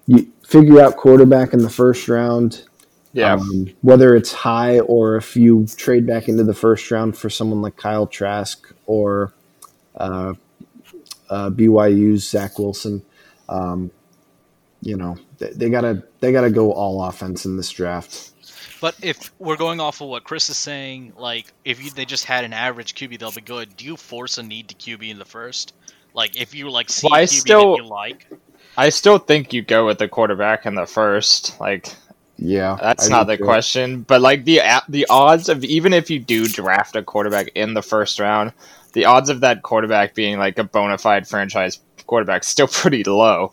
you 0.09 0.33
figure 0.43 0.81
out 0.81 0.97
quarterback 0.97 1.53
in 1.53 1.61
the 1.61 1.71
first 1.71 2.09
round. 2.09 2.65
Yeah, 3.13 3.35
Um, 3.35 3.69
whether 3.83 4.15
it's 4.15 4.33
high 4.33 4.81
or 4.81 5.17
if 5.17 5.37
you 5.37 5.67
trade 5.77 6.07
back 6.07 6.29
into 6.29 6.45
the 6.45 6.55
first 6.55 6.91
round 6.91 7.17
for 7.17 7.31
someone 7.31 7.63
like 7.63 7.77
Kyle 7.77 8.07
Trask 8.07 8.73
or 8.87 9.33
uh, 9.97 10.35
uh, 11.31 11.51
BYU's 11.51 12.29
Zach 12.29 12.59
Wilson, 12.59 13.03
um, 13.49 13.91
you 14.81 14.97
know 14.97 15.17
they, 15.39 15.51
they 15.51 15.71
gotta 15.71 16.05
they 16.21 16.33
gotta 16.33 16.51
go 16.51 16.73
all 16.73 17.03
offense 17.03 17.45
in 17.45 17.57
this 17.57 17.71
draft. 17.71 18.33
But 18.81 18.95
if 19.03 19.33
we're 19.41 19.57
going 19.57 19.81
off 19.81 20.01
of 20.01 20.09
what 20.09 20.23
Chris 20.23 20.49
is 20.51 20.57
saying, 20.57 21.15
like 21.17 21.47
if 21.65 21.83
you, 21.83 21.91
they 21.91 22.05
just 22.05 22.25
had 22.25 22.45
an 22.45 22.53
average 22.53 22.95
QB, 22.95 23.19
they'll 23.19 23.33
be 23.33 23.41
good. 23.41 23.77
Do 23.77 23.85
you 23.85 23.97
force 23.97 24.39
a 24.39 24.43
need 24.43 24.69
to 24.69 24.75
QB 24.77 25.09
in 25.11 25.19
the 25.19 25.25
first? 25.25 25.75
Like 26.15 26.41
if 26.41 26.55
you 26.55 26.71
like 26.71 26.89
see 26.89 27.09
Well, 27.11 27.19
I 27.19 27.23
a 27.23 27.25
QB 27.25 27.29
still- 27.29 27.77
that 27.77 27.83
you 27.83 27.89
like, 27.89 28.29
I 28.77 28.91
still 28.91 29.19
think 29.19 29.53
you 29.53 29.63
go 29.63 29.87
with 29.87 29.99
the 29.99 30.07
quarterback 30.07 30.65
in 30.65 30.77
the 30.77 30.87
first. 30.87 31.59
Like 31.61 31.93
Yeah, 32.39 32.79
that's 32.81 33.09
I 33.09 33.11
not 33.11 33.27
the 33.27 33.37
too. 33.37 33.45
question. 33.45 34.03
But 34.03 34.21
like 34.21 34.45
the 34.45 34.61
the 34.89 35.07
odds 35.11 35.49
of 35.49 35.65
even 35.65 35.93
if 35.93 36.09
you 36.09 36.21
do 36.21 36.47
draft 36.47 36.97
a 36.97 37.03
quarterback 37.03 37.49
in 37.55 37.75
the 37.75 37.83
first 37.83 38.21
round, 38.21 38.53
the 38.93 39.05
odds 39.07 39.29
of 39.29 39.41
that 39.41 39.63
quarterback 39.63 40.15
being 40.15 40.39
like 40.39 40.59
a 40.59 40.65
bona 40.65 40.99
fide 40.99 41.27
franchise 41.27 41.81
quarterback 42.07 42.45
still 42.45 42.69
pretty 42.73 43.05
low. 43.05 43.53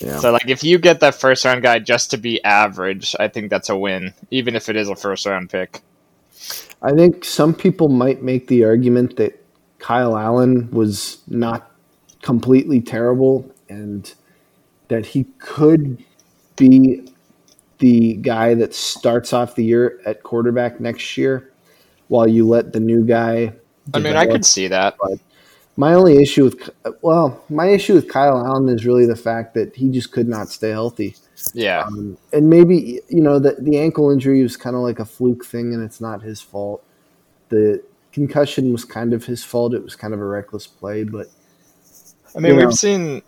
Yeah. 0.00 0.18
So 0.18 0.32
like 0.32 0.48
if 0.48 0.64
you 0.64 0.78
get 0.78 1.00
that 1.00 1.14
first 1.14 1.44
round 1.44 1.62
guy 1.62 1.78
just 1.78 2.10
to 2.12 2.16
be 2.16 2.42
average, 2.42 3.14
I 3.20 3.28
think 3.28 3.50
that's 3.50 3.68
a 3.68 3.76
win, 3.76 4.14
even 4.30 4.56
if 4.56 4.68
it 4.68 4.76
is 4.76 4.88
a 4.88 4.96
first 4.96 5.26
round 5.26 5.50
pick. 5.50 5.80
I 6.80 6.92
think 6.92 7.24
some 7.24 7.54
people 7.54 7.88
might 7.88 8.22
make 8.22 8.48
the 8.48 8.64
argument 8.64 9.16
that 9.18 9.40
Kyle 9.78 10.16
Allen 10.16 10.70
was 10.70 11.22
not 11.28 11.70
completely 12.22 12.80
terrible 12.80 13.52
and 13.68 14.12
that 14.88 15.06
he 15.06 15.24
could 15.38 16.02
be 16.56 17.11
the 17.82 18.14
guy 18.14 18.54
that 18.54 18.72
starts 18.72 19.32
off 19.32 19.56
the 19.56 19.64
year 19.64 20.00
at 20.06 20.22
quarterback 20.22 20.80
next 20.80 21.18
year 21.18 21.50
while 22.06 22.28
you 22.28 22.48
let 22.48 22.72
the 22.72 22.78
new 22.78 23.04
guy 23.04 23.52
I 23.92 23.98
mean, 23.98 24.14
I 24.14 24.26
could 24.26 24.44
see 24.44 24.68
that. 24.68 24.96
My 25.76 25.94
only 25.94 26.22
issue 26.22 26.44
with 26.44 26.70
well, 27.00 27.42
my 27.48 27.66
issue 27.66 27.94
with 27.94 28.08
Kyle 28.08 28.44
Allen 28.46 28.68
is 28.68 28.86
really 28.86 29.06
the 29.06 29.16
fact 29.16 29.54
that 29.54 29.74
he 29.74 29.88
just 29.88 30.12
could 30.12 30.28
not 30.28 30.48
stay 30.48 30.70
healthy. 30.70 31.16
Yeah, 31.54 31.84
Um, 31.86 32.18
and 32.32 32.48
maybe 32.48 33.00
you 33.08 33.20
know 33.20 33.38
the 33.38 33.56
the 33.58 33.78
ankle 33.78 34.10
injury 34.10 34.42
was 34.42 34.56
kind 34.56 34.76
of 34.76 34.82
like 34.82 35.00
a 35.00 35.04
fluke 35.04 35.44
thing, 35.44 35.74
and 35.74 35.82
it's 35.82 36.00
not 36.00 36.22
his 36.22 36.40
fault. 36.40 36.84
The 37.48 37.82
concussion 38.12 38.70
was 38.70 38.84
kind 38.84 39.12
of 39.12 39.24
his 39.24 39.42
fault. 39.42 39.74
It 39.74 39.82
was 39.82 39.96
kind 39.96 40.14
of 40.14 40.20
a 40.20 40.24
reckless 40.24 40.66
play, 40.66 41.04
but 41.04 41.26
I 42.36 42.40
mean 42.40 42.56
know. 42.56 42.66
we've 42.66 42.74
seen. 42.74 43.22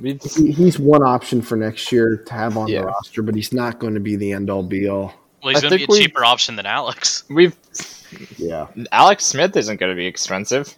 We've, 0.00 0.20
he, 0.22 0.50
he's 0.52 0.78
one 0.78 1.02
option 1.02 1.40
for 1.42 1.56
next 1.56 1.90
year 1.92 2.16
to 2.16 2.32
have 2.34 2.56
on 2.56 2.68
Yeah. 2.68 2.80
the 2.80 2.86
roster. 2.86 3.22
But 3.22 3.34
he's 3.34 3.52
not 3.52 3.78
going 3.78 3.94
to 3.94 4.00
be 4.00 4.16
the 4.16 4.32
end 4.32 4.50
all 4.50 4.62
be 4.62 4.88
all. 4.88 5.14
Well, 5.42 5.52
he's 5.52 5.60
going 5.60 5.72
to 5.72 5.78
be 5.78 5.84
a 5.84 5.86
we- 5.88 6.00
cheaper 6.00 6.24
option 6.24 6.56
than 6.56 6.66
Alex. 6.66 7.24
we've 7.30 7.56
Yeah, 8.38 8.66
Alex 8.92 9.24
Smith 9.24 9.56
isn't 9.56 9.78
going 9.78 9.90
to 9.90 9.96
be 9.96 10.06
expensive. 10.06 10.76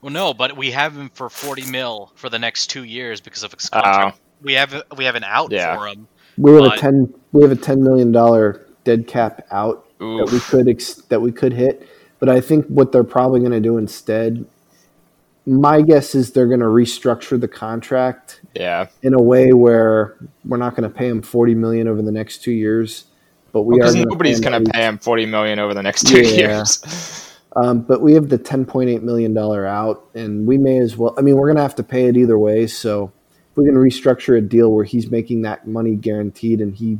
Well, 0.00 0.12
no, 0.12 0.32
but 0.32 0.56
we 0.56 0.70
have 0.70 0.96
him 0.96 1.10
for 1.12 1.28
forty 1.28 1.68
mil 1.70 2.12
for 2.14 2.28
the 2.30 2.38
next 2.38 2.68
two 2.68 2.84
years 2.84 3.20
because 3.20 3.42
of 3.42 3.52
his 3.52 3.68
contract. 3.68 4.16
Oh. 4.16 4.20
we 4.42 4.52
have 4.54 4.82
we 4.96 5.04
have 5.04 5.14
an 5.16 5.24
out 5.24 5.50
Yeah. 5.50 5.76
for 5.76 5.88
him. 5.88 6.06
we 6.36 6.52
have 6.54 6.72
a 6.72 6.76
ten 6.76 7.12
we 7.32 7.42
have 7.42 7.50
a 7.52 7.56
ten 7.56 7.82
million 7.82 8.12
dollar 8.12 8.64
dead 8.84 9.06
cap 9.08 9.44
out 9.50 9.86
Ooh, 10.00 10.18
that 10.18 10.32
we 10.32 10.38
could 10.40 10.68
ex- 10.68 10.94
that 11.08 11.20
we 11.20 11.32
could 11.32 11.52
hit. 11.52 11.88
But 12.20 12.28
I 12.28 12.40
think 12.40 12.66
what 12.66 12.92
they're 12.92 13.04
probably 13.04 13.40
going 13.40 13.52
to 13.52 13.60
do 13.60 13.76
instead, 13.76 14.44
my 15.48 15.80
guess 15.80 16.14
is 16.14 16.32
they're 16.32 16.46
going 16.46 16.60
to 16.60 16.66
restructure 16.66 17.40
the 17.40 17.48
contract 17.48 18.40
yeah. 18.54 18.86
in 19.02 19.14
a 19.14 19.20
way 19.20 19.52
where 19.52 20.16
we're 20.44 20.58
not 20.58 20.76
going 20.76 20.88
to 20.88 20.94
pay 20.94 21.08
him 21.08 21.22
forty 21.22 21.54
million 21.54 21.88
over 21.88 22.02
the 22.02 22.12
next 22.12 22.42
two 22.42 22.52
years, 22.52 23.04
but 23.52 23.62
we 23.62 23.76
Because 23.76 23.94
are 23.94 23.98
gonna 23.98 24.10
nobody's 24.10 24.40
going 24.40 24.64
to 24.64 24.70
pay 24.70 24.82
him 24.82 24.98
forty 24.98 25.24
million 25.24 25.58
over 25.58 25.72
the 25.72 25.82
next 25.82 26.06
two 26.06 26.20
Yeah. 26.20 26.58
years. 26.58 27.24
Um, 27.56 27.80
but 27.80 28.02
we 28.02 28.12
have 28.12 28.28
the 28.28 28.38
ten 28.38 28.66
point 28.66 28.90
eight 28.90 29.02
million 29.02 29.32
dollar 29.34 29.66
out, 29.66 30.04
and 30.14 30.46
we 30.46 30.58
may 30.58 30.78
as 30.78 30.96
well. 30.96 31.14
I 31.16 31.22
mean, 31.22 31.36
we're 31.36 31.46
going 31.46 31.56
to 31.56 31.62
have 31.62 31.74
to 31.76 31.82
pay 31.82 32.06
it 32.06 32.16
either 32.16 32.38
way. 32.38 32.66
So 32.66 33.10
if 33.50 33.56
we 33.56 33.64
can 33.64 33.74
restructure 33.74 34.36
a 34.36 34.40
deal 34.40 34.70
where 34.70 34.84
he's 34.84 35.10
making 35.10 35.42
that 35.42 35.66
money 35.66 35.96
guaranteed, 35.96 36.60
and 36.60 36.76
he, 36.76 36.98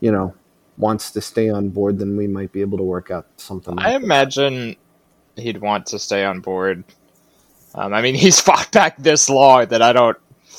you 0.00 0.12
know, 0.12 0.32
wants 0.78 1.10
to 1.10 1.20
stay 1.20 1.50
on 1.50 1.68
board, 1.70 1.98
then 1.98 2.16
we 2.16 2.28
might 2.28 2.52
be 2.52 2.60
able 2.62 2.78
to 2.78 2.84
work 2.84 3.10
out 3.10 3.26
something. 3.36 3.78
I 3.78 3.94
like 3.94 4.02
imagine 4.04 4.76
he'd 5.36 5.58
want 5.58 5.86
to 5.86 5.98
stay 5.98 6.24
on 6.24 6.40
board. 6.40 6.84
Um, 7.74 7.92
I 7.94 8.02
mean, 8.02 8.14
he's 8.24 8.40
fought 8.40 8.70
back 8.72 8.96
this 8.98 9.28
long 9.28 9.66
that 9.66 9.82
I 9.82 9.92
don't. 9.92 10.16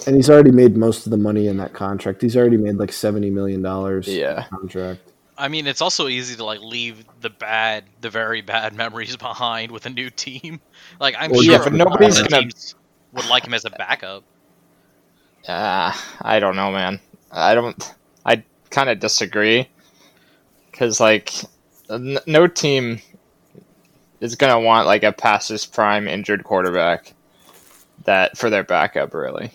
And 0.07 0.16
he's 0.16 0.30
already 0.30 0.51
made 0.51 0.78
most 0.78 1.05
of 1.05 1.12
the 1.12 1.18
money 1.18 1.47
in 1.47 1.57
that 1.57 1.74
contract. 1.74 2.22
He's 2.22 2.38
already 2.38 2.55
made 2.57 2.76
like 2.78 2.91
seventy 2.93 3.30
million 3.30 3.62
dollars. 3.62 4.07
Yeah. 4.07 4.45
contract. 4.49 5.01
I 5.38 5.47
mean, 5.47 5.68
it's 5.68 5.82
also 5.82 6.07
easy 6.07 6.36
to 6.36 6.43
like 6.43 6.62
leave 6.62 7.03
the 7.22 7.30
bad, 7.30 7.84
the 8.01 8.10
very 8.10 8.41
bad 8.41 8.74
memories 8.78 9.16
behind 9.18 9.72
with 9.72 9.86
a 9.86 9.89
new 9.89 10.10
team. 10.10 10.60
Like 10.99 11.16
I'm 11.20 11.32
Well, 11.32 11.41
sure 11.41 11.51
yeah, 11.53 11.64
but 11.64 11.74
nobody's 11.74 12.22
gonna- 12.22 12.41
teams 12.43 12.76
would 13.14 13.28
like 13.28 13.45
him 13.45 13.53
as 13.53 13.64
a 13.66 13.70
backup. 13.70 14.24
Uh, 15.47 15.93
I 16.22 16.39
don't 16.39 16.55
know, 16.55 16.72
man. 16.72 16.99
I 17.32 17.55
don't. 17.55 17.93
I 18.26 18.43
kind 18.70 18.89
of 18.89 18.99
disagree. 18.99 19.68
Because 20.72 20.99
like, 20.99 21.34
n- 21.89 22.20
no 22.28 22.47
team 22.47 22.99
is 24.22 24.36
gonna 24.36 24.60
want 24.60 24.86
like 24.88 25.04
a 25.04 25.12
past 25.12 25.50
his 25.50 25.66
prime 25.66 26.08
injured 26.08 26.44
quarterback 26.44 27.14
that 28.06 28.38
for 28.38 28.50
their 28.50 28.64
backup, 28.64 29.14
really, 29.14 29.52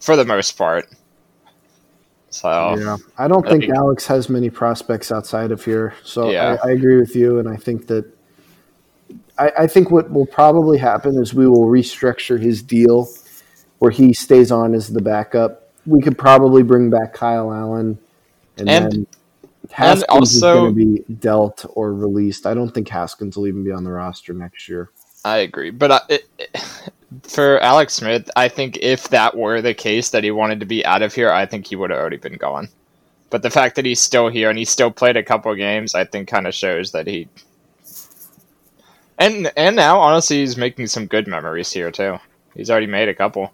for 0.00 0.16
the 0.16 0.24
most 0.24 0.52
part. 0.58 0.88
So 2.30 2.76
Yeah, 2.78 2.96
I 3.16 3.26
don't 3.28 3.46
think- 3.46 3.68
Alex 3.70 4.06
has 4.06 4.28
many 4.28 4.50
prospects 4.50 5.10
outside 5.10 5.50
of 5.50 5.64
here. 5.64 5.94
So 6.04 6.30
Yeah. 6.30 6.58
I, 6.62 6.68
I 6.68 6.72
agree 6.72 7.00
with 7.00 7.16
you, 7.16 7.38
and 7.38 7.48
I 7.48 7.56
think 7.56 7.86
that 7.86 8.04
I, 9.38 9.52
I 9.60 9.66
think 9.66 9.90
what 9.90 10.10
will 10.10 10.26
probably 10.26 10.78
happen 10.78 11.16
is 11.20 11.32
we 11.32 11.46
will 11.46 11.66
restructure 11.66 12.38
his 12.40 12.60
deal 12.62 13.08
where 13.78 13.90
he 13.90 14.12
stays 14.12 14.50
on 14.50 14.74
as 14.74 14.88
the 14.92 15.00
backup. 15.00 15.70
We 15.86 16.02
could 16.02 16.18
probably 16.18 16.62
bring 16.62 16.90
back 16.90 17.14
Kyle 17.14 17.52
Allen, 17.52 17.98
and, 18.58 18.68
And- 18.68 18.92
then 18.92 19.06
Haskins 19.72 20.02
is 20.02 20.42
also- 20.42 20.70
going 20.70 20.74
to 20.74 21.04
be 21.04 21.14
dealt 21.14 21.64
or 21.74 21.92
released. 21.92 22.46
I 22.46 22.54
don't 22.54 22.70
think 22.70 22.88
Haskins 22.88 23.36
will 23.36 23.46
even 23.46 23.64
be 23.64 23.72
on 23.72 23.84
the 23.84 23.90
roster 23.90 24.32
next 24.32 24.68
year. 24.68 24.90
I 25.24 25.38
agree, 25.38 25.70
but 25.70 25.90
I, 25.92 26.00
it, 26.08 26.28
it- 26.38 26.90
for 27.22 27.58
Alex 27.60 27.94
Smith, 27.94 28.30
I 28.36 28.48
think 28.48 28.78
if 28.78 29.08
that 29.08 29.36
were 29.36 29.60
the 29.62 29.74
case 29.74 30.10
that 30.10 30.24
he 30.24 30.30
wanted 30.30 30.60
to 30.60 30.66
be 30.66 30.84
out 30.84 31.02
of 31.02 31.14
here, 31.14 31.30
I 31.30 31.46
think 31.46 31.66
he 31.66 31.76
would 31.76 31.90
have 31.90 31.98
already 31.98 32.16
been 32.18 32.36
gone. 32.36 32.68
But 33.30 33.42
the 33.42 33.50
fact 33.50 33.76
that 33.76 33.84
he's 33.84 34.00
still 34.00 34.28
here 34.28 34.48
and 34.48 34.58
he 34.58 34.64
still 34.64 34.90
played 34.90 35.16
a 35.16 35.22
couple 35.22 35.54
games, 35.54 35.94
I 35.94 36.04
think, 36.04 36.28
kind 36.28 36.46
of 36.46 36.54
shows 36.54 36.92
that 36.92 37.06
he. 37.06 37.28
And 39.18 39.50
and 39.56 39.76
now, 39.76 39.98
honestly, 39.98 40.38
he's 40.38 40.56
making 40.56 40.86
some 40.86 41.06
good 41.06 41.26
memories 41.26 41.72
here 41.72 41.90
too. 41.90 42.18
He's 42.54 42.70
already 42.70 42.86
made 42.86 43.08
a 43.08 43.14
couple. 43.14 43.52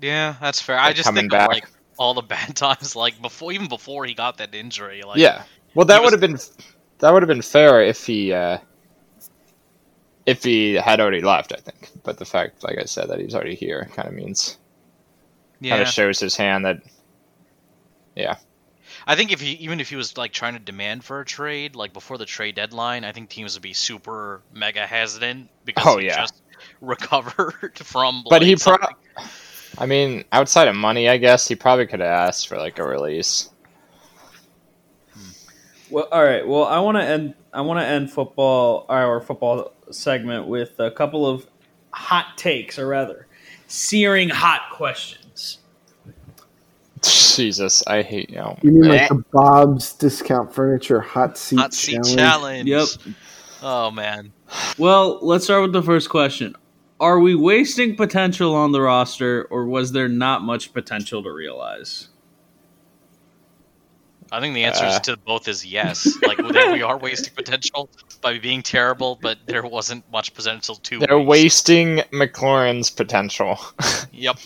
Yeah, 0.00 0.36
that's 0.40 0.60
fair. 0.60 0.78
I 0.78 0.92
just 0.92 1.12
think 1.12 1.30
back. 1.30 1.48
like 1.48 1.68
all 2.02 2.14
the 2.14 2.22
bad 2.36 2.56
times, 2.56 2.96
like 2.96 3.20
before, 3.22 3.52
even 3.52 3.68
before 3.68 4.04
he 4.04 4.14
got 4.14 4.38
that 4.38 4.54
injury. 4.54 5.02
Like, 5.02 5.18
yeah. 5.18 5.44
Well, 5.74 5.86
that 5.86 6.02
would 6.02 6.12
have 6.12 6.20
been 6.20 6.38
that 6.98 7.12
would 7.12 7.22
have 7.22 7.28
been 7.28 7.42
fair 7.42 7.82
if 7.82 8.04
he 8.04 8.32
uh, 8.32 8.58
if 10.26 10.42
he 10.44 10.74
had 10.74 11.00
already 11.00 11.22
left. 11.22 11.52
I 11.52 11.60
think, 11.60 11.90
but 12.02 12.18
the 12.18 12.24
fact, 12.24 12.62
like 12.62 12.78
I 12.78 12.84
said, 12.84 13.08
that 13.08 13.18
he's 13.20 13.34
already 13.34 13.54
here 13.54 13.88
kind 13.94 14.08
of 14.08 14.14
means 14.14 14.58
kind 15.62 15.80
of 15.80 15.88
shows 15.88 16.18
his 16.18 16.36
hand 16.36 16.64
that 16.64 16.82
yeah. 18.16 18.36
I 19.06 19.16
think 19.16 19.32
if 19.32 19.40
he 19.40 19.52
even 19.52 19.80
if 19.80 19.88
he 19.88 19.96
was 19.96 20.16
like 20.18 20.32
trying 20.32 20.52
to 20.54 20.58
demand 20.60 21.04
for 21.04 21.20
a 21.20 21.24
trade, 21.24 21.74
like 21.74 21.92
before 21.92 22.18
the 22.18 22.26
trade 22.26 22.56
deadline, 22.56 23.04
I 23.04 23.12
think 23.12 23.30
teams 23.30 23.54
would 23.54 23.62
be 23.62 23.72
super 23.72 24.42
mega 24.52 24.86
hesitant 24.86 25.48
because 25.64 25.86
Oh, 25.86 25.98
he 25.98 26.06
yeah. 26.06 26.16
just 26.16 26.42
recovered 26.80 27.72
from. 27.82 28.22
But 28.28 28.42
like, 28.42 28.42
he 28.42 28.56
pro- 28.56 28.76
something. 28.76 28.96
I 29.78 29.86
mean, 29.86 30.24
outside 30.32 30.68
of 30.68 30.74
money, 30.76 31.08
I 31.08 31.16
guess 31.16 31.48
he 31.48 31.54
probably 31.54 31.86
could 31.86 32.00
have 32.00 32.08
asked 32.28 32.48
for 32.48 32.58
like 32.58 32.78
a 32.78 32.84
release. 32.84 33.50
Well, 35.90 36.08
all 36.10 36.24
right. 36.24 36.46
Well, 36.46 36.64
I 36.64 36.78
want 36.80 36.96
to 36.98 37.04
end. 37.04 37.34
I 37.52 37.60
want 37.60 37.80
to 37.80 37.84
end 37.86 38.10
football 38.10 38.86
our 38.88 39.20
football 39.20 39.72
segment 39.90 40.46
with 40.46 40.78
a 40.78 40.90
couple 40.90 41.26
of 41.26 41.46
hot 41.90 42.38
takes, 42.38 42.78
or 42.78 42.86
rather, 42.86 43.26
searing 43.66 44.28
hot 44.30 44.62
questions. 44.72 45.58
Jesus, 47.02 47.82
I 47.86 48.02
hate 48.02 48.30
you. 48.30 48.36
Know, 48.36 48.58
You 48.62 48.72
mean 48.72 48.84
like 48.88 49.02
Eh, 49.02 49.08
the 49.08 49.24
Bob's 49.32 49.92
Discount 49.94 50.54
Furniture 50.54 51.00
Hot 51.00 51.36
Seat 51.36 51.58
hot 51.58 51.74
seat 51.74 51.94
Challenge? 52.04 52.14
challenge. 52.16 52.68
Yep. 52.68 52.88
Oh 53.62 53.90
man. 53.90 54.32
Well, 54.78 55.18
let's 55.22 55.44
start 55.44 55.62
with 55.62 55.72
the 55.72 55.82
first 55.82 56.08
question. 56.10 56.54
Are 57.02 57.18
we 57.18 57.34
wasting 57.34 57.96
potential 57.96 58.54
on 58.54 58.70
the 58.70 58.80
roster, 58.80 59.44
or 59.50 59.66
was 59.66 59.90
there 59.90 60.08
not 60.08 60.42
much 60.42 60.72
potential 60.72 61.20
to 61.24 61.32
realize? 61.32 62.08
I 64.30 64.40
think 64.40 64.54
the 64.54 64.62
answer 64.64 64.86
is 64.86 64.94
Uh. 64.94 65.00
to 65.00 65.16
both 65.18 65.48
is 65.48 65.66
yes. 65.66 66.08
Like 66.26 66.38
we 66.38 66.80
are 66.82 66.96
wasting 66.96 67.34
potential 67.34 67.90
by 68.22 68.38
being 68.38 68.62
terrible, 68.62 69.18
but 69.20 69.38
there 69.46 69.62
wasn't 69.64 70.04
much 70.12 70.32
potential 70.32 70.76
to. 70.76 71.00
they're 71.00 71.18
waste. 71.18 71.68
wasting 71.68 71.96
McLaurin's 72.12 72.88
potential. 72.88 73.58
Yep. 74.14 74.36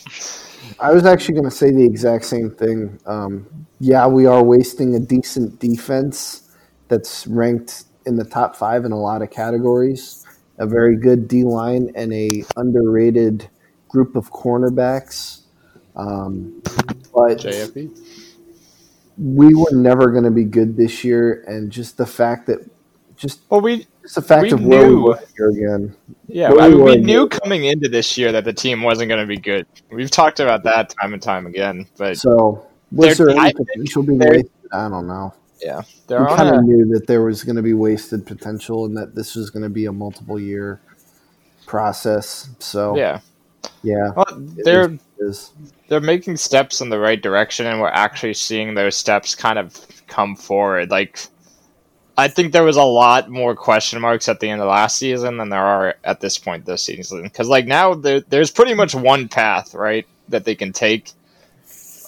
I 0.80 0.92
was 0.92 1.04
actually 1.04 1.34
going 1.34 1.44
to 1.44 1.50
say 1.50 1.70
the 1.70 1.84
exact 1.84 2.24
same 2.24 2.50
thing. 2.50 2.98
Um, 3.04 3.46
yeah, 3.78 4.06
we 4.06 4.24
are 4.26 4.42
wasting 4.42 4.94
a 4.94 4.98
decent 5.00 5.58
defense 5.60 6.42
that's 6.88 7.26
ranked 7.26 7.84
in 8.06 8.16
the 8.16 8.24
top 8.24 8.56
five 8.56 8.84
in 8.86 8.92
a 8.92 8.98
lot 8.98 9.20
of 9.22 9.30
categories. 9.30 10.24
A 10.58 10.66
very 10.66 10.96
good 10.96 11.28
D 11.28 11.44
line 11.44 11.90
and 11.94 12.12
a 12.12 12.44
underrated 12.56 13.48
group 13.88 14.16
of 14.16 14.30
cornerbacks. 14.32 15.40
Um, 15.96 16.60
but 17.14 17.38
JFE. 17.38 17.90
we 19.18 19.54
were 19.54 19.72
never 19.72 20.10
going 20.10 20.24
to 20.24 20.30
be 20.30 20.44
good 20.44 20.76
this 20.76 21.04
year, 21.04 21.44
and 21.46 21.70
just 21.70 21.96
the 21.96 22.06
fact 22.06 22.46
that 22.46 22.58
just 23.16 23.40
Well, 23.48 23.60
we 23.62 23.86
just 24.02 24.14
the 24.14 24.22
fact 24.22 24.42
We 24.42 24.50
of 24.52 24.62
where 24.64 24.88
we 24.88 24.94
were 24.96 25.18
here 25.36 25.48
again. 25.48 25.96
yeah, 26.28 26.50
Well, 26.50 26.60
I 26.60 26.68
mean, 26.68 26.78
we 26.78 26.84
we 26.84 26.90
were- 26.92 27.02
knew 27.02 27.28
coming 27.28 27.64
into 27.64 27.88
this 27.88 28.16
year 28.18 28.30
that 28.32 28.44
the 28.44 28.52
team 28.52 28.82
wasn't 28.82 29.08
going 29.08 29.20
to 29.22 29.26
be 29.26 29.38
good. 29.38 29.66
We've 29.90 30.10
talked 30.10 30.40
about 30.40 30.62
that 30.64 30.94
time 31.00 31.12
and 31.14 31.22
time 31.22 31.46
again, 31.46 31.86
but 31.96 32.18
So 32.18 32.66
was 32.92 33.16
They're- 33.16 33.26
there 33.28 33.38
any 33.38 33.52
potential 33.54 34.02
being 34.02 34.18
wasted? 34.18 34.50
I 34.72 34.88
don't 34.88 35.06
know. 35.06 35.32
Yeah, 35.62 35.80
we 35.80 35.84
they're 36.06 36.28
on 36.28 36.36
kind 36.36 36.54
of 36.54 36.64
knew 36.64 36.86
that 36.94 37.06
there 37.06 37.22
was 37.22 37.44
going 37.44 37.56
to 37.56 37.62
be 37.62 37.74
wasted 37.74 38.26
potential 38.26 38.84
and 38.84 38.96
that 38.96 39.14
this 39.14 39.34
was 39.34 39.50
going 39.50 39.62
to 39.62 39.68
be 39.68 39.86
a 39.86 39.92
multiple 39.92 40.38
year 40.38 40.80
process. 41.66 42.50
So 42.58 42.96
yeah. 42.96 43.20
yeah, 43.82 44.12
Well, 44.16 44.26
they're 44.64 44.90
is- 45.18 45.52
they're 45.88 46.00
making 46.00 46.36
steps 46.36 46.80
in 46.80 46.88
the 46.90 46.98
right 46.98 47.20
direction 47.20 47.66
and 47.66 47.80
we're 47.80 47.88
actually 47.88 48.34
seeing 48.34 48.74
those 48.74 48.96
steps 48.96 49.34
kind 49.34 49.58
of 49.58 49.74
come 50.06 50.36
forward 50.36 50.90
like 50.90 51.26
i 52.18 52.28
think 52.28 52.52
there 52.52 52.64
was 52.64 52.76
a 52.76 52.82
lot 52.82 53.30
more 53.30 53.54
question 53.54 54.00
marks 54.00 54.28
at 54.28 54.40
the 54.40 54.48
end 54.48 54.60
of 54.60 54.68
last 54.68 54.98
season 54.98 55.38
than 55.38 55.48
there 55.48 55.64
are 55.64 55.94
at 56.04 56.20
this 56.20 56.38
point 56.38 56.64
this 56.64 56.82
season 56.82 57.22
because 57.22 57.48
like 57.48 57.66
now 57.66 57.94
there, 57.94 58.20
there's 58.20 58.50
pretty 58.50 58.74
much 58.74 58.94
one 58.94 59.28
path 59.28 59.74
right 59.74 60.06
that 60.28 60.44
they 60.44 60.54
can 60.54 60.72
take 60.72 61.12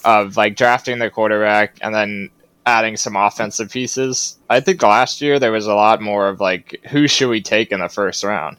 of 0.05 0.37
like 0.37 0.55
drafting 0.55 0.99
their 0.99 1.09
quarterback 1.09 1.77
and 1.81 1.93
then 1.93 2.29
adding 2.65 2.97
some 2.97 3.15
offensive 3.15 3.71
pieces 3.71 4.37
i 4.49 4.59
think 4.59 4.81
last 4.83 5.21
year 5.21 5.39
there 5.39 5.51
was 5.51 5.65
a 5.65 5.73
lot 5.73 6.01
more 6.01 6.27
of 6.29 6.39
like 6.39 6.79
who 6.89 7.07
should 7.07 7.29
we 7.29 7.41
take 7.41 7.71
in 7.71 7.79
the 7.79 7.89
first 7.89 8.23
round 8.23 8.57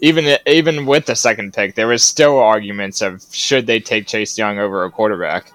even 0.00 0.36
even 0.46 0.84
with 0.84 1.06
the 1.06 1.16
second 1.16 1.54
pick, 1.54 1.76
there 1.76 1.86
was 1.86 2.04
still 2.04 2.38
arguments 2.38 3.00
of 3.00 3.24
should 3.32 3.66
they 3.66 3.80
take 3.80 4.06
Chase 4.06 4.36
Young 4.36 4.58
over 4.58 4.84
a 4.84 4.90
quarterback. 4.90 5.50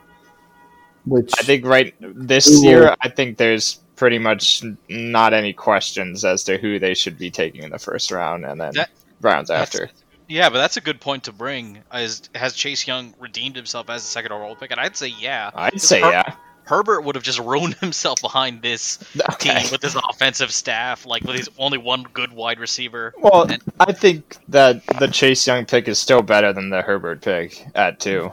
Which 1.06 1.32
I 1.38 1.44
think 1.44 1.66
right 1.66 1.94
this 2.00 2.50
Ooh. 2.50 2.68
year, 2.68 2.96
I 3.02 3.10
think 3.10 3.38
there's 3.38 3.76
pretty 3.96 4.18
much 4.18 4.64
not 4.88 5.34
any 5.34 5.54
questions 5.54 6.26
as 6.26 6.44
to 6.46 6.58
who 6.58 6.80
they 6.80 6.96
should 6.96 7.18
be 7.18 7.30
taking 7.30 7.64
in 7.64 7.70
the 7.70 7.78
first 7.80 8.12
round 8.12 8.44
and 8.44 8.60
then 8.60 8.72
That- 8.74 8.90
rounds 9.22 9.52
after. 9.52 9.90
Yeah, 10.28 10.50
but 10.50 10.58
that's 10.58 10.78
a 10.78 10.82
good 10.82 11.00
point 11.00 11.26
to 11.26 11.32
bring. 11.32 11.80
Is 11.94 12.30
has 12.34 12.54
Chase 12.54 12.88
Young 12.88 13.14
redeemed 13.20 13.56
himself 13.56 13.90
as 13.90 14.04
a 14.04 14.08
second 14.08 14.32
overall 14.32 14.56
pick? 14.56 14.72
And 14.72 14.80
I'd 14.80 14.96
say 14.98 15.14
yeah. 15.20 15.52
I'd 15.54 15.80
say 15.80 16.02
Her- 16.02 16.12
yeah. 16.12 16.34
Herbert 16.70 17.02
would 17.02 17.16
have 17.16 17.24
just 17.24 17.40
ruined 17.40 17.74
himself 17.80 18.22
behind 18.22 18.62
this 18.62 19.00
Okay. 19.34 19.60
team 19.62 19.72
with 19.72 19.82
his 19.82 19.96
offensive 19.96 20.52
staff, 20.52 21.06
like 21.06 21.24
with 21.24 21.36
his 21.36 21.50
only 21.58 21.80
one 21.80 22.04
good 22.14 22.32
wide 22.32 22.60
receiver. 22.60 23.14
Well, 23.18 23.44
And- 23.52 23.62
I 23.80 23.92
think 23.92 24.38
that 24.50 24.86
the 25.00 25.08
Chase 25.08 25.46
Young 25.48 25.66
pick 25.66 25.88
is 25.88 25.98
still 25.98 26.22
better 26.22 26.54
than 26.54 26.70
the 26.70 26.82
Herbert 26.84 27.22
pick 27.22 27.66
at 27.74 28.00
two. 28.00 28.32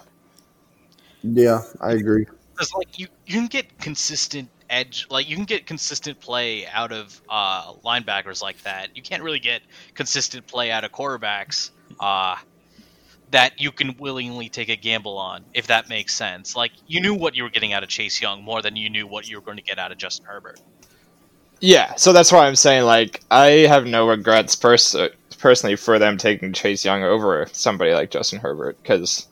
yeah, 1.23 1.63
I 1.81 1.93
agree. 1.93 2.27
Because 2.53 2.73
like 2.75 2.99
you, 2.99 3.07
you 3.27 3.35
can 3.35 3.47
get 3.47 3.79
consistent 3.79 4.49
edge, 4.71 5.07
like 5.11 5.29
you 5.29 5.37
can 5.37 5.45
get 5.45 5.67
consistent 5.67 6.21
play 6.21 6.67
out 6.67 6.93
of 6.93 7.21
uh, 7.29 7.73
linebackers 7.85 8.43
like 8.43 8.61
that. 8.63 8.95
You 8.97 9.03
can't 9.03 9.23
really 9.23 9.39
get 9.41 9.63
consistent 9.95 10.47
play 10.47 10.71
out 10.71 10.85
of 10.85 10.93
quarterbacks 10.93 11.71
uh, 12.01 12.37
that 13.31 13.61
you 13.61 13.73
can 13.73 13.97
willingly 13.99 14.49
take 14.49 14.69
a 14.69 14.77
gamble 14.77 15.19
on, 15.19 15.45
if 15.53 15.67
that 15.67 15.89
makes 15.89 16.15
sense. 16.15 16.55
Like 16.55 16.73
you 16.87 17.01
knew 17.01 17.15
what 17.15 17.35
you 17.35 17.43
were 17.43 17.51
getting 17.51 17.73
out 17.73 17.83
of 17.83 17.89
Chase 17.89 18.21
Young 18.21 18.43
more 18.43 18.63
than 18.63 18.77
you 18.77 18.89
knew 18.89 19.07
what 19.07 19.29
you 19.29 19.37
were 19.37 19.43
going 19.43 19.57
to 19.57 19.63
get 19.63 19.79
out 19.79 19.91
of 19.93 19.99
Justin 19.99 20.27
Herbert. 20.27 20.61
Yeah, 21.61 21.95
so 21.95 22.13
that's 22.13 22.31
why 22.31 22.47
I'm 22.47 22.57
saying 22.57 22.85
like 22.85 23.23
I 23.31 23.47
have 23.67 23.87
no 23.87 24.09
regrets 24.09 24.55
pers- 24.55 24.95
personally 25.39 25.77
for 25.77 25.99
them 25.99 26.19
taking 26.19 26.53
Chase 26.53 26.85
Young 26.85 27.03
over 27.03 27.47
somebody 27.53 27.93
like 27.95 28.11
Justin 28.11 28.39
Herbert 28.41 28.77
because 28.83 29.27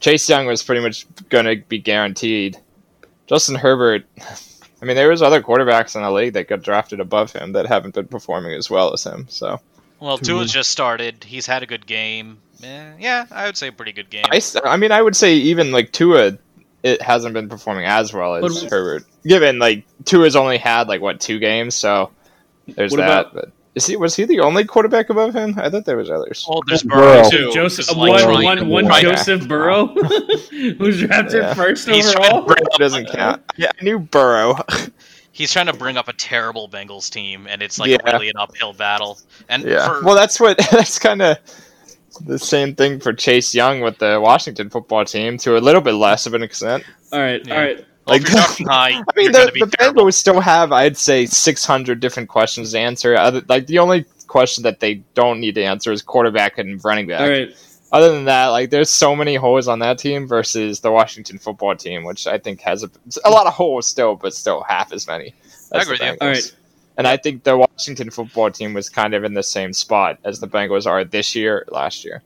Chase 0.00 0.28
Young 0.28 0.46
was 0.46 0.62
pretty 0.62 0.80
much 0.82 1.06
going 1.28 1.46
to 1.46 1.56
be 1.68 1.78
guaranteed. 1.78 2.58
Justin 3.26 3.56
Herbert, 3.56 4.04
I 4.82 4.84
mean, 4.84 4.96
there 4.96 5.08
was 5.08 5.22
other 5.22 5.42
quarterbacks 5.42 5.96
in 5.96 6.02
the 6.02 6.10
league 6.10 6.34
that 6.34 6.48
got 6.48 6.62
drafted 6.62 7.00
above 7.00 7.32
him 7.32 7.52
that 7.52 7.66
haven't 7.66 7.94
been 7.94 8.06
performing 8.08 8.52
as 8.52 8.70
well 8.70 8.92
as 8.92 9.04
him. 9.04 9.26
So 9.28 9.60
Well, 10.00 10.18
Mhm. 10.18 10.24
Tua's 10.24 10.52
just 10.52 10.70
started. 10.70 11.24
He's 11.24 11.46
had 11.46 11.62
a 11.62 11.66
good 11.66 11.86
game. 11.86 12.38
Eh, 12.62 12.92
yeah, 12.98 13.26
I 13.30 13.46
would 13.46 13.56
say 13.56 13.68
a 13.68 13.72
pretty 13.72 13.92
good 13.92 14.10
game. 14.10 14.24
I 14.64 14.76
mean, 14.76 14.92
I 14.92 15.02
would 15.02 15.16
say 15.16 15.34
even 15.34 15.72
like 15.72 15.92
Tua, 15.92 16.38
it 16.82 17.02
hasn't 17.02 17.34
been 17.34 17.48
performing 17.48 17.84
as 17.86 18.12
well 18.12 18.34
as 18.36 18.62
But- 18.62 18.70
Herbert. 18.70 19.04
Given 19.26 19.58
like 19.58 19.84
Tua's 20.04 20.36
only 20.36 20.58
had 20.58 20.86
like 20.88 21.00
what 21.00 21.20
two 21.20 21.38
games, 21.38 21.74
so 21.74 22.10
there's 22.68 22.92
What 22.92 22.98
that. 22.98 23.20
about- 23.30 23.34
but 23.34 23.52
is 23.74 23.86
he 23.86 23.96
was 23.96 24.14
he 24.14 24.24
the 24.24 24.38
only 24.40 24.64
quarterback 24.64 25.08
above 25.10 25.34
him? 25.34 25.54
I 25.58 25.68
thought 25.70 25.84
there 25.86 25.96
was 25.96 26.10
others. 26.10 26.44
Oh, 26.48 26.62
there's 26.66 26.82
Burrow. 26.84 27.22
Burrow 27.22 27.30
too. 27.30 27.50
Joseph, 27.52 27.86
who's, 27.88 27.96
like, 27.96 28.10
one, 28.10 28.22
trying 28.22 28.44
one, 28.44 28.56
to 28.58 28.64
one 28.64 28.86
right 28.86 29.02
Joseph 29.02 29.48
Burrow, 29.48 29.86
who's 30.78 31.00
drafted 31.00 31.42
Yeah. 31.42 31.54
first 31.54 31.88
He's 31.88 32.14
overall. 32.14 32.42
bring 32.42 32.62
doesn't 32.78 33.06
count. 33.10 33.42
Yeah, 33.56 33.70
I 33.80 33.84
knew 33.84 33.98
Burrow. 33.98 34.56
He's 35.32 35.52
trying 35.52 35.66
to 35.66 35.72
bring 35.72 35.96
up 35.96 36.06
a 36.06 36.12
terrible 36.12 36.68
Bengals 36.68 37.10
team, 37.10 37.46
and 37.48 37.60
it's 37.62 37.78
like 37.80 37.90
Yeah. 37.90 38.12
really 38.12 38.28
an 38.28 38.36
uphill 38.36 38.72
battle. 38.74 39.18
And 39.48 39.64
yeah. 39.64 39.88
for, 39.88 40.04
Well, 40.04 40.14
that's 40.14 40.38
what 40.38 40.56
that's 40.70 40.98
kind 41.00 41.20
of 41.22 41.38
the 42.18 42.38
same 42.38 42.74
thing 42.74 43.00
for 43.00 43.12
Chase 43.12 43.54
Young 43.54 43.80
with 43.80 43.98
the 43.98 44.20
Washington 44.20 44.70
football 44.70 45.04
team 45.04 45.38
to 45.38 45.56
a 45.56 45.60
little 45.60 45.80
bit 45.80 45.92
less 45.92 46.26
of 46.26 46.34
an 46.34 46.42
extent. 46.42 46.84
All 47.12 47.20
right, 47.20 47.44
Yeah. 47.46 47.54
all 47.54 47.60
right. 47.60 47.84
well, 48.06 48.16
if 48.16 48.22
like- 48.34 48.58
you're 48.58 48.68
high, 48.70 48.88
I 48.90 48.90
you're 48.90 49.04
mean, 49.16 49.32
the, 49.32 49.46
to 49.46 49.52
be 49.52 49.60
the. 49.60 49.66
Bengals 49.66 50.14
still 50.14 50.40
have, 50.40 50.72
I'd 50.72 50.96
say, 50.96 51.26
600 51.26 52.00
different 52.00 52.28
questions 52.28 52.72
to 52.72 52.78
answer. 52.78 53.16
Other, 53.16 53.42
like 53.48 53.66
the 53.66 53.78
only 53.78 54.04
question 54.26 54.62
that 54.64 54.80
they 54.80 54.94
don't 55.14 55.40
need 55.40 55.54
to 55.56 55.62
answer 55.62 55.92
is 55.92 56.02
quarterback 56.02 56.58
and 56.58 56.82
running 56.84 57.06
back. 57.06 57.20
All 57.20 57.28
right. 57.28 57.54
Other 57.92 58.10
than 58.12 58.24
that, 58.24 58.48
like 58.48 58.70
there's 58.70 58.90
so 58.90 59.14
many 59.14 59.36
holes 59.36 59.68
on 59.68 59.78
that 59.78 59.98
team 60.00 60.26
versus 60.26 60.80
the 60.80 60.90
Washington 60.90 61.38
football 61.38 61.76
team, 61.76 62.02
which 62.02 62.26
I 62.26 62.38
think 62.38 62.60
has 62.62 62.82
a, 62.82 62.90
a 63.24 63.30
lot 63.30 63.46
of 63.46 63.52
holes 63.52 63.86
still, 63.86 64.16
but 64.16 64.34
still 64.34 64.64
half 64.68 64.92
as 64.92 65.06
many. 65.06 65.32
I 65.72 65.78
as 65.78 65.86
the 65.86 65.94
agree 65.94 66.06
with 66.10 66.12
you. 66.14 66.18
All 66.20 66.28
right. 66.28 66.56
And 66.96 67.06
I 67.06 67.16
think 67.16 67.42
the 67.42 67.56
Washington 67.56 68.10
football 68.10 68.50
team 68.50 68.72
was 68.72 68.88
kind 68.88 69.14
of 69.14 69.24
in 69.24 69.34
the 69.34 69.42
same 69.42 69.72
spot 69.72 70.18
as 70.24 70.40
the 70.40 70.46
Bengals 70.46 70.86
are 70.86 71.04
this 71.04 71.34
year, 71.34 71.64
last 71.68 72.04
year. 72.04 72.22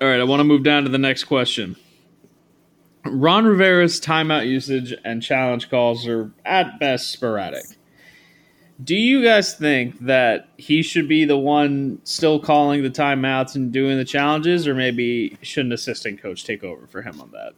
All 0.00 0.08
right, 0.08 0.20
I 0.20 0.24
want 0.24 0.40
to 0.40 0.44
move 0.44 0.62
down 0.62 0.84
to 0.84 0.90
the 0.90 0.98
next 0.98 1.24
question. 1.24 1.76
Ron 3.04 3.46
Rivera's 3.46 4.00
timeout 4.00 4.46
usage 4.46 4.94
and 5.04 5.22
challenge 5.22 5.70
calls 5.70 6.06
are 6.06 6.30
at 6.44 6.78
best 6.78 7.10
sporadic. 7.10 7.64
Do 8.82 8.94
you 8.94 9.22
guys 9.22 9.54
think 9.54 9.98
that 10.06 10.48
he 10.56 10.82
should 10.82 11.06
be 11.06 11.24
the 11.24 11.36
one 11.36 12.00
still 12.04 12.40
calling 12.40 12.82
the 12.82 12.90
timeouts 12.90 13.54
and 13.54 13.72
doing 13.72 13.98
the 13.98 14.04
challenges, 14.04 14.66
or 14.66 14.74
maybe 14.74 15.36
should 15.42 15.66
an 15.66 15.72
assistant 15.72 16.20
coach 16.20 16.44
take 16.44 16.64
over 16.64 16.86
for 16.86 17.02
him 17.02 17.20
on 17.20 17.30
that? 17.32 17.52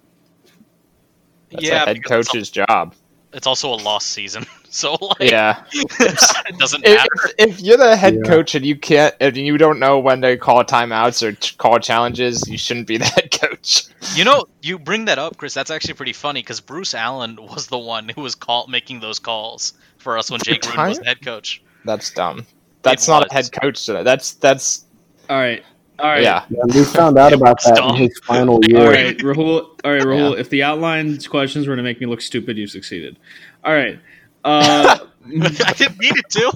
That's 1.51 1.65
yeah, 1.65 1.83
a 1.83 1.87
head 1.87 1.97
because 1.97 2.27
it's 2.27 2.29
coach's 2.29 2.51
job. 2.51 2.95
It's 3.35 3.47
also 3.47 3.73
a 3.73 3.77
lost 3.77 4.09
season, 4.11 4.45
so 4.69 4.97
like 5.01 5.31
Yeah. 5.31 5.65
it 5.73 6.59
doesn't 6.59 6.85
if, 6.85 6.97
matter. 6.97 7.35
if 7.39 7.61
you're 7.61 7.77
the 7.79 7.97
head 7.97 8.15
Yeah. 8.17 8.31
coach 8.31 8.55
and 8.55 8.65
you 8.65 8.77
can't, 8.77 9.15
if 9.21 9.37
you 9.37 9.57
don't 9.59 9.79
know 9.79 9.99
when 9.99 10.21
to 10.23 10.37
call 10.37 10.63
timeouts 10.65 11.23
or 11.23 11.33
ch- 11.33 11.57
call 11.59 11.79
challenges, 11.79 12.47
you 12.49 12.59
shouldn't 12.59 12.87
be 12.87 12.97
the 12.99 13.05
head 13.07 13.31
coach. 13.31 13.85
You 14.15 14.25
know, 14.25 14.45
you 14.61 14.79
bring 14.79 15.07
that 15.07 15.19
up, 15.19 15.37
Chris. 15.39 15.55
That's 15.55 15.71
actually 15.71 15.95
pretty 15.95 16.13
funny 16.13 16.41
because 16.41 16.61
Bruce 16.61 16.95
Allen 16.95 17.37
was 17.41 17.69
the 17.69 17.79
one 17.79 18.09
who 18.11 18.21
was 18.23 18.35
call 18.35 18.67
making 18.69 19.01
those 19.01 19.19
calls 19.19 19.73
for 19.99 20.19
us 20.19 20.31
when 20.31 20.39
For 20.41 20.45
Jay 20.47 20.59
Gruden 20.59 20.89
was 20.89 20.99
the 20.99 21.05
head 21.07 21.23
coach. 21.23 21.63
That's 21.85 22.11
dumb. 22.11 22.47
That's 22.83 23.09
It 23.09 23.11
not 23.13 23.31
a 23.31 23.33
head 23.35 23.51
coach. 23.53 23.87
today. 23.87 24.03
That's 24.03 24.33
that's 24.35 24.85
All 25.31 25.39
right, 25.39 25.63
all 26.03 26.09
right, 26.11 26.23
yeah. 26.23 26.45
Yeah, 26.51 26.65
we 26.67 26.85
found 26.85 27.17
out 27.17 27.33
about 27.33 27.63
that 27.63 27.77
Dumb. 27.77 27.95
in 27.97 28.03
his 28.03 28.19
final 28.25 28.61
year. 28.67 28.91
right, 28.91 29.17
Rahul. 29.19 29.81
All 29.85 29.93
right, 29.93 30.03
Rahul. 30.03 30.37
If 30.37 30.51
the 30.51 30.63
outline 30.65 31.19
questions 31.23 31.69
were 31.69 31.77
to 31.77 31.83
make 31.83 32.01
me 32.01 32.07
look 32.07 32.21
stupid, 32.21 32.59
you 32.59 32.67
succeeded. 32.67 33.19
All 33.65 33.73
right. 33.73 33.99
Uh, 34.45 34.99
I 35.27 35.73
didn't 35.77 35.99
mean 35.99 36.13
it 36.17 36.29
to. 36.31 36.53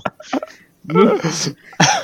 move- 0.86 1.56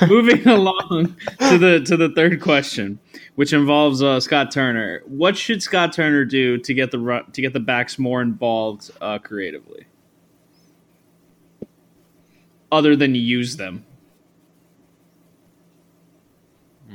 moving 0.07 0.47
along 0.47 1.15
to 1.39 1.57
the 1.57 1.81
to 1.85 1.97
the 1.97 2.09
third 2.15 2.41
question, 2.41 2.99
which 3.35 3.51
involves 3.53 4.01
uh, 4.01 4.19
Scott 4.19 4.51
Turner. 4.51 5.01
What 5.05 5.35
should 5.37 5.61
Scott 5.61 5.93
Turner 5.93 6.25
do 6.25 6.57
to 6.59 6.73
get 6.73 6.91
the 6.91 7.25
to 7.33 7.41
get 7.41 7.53
the 7.53 7.59
backs 7.59 7.99
more 7.99 8.21
involved 8.21 8.89
uh, 9.01 9.19
creatively, 9.19 9.85
other 12.71 12.95
than 12.95 13.15
use 13.15 13.57
them? 13.57 13.85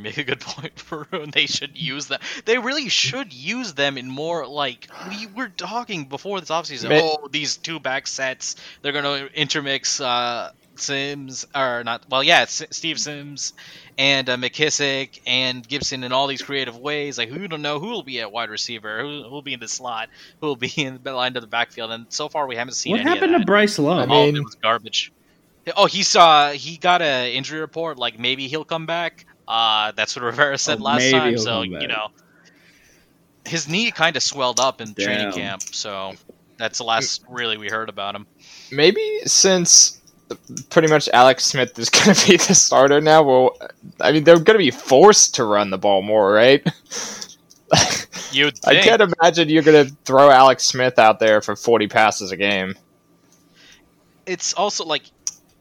Make 0.02 0.18
a 0.18 0.24
good 0.24 0.40
point, 0.42 0.74
Varun. 0.76 1.32
They 1.32 1.46
should 1.46 1.76
use 1.76 2.06
them. 2.06 2.20
They 2.44 2.58
really 2.58 2.88
should 2.88 3.32
use 3.32 3.74
them 3.74 3.98
in 3.98 4.08
more 4.08 4.46
like 4.46 4.88
we 5.08 5.26
were 5.26 5.48
talking 5.48 6.06
before 6.08 6.40
this 6.40 6.50
offseason. 6.50 6.88
Ma- 6.90 7.00
Oh, 7.02 7.28
these 7.30 7.56
two 7.56 7.80
back 7.80 8.06
sets. 8.06 8.56
They're 8.82 8.92
gonna 8.92 9.28
intermix 9.34 10.00
uh, 10.00 10.50
Sims 10.76 11.44
or 11.54 11.82
not? 11.84 12.04
Well, 12.08 12.22
yeah, 12.22 12.42
it's 12.44 12.64
Steve 12.70 12.98
Sims 13.00 13.52
and 13.96 14.28
uh, 14.28 14.36
McKissic 14.36 15.20
and 15.26 15.66
Gibson 15.66 16.04
in 16.04 16.12
all 16.12 16.26
these 16.26 16.42
creative 16.42 16.76
ways. 16.76 17.18
Like 17.18 17.28
who 17.28 17.48
don't 17.48 17.62
know 17.62 17.78
who 17.80 17.88
will 17.88 18.02
be 18.04 18.20
at 18.20 18.30
wide 18.32 18.50
receiver, 18.50 19.00
who 19.02 19.28
will 19.30 19.42
be 19.42 19.54
in 19.54 19.60
the 19.60 19.68
slot, 19.68 20.08
who 20.40 20.46
will 20.48 20.56
be 20.56 20.72
in 20.76 21.00
the 21.02 21.12
line 21.12 21.34
to 21.34 21.40
the 21.40 21.46
backfield. 21.46 21.90
And 21.90 22.06
so 22.10 22.28
far, 22.28 22.46
we 22.46 22.56
haven't 22.56 22.74
seen 22.74 22.92
What 22.92 23.00
any 23.00 23.08
happened 23.08 23.34
of 23.34 23.40
to. 23.40 23.46
Bryce 23.46 23.78
Love? 23.78 24.10
I 24.10 24.14
all 24.14 24.28
of 24.28 24.34
it 24.36 24.44
was 24.44 24.54
garbage. 24.62 25.12
Oh, 25.76 25.86
he 25.86 26.02
saw 26.02 26.50
he 26.52 26.78
got 26.78 27.02
an 27.02 27.28
injury 27.30 27.60
report. 27.60 27.98
Like 27.98 28.18
maybe 28.18 28.48
he'll 28.48 28.64
come 28.64 28.86
back. 28.86 29.26
Uh, 29.48 29.92
that's 29.92 30.14
what 30.14 30.24
Rivera 30.26 30.58
said 30.58 30.78
Oh, 30.80 30.84
last 30.84 31.10
time. 31.10 31.38
So 31.38 31.62
you 31.62 31.88
know, 31.88 32.08
his 33.46 33.66
knee 33.68 33.90
kind 33.90 34.14
of 34.16 34.22
swelled 34.22 34.60
up 34.60 34.80
in 34.80 34.94
training 34.94 35.32
camp. 35.32 35.62
So 35.62 36.12
that's 36.58 36.78
the 36.78 36.84
last 36.84 37.24
really 37.28 37.56
we 37.56 37.68
heard 37.68 37.88
about 37.88 38.14
him. 38.14 38.26
Maybe 38.70 39.20
since 39.24 40.00
pretty 40.68 40.88
much 40.88 41.08
Alex 41.14 41.46
Smith 41.46 41.78
is 41.78 41.88
going 41.90 42.14
to 42.14 42.26
be 42.26 42.36
the 42.36 42.54
starter 42.54 43.00
now, 43.00 43.22
well, 43.22 43.56
I 44.00 44.12
mean, 44.12 44.24
they're 44.24 44.38
going 44.38 44.58
to 44.58 44.64
be 44.64 44.70
forced 44.70 45.36
to 45.36 45.44
run 45.44 45.70
the 45.70 45.78
ball 45.78 46.02
more, 46.02 46.30
right? 46.30 46.62
You'd 48.32 48.58
I 48.66 48.80
can't 48.80 49.00
imagine 49.00 49.48
you're 49.48 49.62
going 49.62 49.86
to 49.86 49.94
throw 50.04 50.30
Alex 50.30 50.64
Smith 50.64 50.98
out 50.98 51.18
there 51.18 51.40
for 51.40 51.56
40 51.56 51.88
passes 51.88 52.30
a 52.30 52.36
game. 52.36 52.74
it's 54.26 54.52
also 54.52 54.84
like 54.84 55.04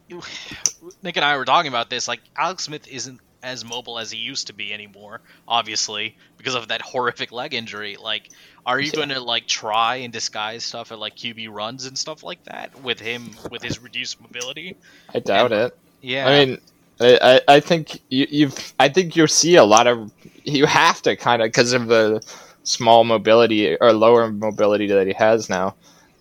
Nick 1.03 1.15
and 1.15 1.23
I 1.23 1.37
were 1.37 1.45
talking 1.45 1.69
about 1.69 1.89
this. 1.89 2.07
Like 2.09 2.19
Alex 2.35 2.63
Smith 2.65 2.87
isn't 2.87 3.21
as 3.43 3.63
mobile 3.65 3.99
as 3.99 4.11
he 4.11 4.17
used 4.19 4.47
to 4.47 4.53
be 4.53 4.73
anymore, 4.73 5.21
obviously 5.47 6.15
because 6.37 6.55
of 6.55 6.69
that 6.69 6.81
horrific 6.85 7.31
leg 7.31 7.53
injury. 7.53 7.95
Like, 7.97 8.29
are 8.65 8.79
you 8.79 8.91
Yeah. 8.91 8.99
going 8.99 9.09
to 9.09 9.19
like 9.21 9.47
try 9.47 9.97
and 9.97 10.13
disguise 10.13 10.63
stuff 10.65 10.91
at 10.91 10.99
like 10.99 11.15
QB 11.15 11.49
runs 11.51 11.85
and 11.85 11.97
stuff 11.97 12.23
like 12.23 12.43
that 12.45 12.75
with 12.75 12.99
him 12.99 13.39
with 13.49 13.61
his 13.63 13.79
reduced 13.79 14.19
mobility? 14.21 14.77
I 15.13 15.19
doubt 15.19 15.51
it. 15.51 15.73
Yeah, 16.01 16.27
I 16.27 16.45
mean, 16.45 16.57
I, 16.99 17.41
I 17.47 17.59
think 17.59 18.01
you, 18.09 18.27
you've. 18.29 18.73
I 18.79 18.89
think 18.89 19.15
you'll 19.15 19.27
see 19.27 19.55
a 19.55 19.63
lot 19.63 19.87
of. 19.87 20.11
You 20.43 20.65
have 20.65 21.01
to 21.03 21.15
kind 21.15 21.41
of 21.41 21.47
because 21.47 21.73
of 21.73 21.87
the 21.87 22.21
small 22.63 23.03
mobility 23.03 23.77
or 23.79 23.93
lower 23.93 24.31
mobility 24.31 24.87
that 24.87 25.07
he 25.07 25.13
has 25.13 25.49
now. 25.49 25.75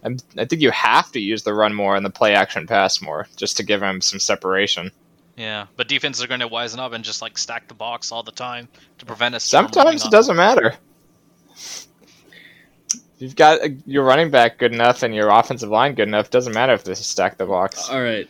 I'm, 0.05 0.19
I 0.39 0.45
think 0.45 0.63
you 0.63 0.71
have 0.71 1.11
to 1.13 1.21
use 1.21 1.43
the 1.43 1.55
run 1.55 1.75
more 1.75 1.97
and 1.97 2.05
the 2.07 2.11
play 2.11 2.35
action 2.35 2.67
pass 2.67 3.03
more 3.03 3.27
just 3.37 3.57
to 3.57 3.65
give 3.65 3.83
him 3.83 4.01
some 4.01 4.21
separation. 4.21 4.93
Yeah, 5.37 5.67
but 5.77 5.87
defenses 5.89 6.25
are 6.25 6.29
going 6.29 6.41
to 6.41 6.49
wisen 6.49 6.79
up 6.79 6.93
and 6.93 7.05
just 7.05 7.21
like 7.21 7.37
stack 7.37 7.69
the 7.69 7.75
box 7.75 8.11
all 8.11 8.23
the 8.23 8.33
time 8.33 8.69
to 8.99 9.05
prevent 9.05 9.35
us. 9.35 9.45
Sometimes 9.45 10.03
it 10.03 10.07
on- 10.07 10.11
doesn't 10.11 10.37
matter. 10.37 10.75
You've 13.19 13.37
got 13.37 13.63
uh, 13.63 13.69
your 13.87 14.05
running 14.05 14.31
back 14.31 14.59
good 14.59 14.73
enough 14.75 15.03
and 15.03 15.15
your 15.15 15.31
offensive 15.31 15.71
line 15.71 15.95
good 15.95 16.09
enough, 16.09 16.31
doesn't 16.31 16.53
matter 16.53 16.73
if 16.73 16.85
they 16.85 16.95
stack 16.95 17.39
the 17.39 17.47
box. 17.47 17.89
All 17.89 18.03
right, 18.03 18.29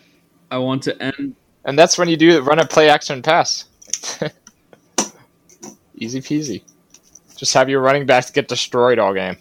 I 0.50 0.58
want 0.58 0.82
to 0.84 1.00
end. 1.02 1.34
And 1.64 1.78
that's 1.78 1.98
when 1.98 2.08
you 2.08 2.16
do 2.16 2.40
run 2.42 2.58
a 2.60 2.66
play 2.66 2.88
action 2.88 3.22
pass. 3.22 3.64
Easy 5.96 6.20
peasy. 6.20 6.62
Just 7.36 7.54
have 7.54 7.68
your 7.68 7.80
running 7.80 8.06
backs 8.06 8.30
get 8.30 8.48
destroyed 8.48 8.98
all 8.98 9.12
game. 9.12 9.36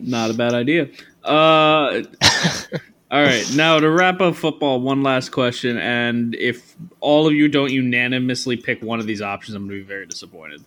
Not 0.00 0.30
a 0.30 0.34
bad 0.34 0.54
idea. 0.54 0.88
Uh, 1.24 2.02
all 3.12 3.22
right, 3.22 3.46
now 3.54 3.78
to 3.78 3.90
wrap 3.90 4.22
up 4.22 4.34
football, 4.36 4.80
one 4.80 5.02
last 5.02 5.28
question, 5.32 5.76
and 5.76 6.34
if 6.34 6.74
all 7.00 7.26
of 7.26 7.34
you 7.34 7.46
don't 7.46 7.70
unanimously 7.70 8.56
pick 8.56 8.80
one 8.82 9.00
of 9.00 9.06
these 9.06 9.20
options, 9.20 9.54
I'm 9.54 9.66
going 9.66 9.78
to 9.78 9.84
be 9.84 9.86
very 9.86 10.06
disappointed. 10.06 10.64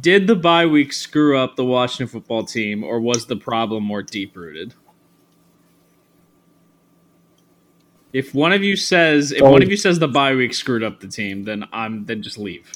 Did 0.00 0.28
the 0.28 0.36
bye 0.36 0.66
week 0.66 0.92
screw 0.92 1.36
up 1.36 1.56
the 1.56 1.64
Washington 1.64 2.06
football 2.06 2.44
team, 2.44 2.84
or 2.84 3.00
was 3.00 3.26
the 3.26 3.34
problem 3.34 3.82
more 3.82 4.02
deep 4.02 4.36
rooted? 4.36 4.74
If 8.12 8.32
one 8.32 8.52
of 8.52 8.62
you 8.62 8.76
says, 8.76 9.32
if 9.32 9.42
one 9.42 9.64
of 9.64 9.68
you 9.68 9.76
says 9.76 9.98
the 9.98 10.06
bye 10.06 10.34
week 10.34 10.54
screwed 10.54 10.84
up 10.84 11.00
the 11.00 11.08
team, 11.08 11.42
then 11.42 11.64
I'm 11.72 12.04
then 12.04 12.22
just 12.22 12.38
leave. 12.38 12.70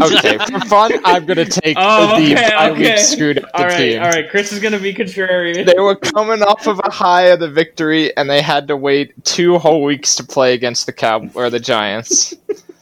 Okay, 0.00 0.38
for 0.50 0.60
fun, 0.66 0.92
I'm 1.04 1.26
gonna 1.26 1.44
take 1.44 1.76
Oh, 1.80 2.18
the 2.18 2.32
okay, 2.34 2.50
bye 2.56 2.70
okay. 2.70 2.90
week 2.90 2.98
screwed 2.98 3.38
up 3.38 3.50
the 3.50 3.56
All 3.58 3.64
right, 3.64 3.76
team. 3.76 4.02
all 4.02 4.08
right. 4.08 4.30
Chris 4.30 4.52
is 4.52 4.60
going 4.60 4.72
to 4.72 4.78
be 4.78 4.94
contrarian. 4.94 5.66
They 5.66 5.80
were 5.80 5.96
coming 5.96 6.40
off 6.42 6.66
of 6.68 6.80
a 6.84 6.90
high 6.90 7.26
of 7.28 7.40
the 7.40 7.50
victory, 7.50 8.16
and 8.16 8.30
they 8.30 8.42
had 8.42 8.68
to 8.68 8.76
wait 8.76 9.24
two 9.24 9.58
whole 9.58 9.82
weeks 9.82 10.14
to 10.16 10.24
play 10.24 10.54
against 10.54 10.86
the 10.86 10.92
Cow 10.92 11.28
or 11.34 11.50
the 11.50 11.58
Giants. 11.60 12.32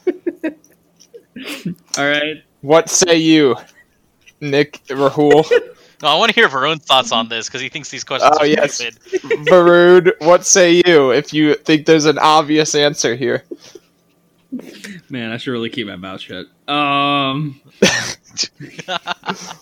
All 1.97 2.07
right. 2.07 2.43
What 2.61 2.89
say 2.89 3.17
you, 3.17 3.55
Nick 4.39 4.81
Rahul? 4.87 5.49
No, 6.03 6.07
I 6.07 6.15
want 6.15 6.29
to 6.31 6.33
hear 6.35 6.49
Varun's 6.49 6.83
thoughts 6.83 7.11
on 7.11 7.29
this 7.29 7.45
because 7.47 7.61
he 7.61 7.69
thinks 7.69 7.89
these 7.91 8.03
questions 8.03 8.35
Oh, 8.35 8.41
are 8.41 8.47
yes. 8.47 8.73
stupid. 8.73 8.97
Varun, 9.45 10.11
what 10.21 10.47
say 10.47 10.81
you 10.83 11.11
if 11.11 11.31
you 11.31 11.53
think 11.53 11.85
there's 11.85 12.05
an 12.05 12.17
obvious 12.17 12.73
answer 12.73 13.13
here? 13.15 13.43
Man, 15.09 15.31
I 15.31 15.37
should 15.37 15.51
really 15.51 15.69
keep 15.69 15.87
my 15.87 15.95
mouth 15.95 16.19
shut. 16.21 16.47
Um, 16.67 17.61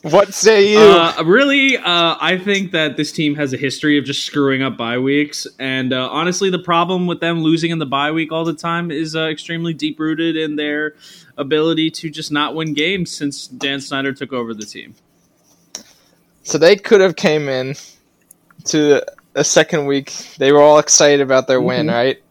What 0.03 0.33
say 0.33 0.71
you? 0.71 0.79
uh, 0.79 1.23
really, 1.25 1.77
uh, 1.77 2.15
I 2.19 2.37
think 2.43 2.71
that 2.71 2.97
this 2.97 3.11
team 3.11 3.35
has 3.35 3.53
a 3.53 3.57
history 3.57 3.97
of 3.97 4.05
just 4.05 4.23
screwing 4.25 4.61
up 4.63 4.77
bye 4.77 4.97
weeks, 4.99 5.45
and 5.59 5.91
uh, 5.93 6.07
honestly, 6.11 6.49
the 6.49 6.59
problem 6.59 7.07
with 7.07 7.19
them 7.19 7.41
losing 7.41 7.71
in 7.71 7.79
the 7.79 7.85
bye 7.85 8.11
week 8.11 8.31
all 8.31 8.45
the 8.45 8.53
time 8.53 8.91
is 8.91 9.15
uh, 9.15 9.21
extremely 9.27 9.73
deep 9.73 9.99
rooted 9.99 10.35
in 10.37 10.55
their 10.55 10.93
ability 11.37 11.89
to 11.91 12.09
just 12.09 12.31
not 12.31 12.55
win 12.55 12.73
games 12.73 13.11
since 13.11 13.47
Dan 13.47 13.81
Snyder 13.81 14.13
took 14.13 14.33
over 14.33 14.53
the 14.53 14.65
team. 14.65 14.95
so 16.43 16.57
they 16.57 16.75
could 16.75 17.01
have 17.01 17.15
came 17.15 17.47
in 17.49 17.75
to 18.65 19.03
a 19.35 19.43
second 19.43 19.85
week. 19.85 20.11
They 20.37 20.51
were 20.51 20.61
all 20.61 20.79
excited 20.79 21.21
about 21.21 21.47
their 21.47 21.61
win, 21.61 21.87
Mhm. 21.87 21.93
right? 21.93 22.23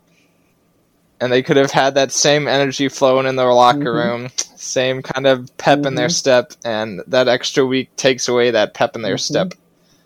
And 1.21 1.33
they 1.33 1.43
could 1.43 1.57
have 1.57 1.73
had 1.73 1.95
that 1.95 2.13
same 2.13 2.47
energy 2.47 2.89
flowing 2.89 3.27
in 3.27 3.37
their 3.37 3.53
locker 3.53 3.93
Mhm. 3.93 4.05
room, 4.05 4.29
same 4.57 5.03
kind 5.03 5.27
of 5.27 5.51
pep 5.59 5.85
in 5.85 5.97
their 5.97 6.09
Mhm. 6.09 6.13
step, 6.13 6.53
and 6.65 7.03
that 7.09 7.27
extra 7.27 7.67
week 7.67 7.95
takes 7.97 8.29
away 8.29 8.51
that 8.53 8.75
pep 8.75 8.95
in 8.95 9.03
their 9.03 9.17
Mhm. 9.17 9.21
step. 9.21 9.55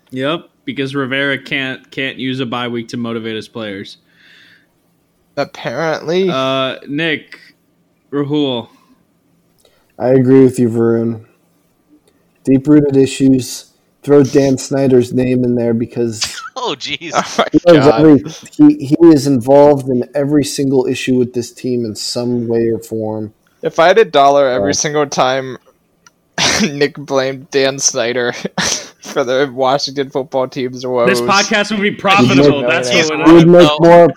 Yep, 0.09 0.49
because 0.65 0.95
Rivera 0.95 1.37
can't 1.37 1.91
can't 1.91 2.17
use 2.17 2.39
a 2.39 2.45
bye 2.45 2.67
week 2.67 2.87
to 2.89 2.97
motivate 2.97 3.35
his 3.35 3.47
players. 3.47 3.97
Apparently, 5.37 6.29
Uh, 6.29 6.77
Nick, 6.87 7.39
Rahul, 8.11 8.69
I 9.99 10.09
agree 10.09 10.43
with 10.43 10.57
you, 10.59 10.69
Varun. 10.69 11.25
Deep 12.43 12.67
rooted 12.67 12.97
issues. 12.97 13.65
Throw 14.03 14.23
Dan 14.23 14.57
Snyder's 14.57 15.13
name 15.13 15.43
in 15.43 15.55
there 15.55 15.73
because 15.73 16.41
Oh, 16.65 16.75
jeez. 16.77 17.11
oh 17.13 17.43
he, 17.51 17.59
knows 17.67 17.85
god, 17.85 17.99
every, 17.99 18.77
he, 18.77 18.85
he 18.87 18.95
is 19.07 19.27
involved 19.27 19.89
in 19.89 20.09
every 20.15 20.45
single 20.45 20.85
issue 20.87 21.17
with 21.17 21.33
this 21.33 21.51
team 21.51 21.83
in 21.85 21.95
some 21.95 22.47
way 22.47 22.69
or 22.69 22.79
form. 22.79 23.33
if 23.61 23.79
I 23.79 23.87
had 23.87 23.97
a 23.97 24.05
dollar 24.05 24.47
every 24.47 24.69
Oh. 24.69 24.73
single 24.73 25.05
time 25.07 25.57
Nick 26.63 26.95
blamed 26.95 27.49
Dan 27.51 27.79
Snyder 27.79 28.33
for 29.01 29.23
the 29.23 29.51
Washington 29.53 30.09
football 30.09 30.47
team's 30.47 30.85
woes, 30.85 31.09
this 31.09 31.21
podcast 31.21 31.71
would 31.71 31.81
be 31.81 31.91
profitable. 31.91 32.59
He's 32.61 32.67
That's 32.69 32.89
He's 32.89 33.09
what 33.09 33.19
You 33.27 33.37
it 33.39 33.45
would 33.45 33.47
make 33.49 33.71
more. 33.81 34.07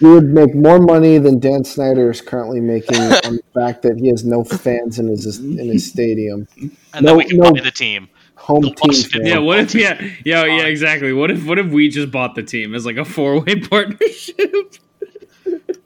You 0.00 0.12
would 0.14 0.26
make 0.26 0.54
more 0.54 0.78
money 0.78 1.18
than 1.18 1.40
Dan 1.40 1.64
Snyder 1.64 2.08
is 2.10 2.20
currently 2.20 2.60
making 2.60 2.96
on 3.00 3.36
the 3.36 3.42
fact 3.54 3.82
that 3.82 3.96
he 3.98 4.08
has 4.08 4.24
no 4.24 4.44
fans 4.44 4.98
in 4.98 5.08
his 5.08 5.38
in 5.38 5.68
his 5.68 5.88
stadium. 5.90 6.46
And 6.56 7.04
No, 7.04 7.10
then 7.10 7.16
we 7.16 7.24
can 7.24 7.36
no. 7.38 7.52
buy 7.52 7.60
the 7.60 7.70
team. 7.72 8.08
Home 8.38 8.62
team. 8.62 8.92
Fan. 9.04 9.26
Yeah, 9.26 9.38
what 9.38 9.58
if 9.58 9.74
yeah, 9.74 10.00
yeah, 10.24 10.44
yeah, 10.44 10.64
exactly. 10.64 11.12
What 11.12 11.30
if 11.30 11.44
what 11.46 11.58
if 11.58 11.66
we 11.66 11.88
just 11.88 12.10
bought 12.10 12.34
the 12.34 12.42
team 12.42 12.74
as 12.74 12.86
like 12.86 12.96
a 12.96 13.04
four 13.04 13.40
way 13.40 13.60
partnership? 13.60 14.74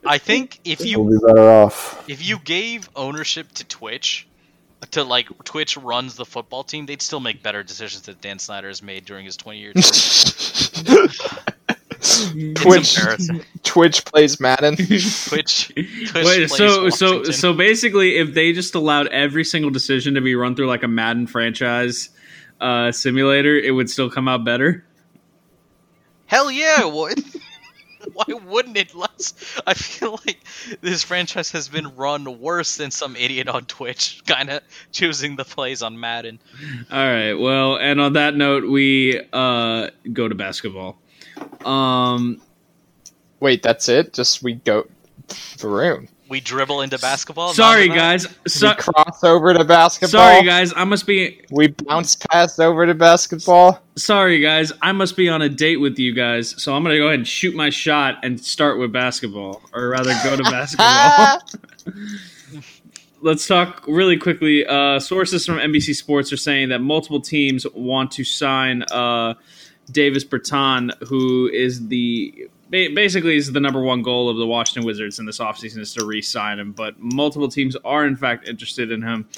I 0.05 0.18
think 0.18 0.61
if 0.64 0.80
We'll 0.80 0.88
you 0.88 1.20
be 1.20 1.26
better 1.26 1.48
off. 1.48 2.05
if 2.09 2.26
you 2.26 2.38
gave 2.38 2.88
ownership 2.94 3.50
to 3.55 3.64
Twitch, 3.64 4.26
to 4.92 5.05
like 5.05 5.28
Twitch 5.44 5.76
runs 5.76 6.16
the 6.16 6.24
football 6.24 6.64
team, 6.64 6.86
they'd 6.86 7.03
still 7.03 7.20
make 7.20 7.42
better 7.42 7.62
decisions 7.62 8.03
that 8.03 8.20
Dan 8.20 8.38
Snyder 8.38 8.68
has 8.68 8.82
made 8.82 9.05
during 9.05 9.24
his 9.24 9.36
20 9.36 9.59
years. 9.59 9.74
Twitch. 12.57 12.98
Twitch 13.62 14.05
plays 14.05 14.40
Madden. 14.40 14.74
Twitch, 14.76 15.28
Twitch 15.28 15.72
Wait, 16.14 16.14
plays 16.14 16.57
so 16.57 16.88
so 16.90 17.07
Washington. 17.18 17.32
so 17.32 17.53
basically, 17.55 18.16
if 18.16 18.34
they 18.34 18.53
just 18.53 18.74
allowed 18.74 19.07
every 19.09 19.44
single 19.44 19.70
decision 19.70 20.14
to 20.14 20.20
be 20.20 20.34
run 20.34 20.57
through 20.57 20.66
like 20.66 20.82
a 20.82 20.88
Madden 20.88 21.28
franchise 21.28 22.11
uh, 22.62 22.92
simulator, 22.92 23.56
it 23.56 23.72
would 23.72 23.90
still 23.90 24.10
come 24.10 24.28
out 24.28 24.44
better. 24.44 24.84
Hell 26.26 26.50
yeah, 26.50 26.86
it 26.86 26.92
would. 26.92 27.22
Why 28.14 28.24
wouldn't 28.46 28.76
it? 28.76 28.94
Less, 28.94 29.34
I 29.66 29.74
feel 29.74 30.18
like 30.26 30.42
this 30.80 31.04
franchise 31.04 31.50
has 31.52 31.68
been 31.68 31.94
run 31.94 32.40
worse 32.40 32.76
than 32.76 32.90
some 32.90 33.14
idiot 33.16 33.48
on 33.48 33.64
Twitch, 33.66 34.22
kind 34.26 34.50
of 34.50 34.62
choosing 34.90 35.36
the 35.36 35.44
plays 35.44 35.82
on 35.82 36.00
Madden. 36.00 36.38
All 36.90 36.98
right. 36.98 37.34
Well, 37.34 37.76
and 37.76 38.00
on 38.00 38.14
that 38.14 38.34
note, 38.34 38.68
we 38.68 39.20
uh, 39.32 39.90
go 40.12 40.28
to 40.28 40.34
basketball. 40.34 40.98
Um, 41.64 42.40
Wait, 43.42 43.60
that's 43.60 43.88
it? 43.88 44.12
Just 44.12 44.44
we 44.44 44.54
go 44.54 44.86
Varun. 45.28 46.08
We 46.33 46.41
dribble 46.41 46.80
into 46.80 46.99
basketball. 46.99 47.53
sorry, 47.53 47.89
guys. 47.89 48.26
So, 48.47 48.70
we 48.70 48.74
cross 48.76 49.22
over 49.22 49.53
to 49.53 49.64
basketball. 49.64 50.18
sorry, 50.18 50.43
guys. 50.47 50.72
I 50.74 50.85
must 50.85 51.07
be 51.07 51.43
We 51.51 51.66
bounce 51.66 52.16
past 52.16 52.59
over 52.59 52.87
to 52.87 52.95
basketball. 52.95 53.83
sorry, 53.97 54.41
guys. 54.41 54.72
I 54.80 54.93
must 54.93 55.14
be 55.14 55.28
on 55.28 55.43
a 55.43 55.51
date 55.51 55.76
with 55.76 55.99
you 55.99 56.14
guys. 56.14 56.55
So 56.62 56.74
I'm 56.74 56.85
gonna 56.85 56.97
go 56.97 57.09
ahead 57.09 57.18
and 57.18 57.28
shoot 57.28 57.55
my 57.55 57.68
shot 57.68 58.20
and 58.24 58.41
start 58.41 58.78
with 58.78 58.95
basketball, 58.95 59.61
or 59.74 59.91
rather, 59.91 60.14
go 60.24 60.35
to 60.35 60.43
basketball. 60.45 61.43
Let's 63.20 63.47
talk 63.47 63.85
really 63.87 64.16
quickly. 64.16 64.64
Uh, 64.64 65.01
sources 65.01 65.45
from 65.45 65.57
NBC 65.59 65.95
Sports 65.95 66.33
are 66.33 66.39
saying 66.39 66.70
that 66.70 66.78
multiple 66.78 67.20
teams 67.20 67.66
want 67.74 68.11
to 68.12 68.24
sign 68.24 68.85
uh, 68.85 69.35
Davis 69.91 70.24
Bertans, 70.24 70.93
who 71.09 71.51
is 71.53 71.89
the 71.89 72.33
ba- 72.39 72.49
basically 72.72 73.36
is 73.36 73.52
the 73.52 73.60
number 73.60 73.82
one 73.82 74.02
goal 74.02 74.30
of 74.30 74.38
the 74.38 74.46
Washington 74.46 74.86
Wizards 74.86 75.18
in 75.18 75.26
this 75.26 75.38
offseason 75.38 75.78
is 75.78 75.92
to 75.94 76.06
re-sign 76.06 76.58
him. 76.58 76.72
But 76.72 76.98
multiple 76.98 77.48
teams 77.48 77.76
are 77.84 78.06
in 78.06 78.16
fact 78.16 78.48
interested 78.48 78.90
in 78.90 79.02
him. 79.02 79.28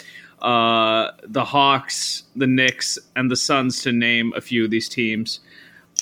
Uh, 0.41 1.11
the 1.25 1.45
Hawks, 1.45 2.25
the 2.37 2.47
Knicks, 2.47 2.99
and 3.17 3.31
the 3.31 3.37
Suns, 3.37 3.83
to 3.83 3.93
name 3.93 4.33
a 4.37 4.41
few 4.41 4.65
of 4.65 4.71
these 4.71 4.89
teams. 4.89 5.41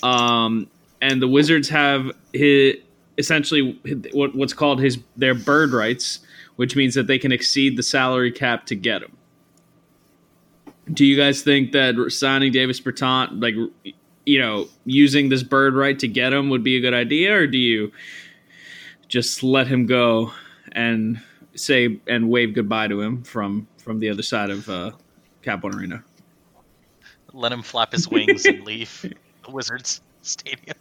Um, 0.02 0.68
and 1.00 1.22
the 1.22 1.28
Wizards 1.28 1.68
have 1.70 2.10
his, 2.32 2.76
essentially 3.18 3.78
what, 4.12 4.34
what's 4.34 4.52
called 4.52 4.80
his 4.80 4.98
their 5.16 5.34
bird 5.34 5.72
rights, 5.72 6.20
which 6.56 6.76
means 6.76 6.94
that 6.94 7.06
they 7.06 7.18
can 7.18 7.32
exceed 7.32 7.76
the 7.76 7.82
salary 7.82 8.32
cap 8.32 8.66
to 8.66 8.74
get 8.74 9.02
him. 9.02 9.16
Do 10.92 11.06
you 11.06 11.16
guys 11.16 11.42
think 11.42 11.72
that 11.72 11.94
signing 12.10 12.52
Davis 12.52 12.80
Bertans, 12.80 13.40
like 13.40 13.54
you 14.24 14.40
know, 14.40 14.68
using 14.84 15.28
this 15.28 15.42
bird 15.42 15.74
right 15.74 15.98
to 15.98 16.08
get 16.08 16.32
him 16.32 16.50
would 16.50 16.62
be 16.62 16.76
a 16.76 16.80
good 16.80 16.94
idea, 16.94 17.34
or 17.34 17.46
do 17.46 17.58
you 17.58 17.92
just 19.08 19.42
let 19.42 19.66
him 19.66 19.86
go 19.86 20.32
and 20.72 21.20
say 21.54 22.00
and 22.06 22.30
wave 22.30 22.54
goodbye 22.54 22.88
to 22.88 23.00
him 23.00 23.22
from 23.22 23.66
from 23.78 23.98
the 23.98 24.08
other 24.08 24.22
side 24.22 24.50
of 24.50 24.68
uh, 24.68 24.92
Cap 25.42 25.64
One 25.64 25.74
Arena? 25.74 26.02
Let 27.32 27.52
him 27.52 27.62
flap 27.62 27.92
his 27.92 28.08
wings 28.08 28.44
and 28.44 28.64
leave 28.64 29.14
the 29.44 29.50
Wizards 29.50 30.00
stadium. 30.22 30.76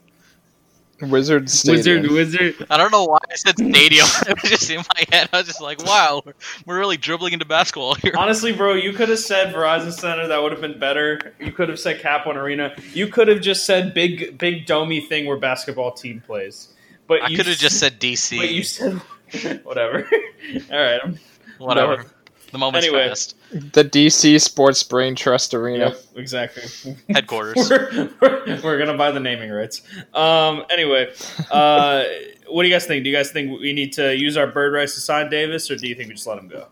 Wizards 1.01 1.53
Stadium. 1.53 2.13
Wizard, 2.13 2.41
wizard. 2.41 2.67
I 2.69 2.77
don't 2.77 2.91
know 2.91 3.05
why 3.05 3.17
I 3.29 3.35
said 3.35 3.55
stadium. 3.57 4.05
it 4.27 4.41
was 4.41 4.51
just 4.51 4.69
in 4.69 4.77
my 4.77 5.05
head. 5.11 5.29
I 5.33 5.37
was 5.37 5.47
just 5.47 5.61
like, 5.61 5.83
wow, 5.83 6.21
we're, 6.25 6.33
we're 6.65 6.79
really 6.79 6.97
dribbling 6.97 7.33
into 7.33 7.45
basketball 7.45 7.95
here. 7.95 8.13
Honestly, 8.17 8.51
bro, 8.53 8.73
you 8.73 8.93
could 8.93 9.09
have 9.09 9.19
said 9.19 9.53
Verizon 9.53 9.91
Center. 9.91 10.27
That 10.27 10.41
would 10.41 10.51
have 10.51 10.61
been 10.61 10.79
better. 10.79 11.33
You 11.39 11.51
could 11.51 11.69
have 11.69 11.79
said 11.79 11.99
Cap 12.01 12.25
One 12.25 12.37
Arena. 12.37 12.75
You 12.93 13.07
could 13.07 13.27
have 13.27 13.41
just 13.41 13.65
said 13.65 13.93
big, 13.93 14.37
big 14.37 14.65
domey 14.65 15.07
thing 15.07 15.25
where 15.25 15.37
basketball 15.37 15.91
team 15.91 16.21
plays. 16.21 16.73
But 17.07 17.23
I 17.23 17.27
you 17.27 17.37
could 17.37 17.47
have 17.47 17.57
just 17.57 17.79
said 17.79 17.99
DC. 17.99 18.37
But 18.37 18.49
you 18.49 18.63
said 18.63 18.93
whatever. 19.63 20.07
All 20.71 20.79
right. 20.79 20.99
I'm, 21.03 21.19
Whatever. 21.57 22.05
No. 22.53 22.57
The 22.57 22.57
moment's 22.57 22.85
Anyway. 22.87 23.07
passed. 23.07 23.35
The 23.51 23.83
DC 23.83 24.41
Sports 24.41 24.83
Brain 24.83 25.15
Trust 25.15 25.53
Arena. 25.53 25.89
Yep, 25.89 25.97
exactly. 26.15 26.95
Headquarters. 27.09 27.69
we're, 27.69 28.09
we're, 28.21 28.61
we're 28.63 28.77
gonna 28.77 28.97
buy 28.97 29.11
the 29.11 29.19
naming 29.19 29.51
rights. 29.51 29.81
Um. 30.13 30.65
Anyway, 30.69 31.11
uh, 31.49 32.03
what 32.49 32.63
do 32.63 32.67
you 32.69 32.73
guys 32.75 32.85
think? 32.85 33.03
Do 33.03 33.09
you 33.09 33.15
guys 33.15 33.31
think 33.31 33.59
we 33.59 33.71
need 33.73 33.93
to 33.93 34.15
use 34.15 34.35
our 34.37 34.47
bird 34.47 34.73
rights 34.73 34.95
to 34.95 34.99
sign 35.01 35.29
Davis, 35.29 35.71
or 35.71 35.75
do 35.77 35.87
you 35.87 35.95
think 35.95 36.09
we 36.09 36.15
just 36.15 36.27
let 36.27 36.37
him 36.37 36.47
go? 36.47 36.67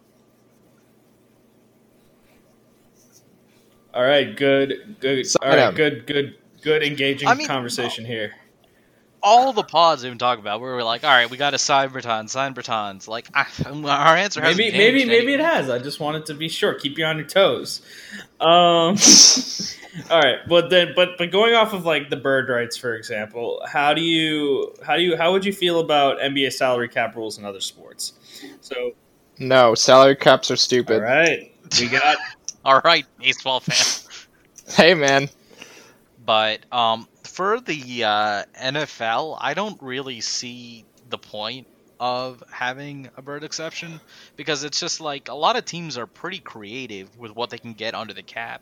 All 3.93 4.03
right. 4.03 4.35
Good. 4.35 4.97
Good. 4.99 5.25
Sign 5.25 5.49
All 5.49 5.55
right. 5.55 5.69
him. 5.69 5.75
Good. 5.75 6.05
Good. 6.07 6.35
Good. 6.61 6.83
Engaging 6.83 7.27
I 7.27 7.33
mean- 7.35 7.47
conversation 7.47 8.05
here. 8.05 8.33
All 9.21 9.51
the 9.53 9.63
pods 9.63 10.03
we've 10.03 10.13
about, 10.39 10.61
where 10.61 10.73
we're 10.75 10.83
like, 10.83 11.03
all 11.03 11.09
right, 11.09 11.29
we 11.29 11.37
got 11.37 11.49
to 11.51 11.57
sign 11.57 11.89
Bertans, 11.89 12.29
sign 12.29 12.53
Bertans. 12.53 13.07
Like, 13.07 13.27
ah, 13.35 13.47
our 13.65 14.15
answer 14.15 14.41
hasn't 14.41 14.57
Maybe. 14.57 14.77
Maybe. 14.77 15.01
any- 15.01 15.09
Maybe 15.09 15.33
it 15.33 15.39
has. 15.39 15.69
I 15.69 15.79
just 15.79 15.99
wanted 15.99 16.25
to 16.27 16.33
be 16.33 16.47
sure. 16.49 16.73
Keep 16.73 16.97
you 16.97 17.05
on 17.05 17.17
your 17.17 17.27
toes. 17.27 17.81
Um. 18.39 18.95
All 20.09 20.21
right, 20.21 20.37
but 20.47 20.69
then, 20.69 20.93
but 20.95 21.17
but 21.17 21.31
going 21.31 21.55
off 21.55 21.73
of 21.73 21.83
like 21.85 22.09
the 22.09 22.15
bird 22.15 22.47
rights, 22.47 22.77
for 22.77 22.93
example, 22.95 23.61
how 23.67 23.93
do 23.93 24.01
you 24.01 24.73
how 24.85 24.95
do 24.95 25.01
you 25.01 25.17
how 25.17 25.31
would 25.33 25.43
you 25.43 25.51
feel 25.51 25.79
about 25.79 26.19
NBA 26.19 26.53
salary 26.53 26.87
cap 26.87 27.15
rules 27.15 27.37
in 27.37 27.43
other 27.43 27.59
sports? 27.59 28.13
So, 28.61 28.93
No, 29.39 29.73
salary 29.75 30.15
caps 30.15 30.51
are 30.51 30.55
stupid. 30.55 30.97
All 30.97 31.01
right, 31.01 31.51
we 31.79 31.87
got 31.87 32.17
All 32.65 32.79
right, 32.85 33.05
baseball 33.19 33.59
fan. 33.61 34.05
Hey, 34.75 34.93
man. 34.93 35.27
But 36.23 36.59
um, 36.71 37.07
for 37.29 37.59
the 37.59 38.03
uh, 38.03 38.43
NFL, 38.59 39.37
I 39.39 39.53
don't 39.53 39.81
really 39.81 40.21
see 40.21 40.85
the 41.09 41.17
point 41.17 41.67
of 41.99 42.43
having 42.51 43.09
a 43.17 43.21
bird 43.21 43.43
exception 43.43 43.99
because 44.35 44.63
it's 44.63 44.79
just 44.79 45.01
like 45.01 45.27
a 45.29 45.33
lot 45.33 45.57
of 45.57 45.65
teams 45.65 45.97
are 45.97 46.07
pretty 46.07 46.39
creative 46.39 47.17
with 47.17 47.35
what 47.35 47.49
they 47.49 47.57
can 47.57 47.73
get 47.73 47.93
under 47.93 48.13
the 48.13 48.23
cap, 48.23 48.61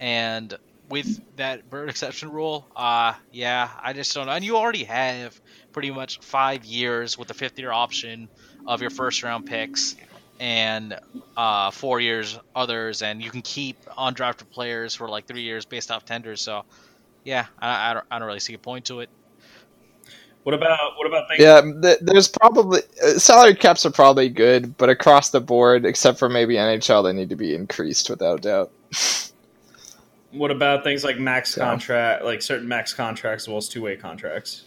and 0.00 0.56
with 0.88 1.20
that 1.36 1.68
bird 1.68 1.88
exception 1.88 2.30
rule, 2.30 2.66
uh, 2.76 3.14
yeah, 3.32 3.68
I 3.82 3.92
just 3.92 4.14
don't 4.14 4.26
know. 4.26 4.32
And 4.32 4.44
you 4.44 4.56
already 4.56 4.84
have 4.84 5.38
pretty 5.72 5.90
much 5.90 6.20
five 6.20 6.64
years 6.64 7.18
with 7.18 7.28
the 7.28 7.34
fifth 7.34 7.58
year 7.58 7.72
option 7.72 8.28
of 8.66 8.80
your 8.80 8.90
first 8.90 9.22
round 9.22 9.46
picks 9.46 9.96
and 10.38 10.98
uh, 11.36 11.70
four 11.70 12.00
years 12.00 12.38
others, 12.54 13.02
and 13.02 13.22
you 13.22 13.30
can 13.30 13.42
keep 13.42 13.84
undrafted 13.86 14.50
players 14.50 14.94
for 14.94 15.08
like 15.08 15.26
three 15.26 15.42
years 15.42 15.64
based 15.64 15.90
off 15.90 16.04
tenders. 16.04 16.40
So, 16.40 16.64
yeah, 17.26 17.46
I, 17.58 17.90
I, 17.90 17.94
don't, 17.94 18.06
I 18.10 18.18
don't 18.18 18.26
really 18.28 18.40
see 18.40 18.54
a 18.54 18.58
point 18.58 18.84
to 18.86 19.00
it. 19.00 19.10
what 20.44 20.54
about 20.54 20.96
what 20.96 21.06
about 21.08 21.28
things? 21.28 21.40
Yeah, 21.40 21.60
th- 21.82 21.98
there's 22.00 22.28
probably 22.28 22.80
uh, 23.04 23.18
salary 23.18 23.54
caps 23.56 23.84
are 23.84 23.90
probably 23.90 24.28
good, 24.28 24.76
but 24.78 24.88
across 24.88 25.30
the 25.30 25.40
board, 25.40 25.84
except 25.84 26.18
for 26.18 26.28
maybe 26.28 26.54
NHL, 26.54 27.02
they 27.04 27.12
need 27.12 27.28
to 27.30 27.36
be 27.36 27.54
increased 27.54 28.08
without 28.08 28.42
doubt. 28.42 28.70
What 30.32 30.50
about 30.50 30.84
things 30.84 31.02
like 31.02 31.18
max 31.18 31.56
Yeah. 31.56 31.64
contract, 31.64 32.22
like 32.24 32.42
certain 32.42 32.68
max 32.68 32.92
contracts 32.92 33.44
as 33.44 33.48
well 33.48 33.56
as 33.56 33.68
two 33.68 33.80
way 33.80 33.96
contracts? 33.96 34.64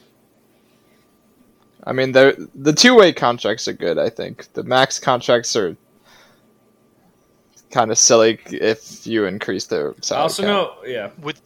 I 1.83 1.93
mean, 1.93 2.11
the 2.11 2.49
the 2.55 2.73
two 2.73 2.95
way 2.95 3.13
contracts 3.13 3.67
are 3.67 3.73
good. 3.73 3.99
I 3.99 4.09
think 4.09 4.51
the 4.53 4.63
max 4.63 4.97
contracts 4.99 5.55
are 5.55 5.77
kind 7.69 7.91
of 7.91 7.99
silly 7.99 8.39
if 8.47 9.05
you 9.05 9.25
increase 9.25 9.67
their 9.67 9.91
I 9.91 9.93
salary. 10.01 10.23
also 10.23 10.41
cap. 10.43 10.49
know, 10.49 10.73
yeah, 10.85 11.09
With 11.21 11.39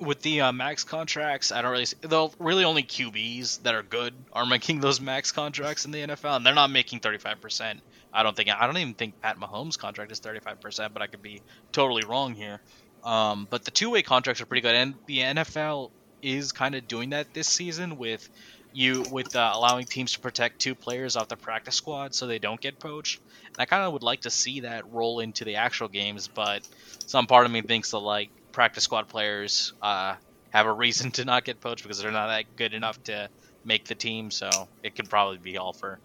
with 0.00 0.22
the 0.22 0.42
uh, 0.42 0.52
max 0.52 0.84
contracts, 0.84 1.52
I 1.52 1.62
don't 1.62 1.72
really 1.72 1.86
see. 1.86 1.96
Though 2.00 2.32
really 2.38 2.64
only 2.64 2.82
QBs 2.82 3.62
that 3.62 3.74
are 3.74 3.82
good 3.82 4.14
are 4.32 4.46
making 4.46 4.80
those 4.80 5.00
max 5.00 5.32
contracts 5.32 5.84
in 5.84 5.90
the 5.90 6.00
NFL, 6.00 6.36
and 6.36 6.46
they're 6.46 6.54
not 6.54 6.70
making 6.70 7.00
thirty 7.00 7.18
five 7.18 7.40
percent. 7.40 7.80
I 8.12 8.22
don't 8.22 8.36
think. 8.36 8.48
I 8.50 8.66
don't 8.66 8.76
even 8.78 8.94
think 8.94 9.20
Pat 9.20 9.38
Mahomes' 9.38 9.78
contract 9.78 10.12
is 10.12 10.18
thirty 10.18 10.40
five 10.40 10.60
percent, 10.60 10.92
but 10.92 11.02
I 11.02 11.06
could 11.06 11.22
be 11.22 11.42
totally 11.72 12.04
wrong 12.04 12.34
here. 12.34 12.60
Um, 13.04 13.46
but 13.48 13.64
the 13.64 13.70
two 13.70 13.90
way 13.90 14.02
contracts 14.02 14.40
are 14.40 14.46
pretty 14.46 14.62
good, 14.62 14.74
and 14.74 14.94
the 15.06 15.18
NFL 15.18 15.90
is 16.22 16.52
kind 16.52 16.74
of 16.74 16.88
doing 16.88 17.10
that 17.10 17.32
this 17.32 17.48
season 17.48 17.96
with 17.96 18.28
you 18.72 19.04
with 19.10 19.34
uh, 19.34 19.50
allowing 19.54 19.84
teams 19.84 20.12
to 20.12 20.20
protect 20.20 20.58
two 20.58 20.74
players 20.74 21.16
off 21.16 21.28
the 21.28 21.36
practice 21.36 21.74
squad 21.74 22.14
so 22.14 22.26
they 22.26 22.38
don't 22.38 22.60
get 22.60 22.78
poached. 22.78 23.20
And 23.46 23.56
I 23.58 23.64
kind 23.64 23.84
of 23.84 23.92
would 23.92 24.02
like 24.02 24.22
to 24.22 24.30
see 24.30 24.60
that 24.60 24.92
roll 24.92 25.20
into 25.20 25.44
the 25.44 25.56
actual 25.56 25.88
games, 25.88 26.28
but 26.28 26.68
some 27.06 27.26
part 27.26 27.46
of 27.46 27.52
me 27.52 27.62
thinks 27.62 27.92
that 27.92 27.98
like 27.98 28.30
practice 28.58 28.82
squad 28.82 29.06
players 29.06 29.72
uh, 29.82 30.16
have 30.50 30.66
a 30.66 30.72
reason 30.72 31.10
to 31.18 31.24
not 31.24 31.44
get 31.44 31.60
poached 31.60 31.84
because 31.84 32.02
they're 32.02 32.10
not 32.10 32.26
that 32.26 32.56
good 32.56 32.74
enough 32.74 33.00
to 33.04 33.28
make 33.64 33.84
the 33.84 33.94
team. 33.94 34.32
So 34.32 34.50
it 34.82 34.96
could 34.96 35.08
probably 35.08 35.38
be 35.38 35.58
all 35.58 35.72
for 35.72 36.00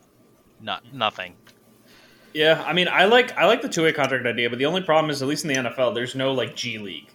not 0.62 0.94
nothing. 0.94 1.34
yeah. 2.32 2.64
I 2.64 2.74
mean, 2.74 2.88
I 2.88 3.06
like 3.06 3.36
I 3.36 3.48
like 3.48 3.64
the 3.64 3.70
two 3.70 3.82
way 3.82 3.92
contract 3.92 4.24
idea, 4.28 4.52
but 4.52 4.60
the 4.60 4.68
only 4.68 4.82
problem 4.82 5.10
is, 5.10 5.24
at 5.24 5.28
least 5.28 5.46
in 5.46 5.50
the 5.50 5.70
NFL, 5.72 5.96
there's 5.96 6.14
no 6.14 6.32
like 6.32 6.56
G 6.56 6.78
League. 6.78 7.10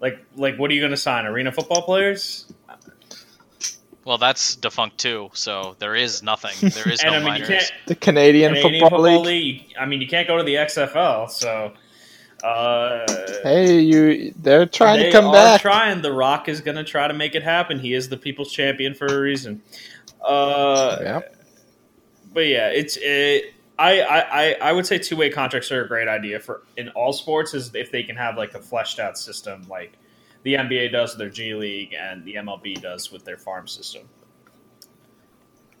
Like, 0.00 0.22
like, 0.36 0.56
what 0.58 0.70
are 0.70 0.74
you 0.74 0.80
going 0.82 0.90
to 0.90 0.96
sign? 0.98 1.24
Arena 1.24 1.50
football 1.50 1.80
players? 1.82 2.52
Well, 4.04 4.18
that's 4.18 4.56
defunct 4.56 4.98
too, 4.98 5.30
so 5.32 5.76
there 5.78 5.94
is 5.94 6.22
nothing. 6.22 6.70
There 6.70 6.92
is 6.92 7.00
and 7.04 7.12
no 7.12 7.16
I 7.16 7.18
mean, 7.20 7.34
you 7.36 7.48
minors. 7.48 7.48
can't 7.48 7.72
The 7.86 7.94
Canadian, 7.94 8.54
Canadian 8.54 8.90
Football, 8.90 9.20
League. 9.22 9.62
you- 9.70 9.76
I 9.78 9.86
mean, 9.86 10.02
you 10.02 10.08
can't 10.08 10.26
go 10.28 10.36
to 10.36 10.42
the 10.42 10.56
XFL, 10.56 11.30
so. 11.30 11.72
Uh, 12.42 13.06
Hey, 13.42 13.80
you! 13.80 14.32
They're 14.36 14.66
trying 14.66 14.98
they 15.00 15.06
to 15.06 15.12
come 15.12 15.26
are 15.26 15.32
back. 15.32 15.60
Trying. 15.60 16.00
The 16.02 16.12
Rock 16.12 16.48
is 16.48 16.60
going 16.60 16.76
to 16.76 16.84
try 16.84 17.08
to 17.08 17.14
make 17.14 17.34
it 17.34 17.42
happen. 17.42 17.78
He 17.78 17.92
is 17.94 18.08
the 18.08 18.16
people's 18.16 18.52
champion 18.52 18.94
for 18.94 19.06
a 19.06 19.20
reason. 19.20 19.62
Uh, 20.24 20.98
yeah. 21.00 21.20
but 22.32 22.46
yeah, 22.46 22.68
it's 22.68 22.96
it, 23.00 23.54
I, 23.78 24.00
I 24.02 24.20
I- 24.50 24.56
I 24.62 24.72
would 24.72 24.86
say 24.86 24.98
two 24.98 25.16
way 25.16 25.28
contracts 25.30 25.72
are 25.72 25.84
a 25.84 25.88
great 25.88 26.06
idea 26.08 26.38
for 26.38 26.62
in 26.76 26.88
all 26.90 27.12
sports 27.12 27.54
is 27.54 27.74
if 27.74 27.90
they 27.90 28.02
can 28.04 28.14
have 28.16 28.36
like 28.36 28.54
a 28.54 28.60
fleshed 28.60 29.00
out 29.00 29.18
system 29.18 29.66
like 29.68 29.94
the 30.44 30.54
NBA 30.54 30.92
does 30.92 31.12
with 31.12 31.18
their 31.18 31.30
G 31.30 31.54
League 31.54 31.94
and 31.98 32.24
the 32.24 32.34
MLB 32.36 32.80
does 32.80 33.10
with 33.10 33.24
their 33.24 33.36
farm 33.36 33.66
system. 33.66 34.02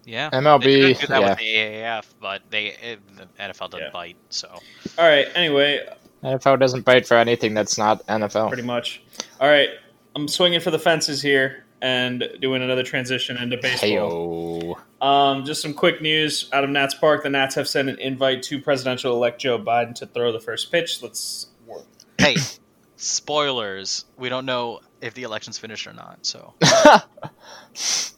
Yeah, 0.04 0.30
MLB, 0.30 0.62
They 0.64 0.94
could 0.94 1.00
do 1.02 1.06
that 1.08 1.20
yeah. 1.22 1.28
with 1.30 1.38
the 1.38 1.54
AAF, 1.54 2.04
but 2.20 2.42
they 2.50 2.66
it, 2.82 3.00
the 3.16 3.26
NFL 3.40 3.70
doesn't 3.70 3.80
Yeah. 3.86 3.90
bite. 3.92 4.16
So 4.30 4.48
All 4.98 5.08
right. 5.08 5.28
Anyway, 5.36 5.80
NFL 6.22 6.60
doesn't 6.60 6.84
bite 6.84 7.06
for 7.06 7.16
anything 7.16 7.54
that's 7.54 7.78
not 7.78 8.06
NFL. 8.06 8.48
pretty 8.48 8.62
much. 8.62 9.02
All 9.40 9.48
right, 9.48 9.70
I'm 10.14 10.28
swinging 10.28 10.60
for 10.60 10.70
the 10.70 10.78
fences 10.78 11.22
here 11.22 11.64
and 11.80 12.28
doing 12.40 12.62
another 12.62 12.84
transition 12.84 13.36
into 13.36 13.56
baseball. 13.56 14.78
Heyo. 15.00 15.04
Um, 15.04 15.44
just 15.44 15.60
some 15.60 15.74
quick 15.74 16.00
news 16.00 16.48
out 16.52 16.62
of 16.62 16.70
Nats 16.70 16.94
Park. 16.94 17.24
The 17.24 17.30
Nats 17.30 17.56
have 17.56 17.66
sent 17.68 17.88
an 17.88 17.98
invite 17.98 18.42
to 18.44 18.60
presidential-elect 18.60 19.40
Joe 19.40 19.58
Biden 19.58 19.94
to 19.96 20.06
throw 20.06 20.30
the 20.30 20.38
first 20.40 20.70
pitch. 20.70 21.02
Let's. 21.02 21.48
hey, 22.18 22.36
spoilers. 22.96 24.04
We 24.16 24.28
don't 24.28 24.46
know 24.46 24.80
if 25.00 25.14
the 25.14 25.24
election's 25.24 25.58
finished 25.58 25.88
or 25.88 25.92
not. 25.92 26.18
So 26.22 26.54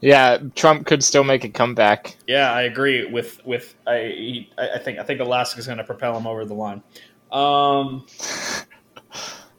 yeah, 0.00 0.38
Trump 0.54 0.86
could 0.86 1.02
still 1.02 1.24
make 1.24 1.42
a 1.42 1.48
comeback. 1.48 2.16
Yeah, 2.28 2.52
I 2.52 2.62
agree 2.62 3.10
with 3.10 3.44
with 3.44 3.74
I. 3.86 3.96
He, 4.16 4.50
I 4.56 4.76
I 4.76 4.78
think 4.78 5.00
I 5.00 5.02
think 5.02 5.18
Alaska's 5.20 5.66
going 5.66 5.78
to 5.78 5.84
propel 5.84 6.16
him 6.16 6.28
over 6.28 6.44
the 6.44 6.54
line. 6.54 6.80
Um, 7.34 8.06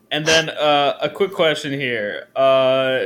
and 0.09 0.25
then 0.25 0.49
uh, 0.49 0.97
a 1.01 1.09
quick 1.09 1.33
question 1.33 1.73
here 1.73 2.29
uh, 2.35 3.01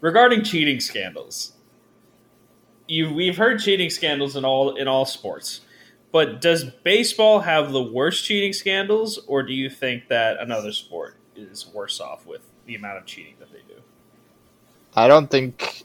regarding 0.00 0.44
cheating 0.44 0.78
scandals. 0.78 1.52
You 2.86 3.12
we've 3.12 3.36
heard 3.36 3.58
cheating 3.58 3.90
scandals 3.90 4.36
in 4.36 4.44
all 4.44 4.76
in 4.76 4.86
all 4.86 5.04
sports, 5.04 5.62
but 6.12 6.40
does 6.40 6.64
baseball 6.84 7.40
have 7.40 7.72
the 7.72 7.82
worst 7.82 8.24
cheating 8.24 8.52
scandals, 8.52 9.18
or 9.26 9.42
do 9.42 9.52
you 9.52 9.68
think 9.68 10.06
that 10.06 10.38
another 10.38 10.70
sport 10.70 11.16
is 11.34 11.66
worse 11.66 12.00
off 12.00 12.24
with 12.26 12.42
the 12.66 12.76
amount 12.76 12.98
of 12.98 13.06
cheating 13.06 13.34
that 13.40 13.50
they 13.50 13.58
do? 13.66 13.80
I 14.94 15.08
don't 15.08 15.28
think 15.28 15.82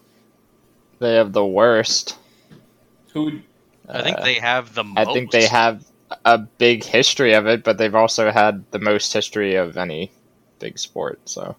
they 1.00 1.16
have 1.16 1.34
the 1.34 1.46
worst. 1.46 2.20
Who 3.14 3.42
I 3.90 4.04
think 4.04 4.20
Uh, 4.20 4.24
they 4.24 4.36
have 4.36 4.76
the. 4.76 4.86
I 4.96 5.06
think 5.06 5.32
they 5.32 5.48
have 5.48 5.84
a 6.26 6.38
big 6.38 6.84
history 6.84 7.34
of 7.34 7.48
it, 7.48 7.64
but 7.64 7.78
they've 7.78 7.96
also 7.96 8.32
had 8.32 8.64
the 8.72 8.80
most 8.80 9.12
history 9.14 9.56
of 9.56 9.78
any 9.78 10.12
big 10.60 10.78
sport. 10.80 11.20
So 11.26 11.56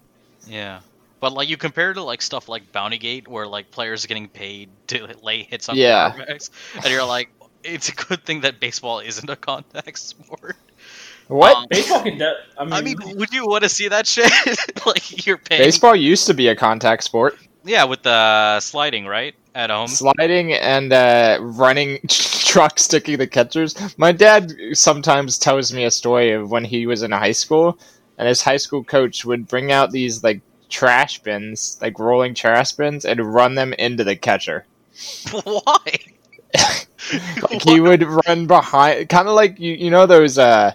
Yeah. 0.47 0.79
But 1.19 1.33
like 1.33 1.47
you 1.49 1.55
compare 1.57 1.93
to 1.93 2.03
like 2.03 2.21
stuff 2.21 2.49
like 2.49 2.71
Bounty 2.71 2.97
Gate, 2.97 3.27
where 3.27 3.47
like 3.47 3.71
players 3.71 4.03
are 4.03 4.07
getting 4.07 4.27
paid 4.27 4.69
to 4.87 5.07
lay 5.23 5.43
hits 5.43 5.69
on 5.69 5.75
Yeah. 5.77 6.11
quarterbacks, 6.11 6.49
and 6.75 6.85
you're 6.85 7.05
like, 7.05 7.29
it's 7.63 7.87
a 7.89 7.93
good 7.95 8.25
thing 8.25 8.41
that 8.41 8.59
baseball 8.59 8.99
isn't 8.99 9.29
a 9.29 9.35
contact 9.37 9.97
sport. 9.99 10.57
what? 11.29 11.55
Um, 11.55 11.65
baseball 11.69 12.03
can? 12.03 12.17
De- 12.17 12.35
I 12.57 12.63
mean, 12.65 12.73
I 12.73 12.81
mean, 12.81 12.97
would 13.17 13.31
you 13.33 13.47
want 13.47 13.63
to 13.63 13.69
see 13.69 13.87
that 13.87 14.05
shit? 14.05 14.29
like 14.85 15.25
you're 15.25 15.37
paying, 15.37 15.61
Baseball 15.61 15.95
used 15.95 16.27
to 16.27 16.33
be 16.33 16.49
a 16.49 16.55
contact 16.57 17.03
sport. 17.05 17.37
yeah, 17.63 17.85
with 17.85 18.03
the 18.03 18.59
sliding 18.59 19.05
right 19.05 19.33
at 19.55 19.69
home. 19.69 19.87
Sliding 19.87 20.51
and 20.51 20.91
uh, 20.91 21.37
running 21.39 21.99
truck 22.53 22.77
sticking 22.77 23.17
the 23.17 23.25
catchers. 23.25 23.75
My 23.97 24.11
dad 24.11 24.53
sometimes 24.73 25.39
tells 25.39 25.73
me 25.73 25.85
a 25.85 25.91
story 25.91 26.33
of 26.33 26.51
when 26.51 26.63
he 26.63 26.85
was 26.85 27.01
in 27.01 27.11
high 27.11 27.31
school, 27.31 27.79
and 28.19 28.27
his 28.27 28.43
high 28.43 28.57
school 28.57 28.83
coach 28.83 29.25
would 29.25 29.47
bring 29.47 29.71
out 29.71 29.89
these 29.89 30.23
like 30.23 30.39
trash 30.69 31.17
bins, 31.23 31.79
like 31.81 31.97
rolling 31.97 32.35
trash 32.35 32.73
bins, 32.73 33.05
and 33.05 33.33
run 33.33 33.55
them 33.55 33.73
into 33.73 34.03
the 34.03 34.15
catcher. 34.15 34.65
Why? 35.43 35.97
Like 37.41 37.61
he 37.63 37.81
would 37.81 38.01
run 38.01 38.47
behind, 38.47 39.09
kind 39.09 39.27
of 39.27 39.35
like 39.35 39.59
you, 39.59 39.73
you 39.73 39.91
know 39.91 40.05
those 40.05 40.37
uh, 40.37 40.73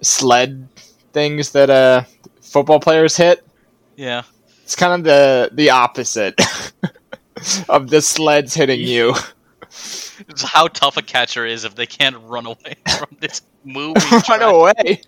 sled 0.00 0.68
things 1.12 1.50
that 1.50 1.68
uh, 1.68 2.04
football 2.40 2.78
players 2.78 3.16
hit. 3.16 3.44
Yeah. 3.96 4.22
It's 4.62 4.76
kind 4.76 4.92
of 4.92 5.02
the 5.02 5.50
the 5.52 5.70
opposite 5.70 6.40
of 7.68 7.90
the 7.90 8.00
sleds 8.00 8.54
hitting 8.54 8.80
you. 8.80 9.14
It's 10.28 10.42
how 10.42 10.68
tough 10.68 10.96
a 10.96 11.02
catcher 11.02 11.46
is 11.46 11.64
if 11.64 11.74
they 11.74 11.86
can't 11.86 12.16
run 12.24 12.46
away 12.46 12.74
from 12.98 13.16
this 13.20 13.42
movie. 13.64 14.00
Run 14.10 14.22
trash. 14.22 14.42
away. 14.42 15.02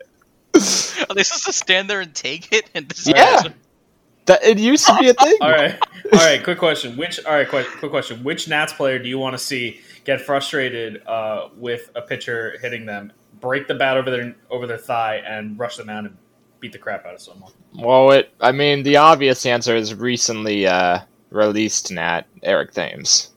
Are 0.55 1.14
they 1.14 1.23
supposed 1.23 1.47
to 1.47 1.53
stand 1.53 1.91
there 1.91 2.01
and 2.01 2.14
take 2.14 2.53
it? 2.53 2.71
And 2.75 2.89
just 2.89 3.09
Yeah. 3.09 3.43
That 4.27 4.45
it 4.45 4.59
used 4.59 4.87
to 4.87 4.95
be 4.99 5.09
a 5.09 5.14
thing. 5.14 5.39
All 5.41 5.51
right, 5.51 5.79
all 6.12 6.19
right. 6.19 6.45
Quick 6.45 6.59
question. 6.59 6.99
Which 6.99 7.25
all 7.25 7.33
right? 7.33 7.49
Quick, 7.49 7.66
quick 7.79 7.91
question. 7.91 8.23
Which 8.23 8.47
Nats 8.47 8.75
player 8.75 8.99
do 8.99 9.09
you 9.09 9.19
want 9.19 9.33
to 9.33 9.39
see 9.39 9.81
get 10.05 10.21
frustrated 10.21 11.03
uh, 11.07 11.49
with 11.57 11.91
a 11.97 12.03
pitcher 12.03 12.59
hitting 12.61 12.85
them, 12.85 13.11
break 13.41 13.69
the 13.69 13.75
bat 13.75 13.97
over 13.97 14.11
their 14.11 14.37
over 14.51 14.66
their 14.66 14.77
thigh, 14.77 15.23
and 15.27 15.59
rush 15.59 15.79
them 15.79 15.89
out 15.89 16.05
and 16.05 16.14
beat 16.61 16.73
the 16.73 16.79
crap 16.79 17.07
out 17.07 17.14
of 17.14 17.23
someone? 17.23 17.53
Well, 17.75 18.11
it. 18.11 18.31
I 18.39 18.53
mean, 18.53 18.83
the 18.83 18.99
obvious 18.99 19.47
answer 19.47 19.75
is 19.75 19.95
recently 19.95 20.66
uh, 20.66 20.99
released 21.31 21.91
Nat 21.91 22.27
Eric 22.43 22.73
Thames. 22.73 23.31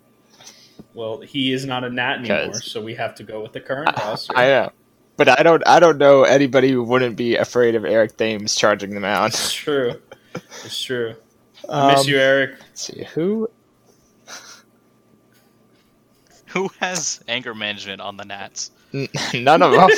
Well, 0.93 1.21
he 1.21 1.53
is 1.53 1.65
not 1.65 1.83
a 1.83 1.89
Nat 1.89 2.17
anymore, 2.19 2.55
so 2.61 2.81
we 2.81 2.95
have 2.95 3.15
to 3.15 3.23
go 3.23 3.41
with 3.41 3.53
the 3.53 3.61
current 3.61 3.95
roster. 3.97 4.37
I 4.37 4.45
know, 4.47 4.71
but 5.17 5.29
I 5.29 5.43
don't. 5.43 5.63
I 5.67 5.79
don't 5.79 5.97
know 5.97 6.23
anybody 6.23 6.71
who 6.71 6.83
wouldn't 6.83 7.15
be 7.15 7.35
afraid 7.37 7.75
of 7.75 7.85
Eric 7.85 8.17
Thames 8.17 8.55
charging 8.55 8.91
them 8.93 9.05
out. 9.05 9.27
It's 9.29 9.53
true. 9.53 9.93
It's 10.35 10.81
true. 10.83 11.15
I 11.69 11.91
miss 11.93 12.01
Um, 12.01 12.07
you, 12.09 12.17
Eric. 12.17 12.55
Let's 12.59 12.81
see 12.83 13.03
who. 13.13 13.49
Who 16.47 16.69
has 16.81 17.23
anger 17.29 17.55
management 17.55 18.01
on 18.01 18.17
the 18.17 18.25
Nats? 18.25 18.71
n- 18.93 19.07
None 19.33 19.61
of 19.61 19.71
them. 19.71 19.89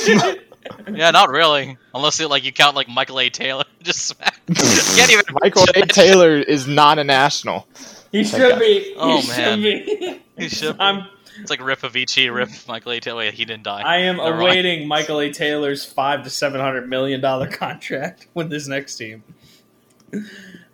Yeah, 0.93 1.11
not 1.11 1.27
really. 1.29 1.77
Unless 1.93 2.21
you, 2.21 2.29
like 2.29 2.45
you 2.45 2.53
count 2.53 2.73
like 2.77 2.87
Michael 2.87 3.19
A. 3.19 3.29
Taylor. 3.29 3.65
Just 3.83 4.05
smack. 4.05 4.39
can't 4.47 5.11
even. 5.11 5.25
Michael 5.41 5.65
A. 5.75 5.81
Taylor 5.85 6.37
is 6.37 6.67
not 6.67 6.99
a 6.99 7.03
national. 7.03 7.67
He 8.13 8.23
should 8.23 8.59
be. 8.59 8.93
Oh, 8.97 9.19
he 9.19 9.27
man. 9.27 9.61
be. 9.61 10.22
He 10.43 10.49
should 10.49 10.77
be. 10.77 10.83
I'm. 10.83 11.07
It's 11.39 11.49
like 11.49 11.63
Rip 11.63 11.79
Avicii, 11.79 12.31
Rip 12.33 12.49
Michael 12.67 12.91
A. 12.91 12.99
Taylor. 12.99 13.31
He 13.31 13.43
didn't 13.43 13.63
die. 13.63 13.81
I 13.81 13.97
am 13.97 14.17
Never 14.17 14.31
mind. 14.31 14.41
awaiting 14.41 14.87
Michael 14.87 15.19
A. 15.19 15.31
Taylor's 15.31 15.83
five 15.83 16.23
to 16.23 16.29
seven 16.29 16.61
hundred 16.61 16.87
million 16.89 17.21
dollar 17.21 17.47
contract 17.47 18.27
with 18.33 18.49
this 18.49 18.67
next 18.67 18.97
team. 18.97 19.23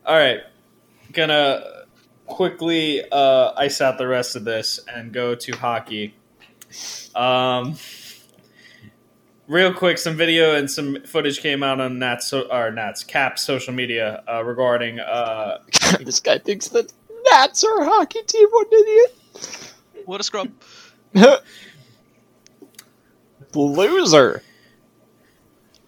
All 0.05 0.17
right, 0.17 0.39
gonna 1.13 1.63
quickly 2.25 3.03
uh, 3.11 3.53
ice 3.57 3.79
out 3.81 3.97
the 3.97 4.07
rest 4.07 4.35
of 4.35 4.43
this 4.43 4.79
and 4.93 5.13
go 5.13 5.33
to 5.35 5.51
hockey. 5.53 6.13
Um, 7.15 7.77
real 9.47 9.73
quick, 9.73 9.97
some 9.97 10.15
video 10.15 10.55
and 10.55 10.69
some 10.69 11.01
footage 11.03 11.39
came 11.41 11.63
out 11.63 11.79
on 11.79 11.99
Nats 11.99 12.27
so, 12.27 12.41
or 12.51 12.71
Nats 12.71 13.03
Cap 13.03 13.39
social 13.39 13.73
media 13.73 14.23
uh, 14.27 14.43
regarding 14.43 14.99
uh, 14.99 15.59
this 16.01 16.19
guy 16.19 16.37
thinks 16.37 16.67
that 16.69 16.91
Nats 17.31 17.63
are 17.63 17.81
a 17.81 17.85
hockey 17.85 18.21
team. 18.23 18.47
What 18.49 18.67
an 18.67 18.79
idiot! 18.79 19.15
What 20.05 20.21
a 20.21 20.23
scrub. 20.23 20.49
Loser. 23.53 24.43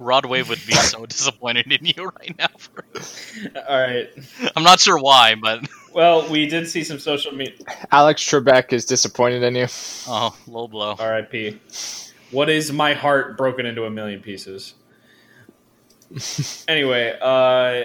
Rod 0.02 0.26
Wave 0.26 0.50
would 0.50 0.66
be 0.66 0.74
so 0.74 1.06
disappointed 1.08 1.72
in 1.72 1.86
you 1.86 2.12
right 2.20 2.36
now. 2.38 2.48
For... 2.58 2.84
all 3.68 3.80
right. 3.80 4.10
I'm 4.56 4.64
not 4.64 4.80
sure 4.80 4.98
why, 4.98 5.36
but 5.36 5.62
Well, 5.94 6.28
we 6.30 6.48
did 6.48 6.68
see 6.68 6.84
some 6.84 7.00
social 7.00 7.34
media. 7.34 7.66
Alex 7.92 8.24
Trebek 8.24 8.74
is 8.74 8.86
disappointed 8.86 9.44
in 9.44 9.56
you. 9.56 9.68
oh, 10.08 10.36
low 10.48 10.68
blow. 10.68 10.96
R.I.P. 10.98 11.60
What 12.32 12.50
is 12.50 12.72
my 12.72 12.94
heart 12.94 13.38
broken 13.38 13.66
into 13.66 13.84
a 13.84 13.90
million 13.90 14.22
pieces? 14.22 14.74
anyway, 16.68 17.18
uh, 17.22 17.84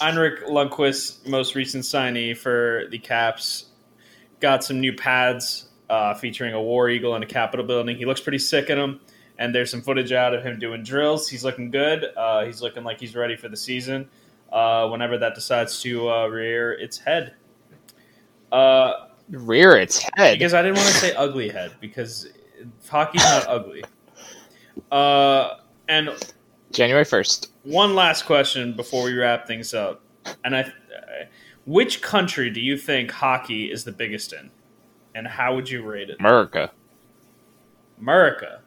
Henrik 0.00 0.44
Lundqvist, 0.46 1.26
most 1.26 1.54
recent 1.54 1.84
signee 1.84 2.36
for 2.36 2.84
the 2.90 2.98
Caps, 2.98 3.67
got 4.40 4.64
some 4.64 4.80
new 4.80 4.92
pads 4.92 5.68
uh, 5.90 6.14
featuring 6.14 6.54
a 6.54 6.60
War 6.62 6.88
Eagle 6.88 7.14
and 7.14 7.24
a 7.24 7.26
Capitol 7.26 7.64
building. 7.66 7.96
He 7.96 8.04
looks 8.04 8.20
pretty 8.20 8.38
sick 8.38 8.70
in 8.70 8.78
them, 8.78 9.00
and 9.38 9.54
there's 9.54 9.70
some 9.70 9.82
footage 9.82 10.12
out 10.12 10.34
of 10.34 10.42
him 10.44 10.58
doing 10.58 10.82
drills. 10.82 11.28
He's 11.28 11.44
looking 11.44 11.70
good. 11.70 12.04
Uh, 12.16 12.44
he's 12.44 12.60
looking 12.62 12.84
like 12.84 13.00
he's 13.00 13.14
ready 13.16 13.36
for 13.36 13.48
the 13.48 13.56
season. 13.56 14.08
Uh, 14.52 14.88
whenever 14.88 15.18
that 15.18 15.34
decides 15.34 15.80
to 15.82 16.08
uh, 16.10 16.26
rear 16.26 16.72
its 16.72 16.96
head. 16.98 17.34
Uh, 18.50 18.92
Rear 19.30 19.76
its 19.76 20.02
head. 20.16 20.38
because 20.38 20.54
I 20.54 20.62
didn't 20.62 20.76
want 20.78 20.88
to 20.88 20.94
say 20.94 21.14
ugly 21.14 21.50
head 21.50 21.72
because 21.82 22.28
hockey's 22.88 23.22
not 23.22 23.46
ugly. 23.48 23.84
Uh, 24.90 25.56
and 25.88 26.08
January 26.72 27.04
first. 27.04 27.50
one 27.64 27.94
last 27.94 28.24
question 28.24 28.72
before 28.74 29.04
we 29.04 29.12
wrap 29.12 29.46
things 29.46 29.74
up, 29.74 30.00
and 30.44 30.56
I, 30.56 30.72
which 31.68 32.00
country 32.00 32.48
do 32.50 32.60
you 32.60 32.76
think 32.78 33.10
hockey 33.10 33.70
is 33.70 33.84
the 33.84 33.92
biggest 33.92 34.32
in, 34.32 34.50
and 35.14 35.26
how 35.26 35.54
would 35.54 35.68
you 35.68 35.82
rate 35.82 36.08
it? 36.10 36.16
America. 36.18 36.70
America. 38.00 38.60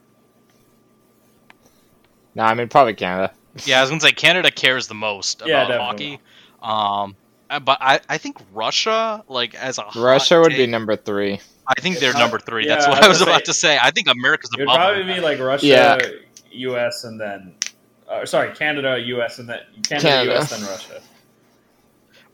No, 2.35 2.43
I 2.43 2.53
mean 2.53 2.69
probably 2.69 2.93
Canada. 2.93 3.33
Yeah, 3.65 3.79
I 3.79 3.81
was 3.81 3.89
gonna 3.89 3.99
say 3.99 4.13
Canada 4.13 4.49
cares 4.49 4.87
the 4.87 4.93
most 4.93 5.41
about 5.41 5.49
Yeah, 5.49 5.67
definitely. 5.67 6.19
hockey. 6.61 7.03
Um, 7.05 7.15
uh, 7.49 7.59
but 7.59 7.79
I, 7.81 7.99
I 8.07 8.17
think 8.17 8.37
Russia, 8.53 9.25
like 9.27 9.55
as 9.55 9.77
a 9.77 9.81
hot 9.81 10.01
Russia 10.01 10.39
would 10.39 10.53
be 10.53 10.67
number 10.67 10.95
three. 10.95 11.41
I 11.67 11.73
think 11.81 11.99
they're 11.99 12.13
number 12.13 12.39
three. 12.39 12.65
yeah, 12.65 12.75
That's 12.75 12.87
what 12.87 13.01
I 13.03 13.05
I 13.05 13.09
was 13.09 13.15
was 13.19 13.25
gonna 13.25 13.31
about 13.31 13.45
to 13.45 13.53
say. 13.53 13.77
I 13.81 13.91
think 13.91 14.07
America's 14.07 14.51
It 14.53 14.59
would 14.59 14.63
above. 14.69 14.75
probably 14.77 15.03
be 15.15 15.19
like 15.19 15.37
Russia, 15.39 15.65
Yeah. 15.65 15.99
U.S., 16.51 17.03
and 17.03 17.19
then. 17.19 17.55
Uh, 18.07 18.25
sorry, 18.25 18.53
Canada, 18.55 18.97
U.S., 18.99 19.39
and 19.39 19.49
then 19.49 19.59
Canada, 19.83 20.07
Canada. 20.07 20.31
U.S., 20.31 20.49
then 20.49 20.61
Russia. 20.61 21.01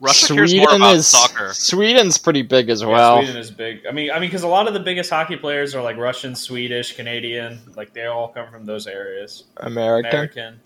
Russia 0.00 0.34
cares 0.34 0.54
more 0.54 0.74
about 0.74 0.94
is 0.94 1.06
soccer. 1.06 1.52
Sweden's 1.52 2.18
pretty 2.18 2.42
big 2.42 2.70
as 2.70 2.82
Yeah, 2.82 2.88
well. 2.88 3.16
Sweden 3.18 3.36
is 3.36 3.50
big. 3.50 3.86
I 3.86 3.92
mean, 3.92 4.10
I 4.10 4.20
mean, 4.20 4.28
because 4.28 4.42
a 4.44 4.48
lot 4.48 4.68
of 4.68 4.74
the 4.74 4.80
biggest 4.80 5.10
hockey 5.10 5.36
players 5.36 5.74
are 5.74 5.82
like 5.82 5.96
Russian, 5.96 6.34
Swedish, 6.36 6.94
Canadian. 6.94 7.60
Like 7.76 7.92
they 7.94 8.06
all 8.06 8.28
come 8.28 8.50
from 8.50 8.64
those 8.66 8.86
areas. 8.86 9.44
American. 9.56 10.10
American. 10.10 10.60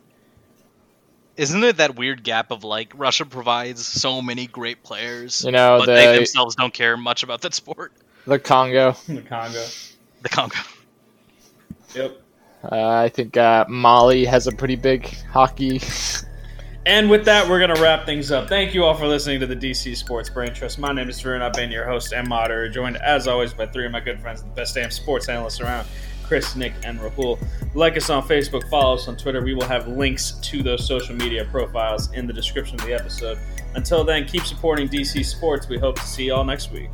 Isn't 1.37 1.64
it 1.64 1.78
that 1.78 1.97
weird 1.97 2.22
gap 2.22 2.51
of 2.51 2.62
like 2.62 2.93
Russia 2.95 3.24
provides 3.24 3.85
so 3.87 4.20
many 4.20 4.47
great 4.47 4.83
players, 4.83 5.45
You 5.45 5.53
know 5.53 5.78
but 5.78 5.87
they 5.87 6.14
themselves 6.14 6.55
don't 6.57 6.74
care 6.74 6.97
much 6.97 7.22
about 7.22 7.41
that 7.41 7.55
sport? 7.55 7.93
the 8.26 8.39
Congo. 8.39 8.95
The 9.09 9.22
Congo. 9.22 9.64
The 10.20 10.28
Congo. 10.28 10.57
Yep. 11.95 12.20
Uh, 12.70 12.89
I 12.89 13.09
think 13.09 13.37
uh, 13.37 13.64
Mali 13.68 14.24
has 14.26 14.47
a 14.47 14.53
pretty 14.53 14.76
big 14.76 15.07
hockey. 15.33 15.80
And 16.85 17.09
with 17.09 17.24
that, 17.26 17.49
we're 17.49 17.61
going 17.61 17.74
to 17.74 17.80
wrap 17.80 18.07
things 18.07 18.33
up. 18.33 18.49
Thank 18.49 18.74
you 18.74 18.85
all 18.85 18.95
for 18.95 19.07
listening 19.07 19.39
to 19.41 19.47
the 19.47 19.55
DC 19.55 19.97
Sports 19.97 20.28
Brain 20.28 20.53
Trust. 20.53 20.80
My 20.80 20.93
name 20.93 21.09
is 21.09 21.22
Varun. 21.22 21.41
I've 21.41 21.53
been 21.53 21.70
your 21.70 21.87
host 21.87 22.12
and 22.12 22.26
moderator, 22.26 22.68
joined 22.68 22.97
as 22.97 23.28
always 23.28 23.55
by 23.55 23.66
three 23.66 23.87
of 23.87 23.93
my 23.93 24.01
good 24.01 24.20
friends, 24.20 24.43
the 24.43 24.49
best 24.49 24.74
damn 24.74 24.91
sports 24.91 25.28
analysts 25.28 25.61
around 25.61 25.87
Chris, 26.24 26.57
Nick, 26.57 26.72
and 26.83 26.99
Rahul. 26.99 27.39
Like 27.74 27.97
us 27.97 28.11
on 28.11 28.24
Facebook, 28.24 28.68
follow 28.68 28.95
us 28.95 29.07
on 29.07 29.16
Twitter. 29.16 29.43
We 29.43 29.55
will 29.55 29.66
have 29.66 29.87
links 29.87 30.33
to 30.43 30.62
those 30.64 30.85
social 30.85 31.14
media 31.14 31.45
profiles 31.45 32.12
in 32.14 32.26
the 32.26 32.33
description 32.33 32.80
of 32.80 32.87
the 32.87 32.95
episode. 32.95 33.39
Until 33.76 34.03
then, 34.03 34.26
keep 34.26 34.43
supporting 34.43 34.89
DC 34.89 35.24
Sports. 35.24 35.68
We 35.68 35.78
hope 35.78 35.97
to 36.01 36.07
see 36.07 36.24
you 36.24 36.35
all 36.35 36.45
next 36.45 36.72
week. 36.72 36.91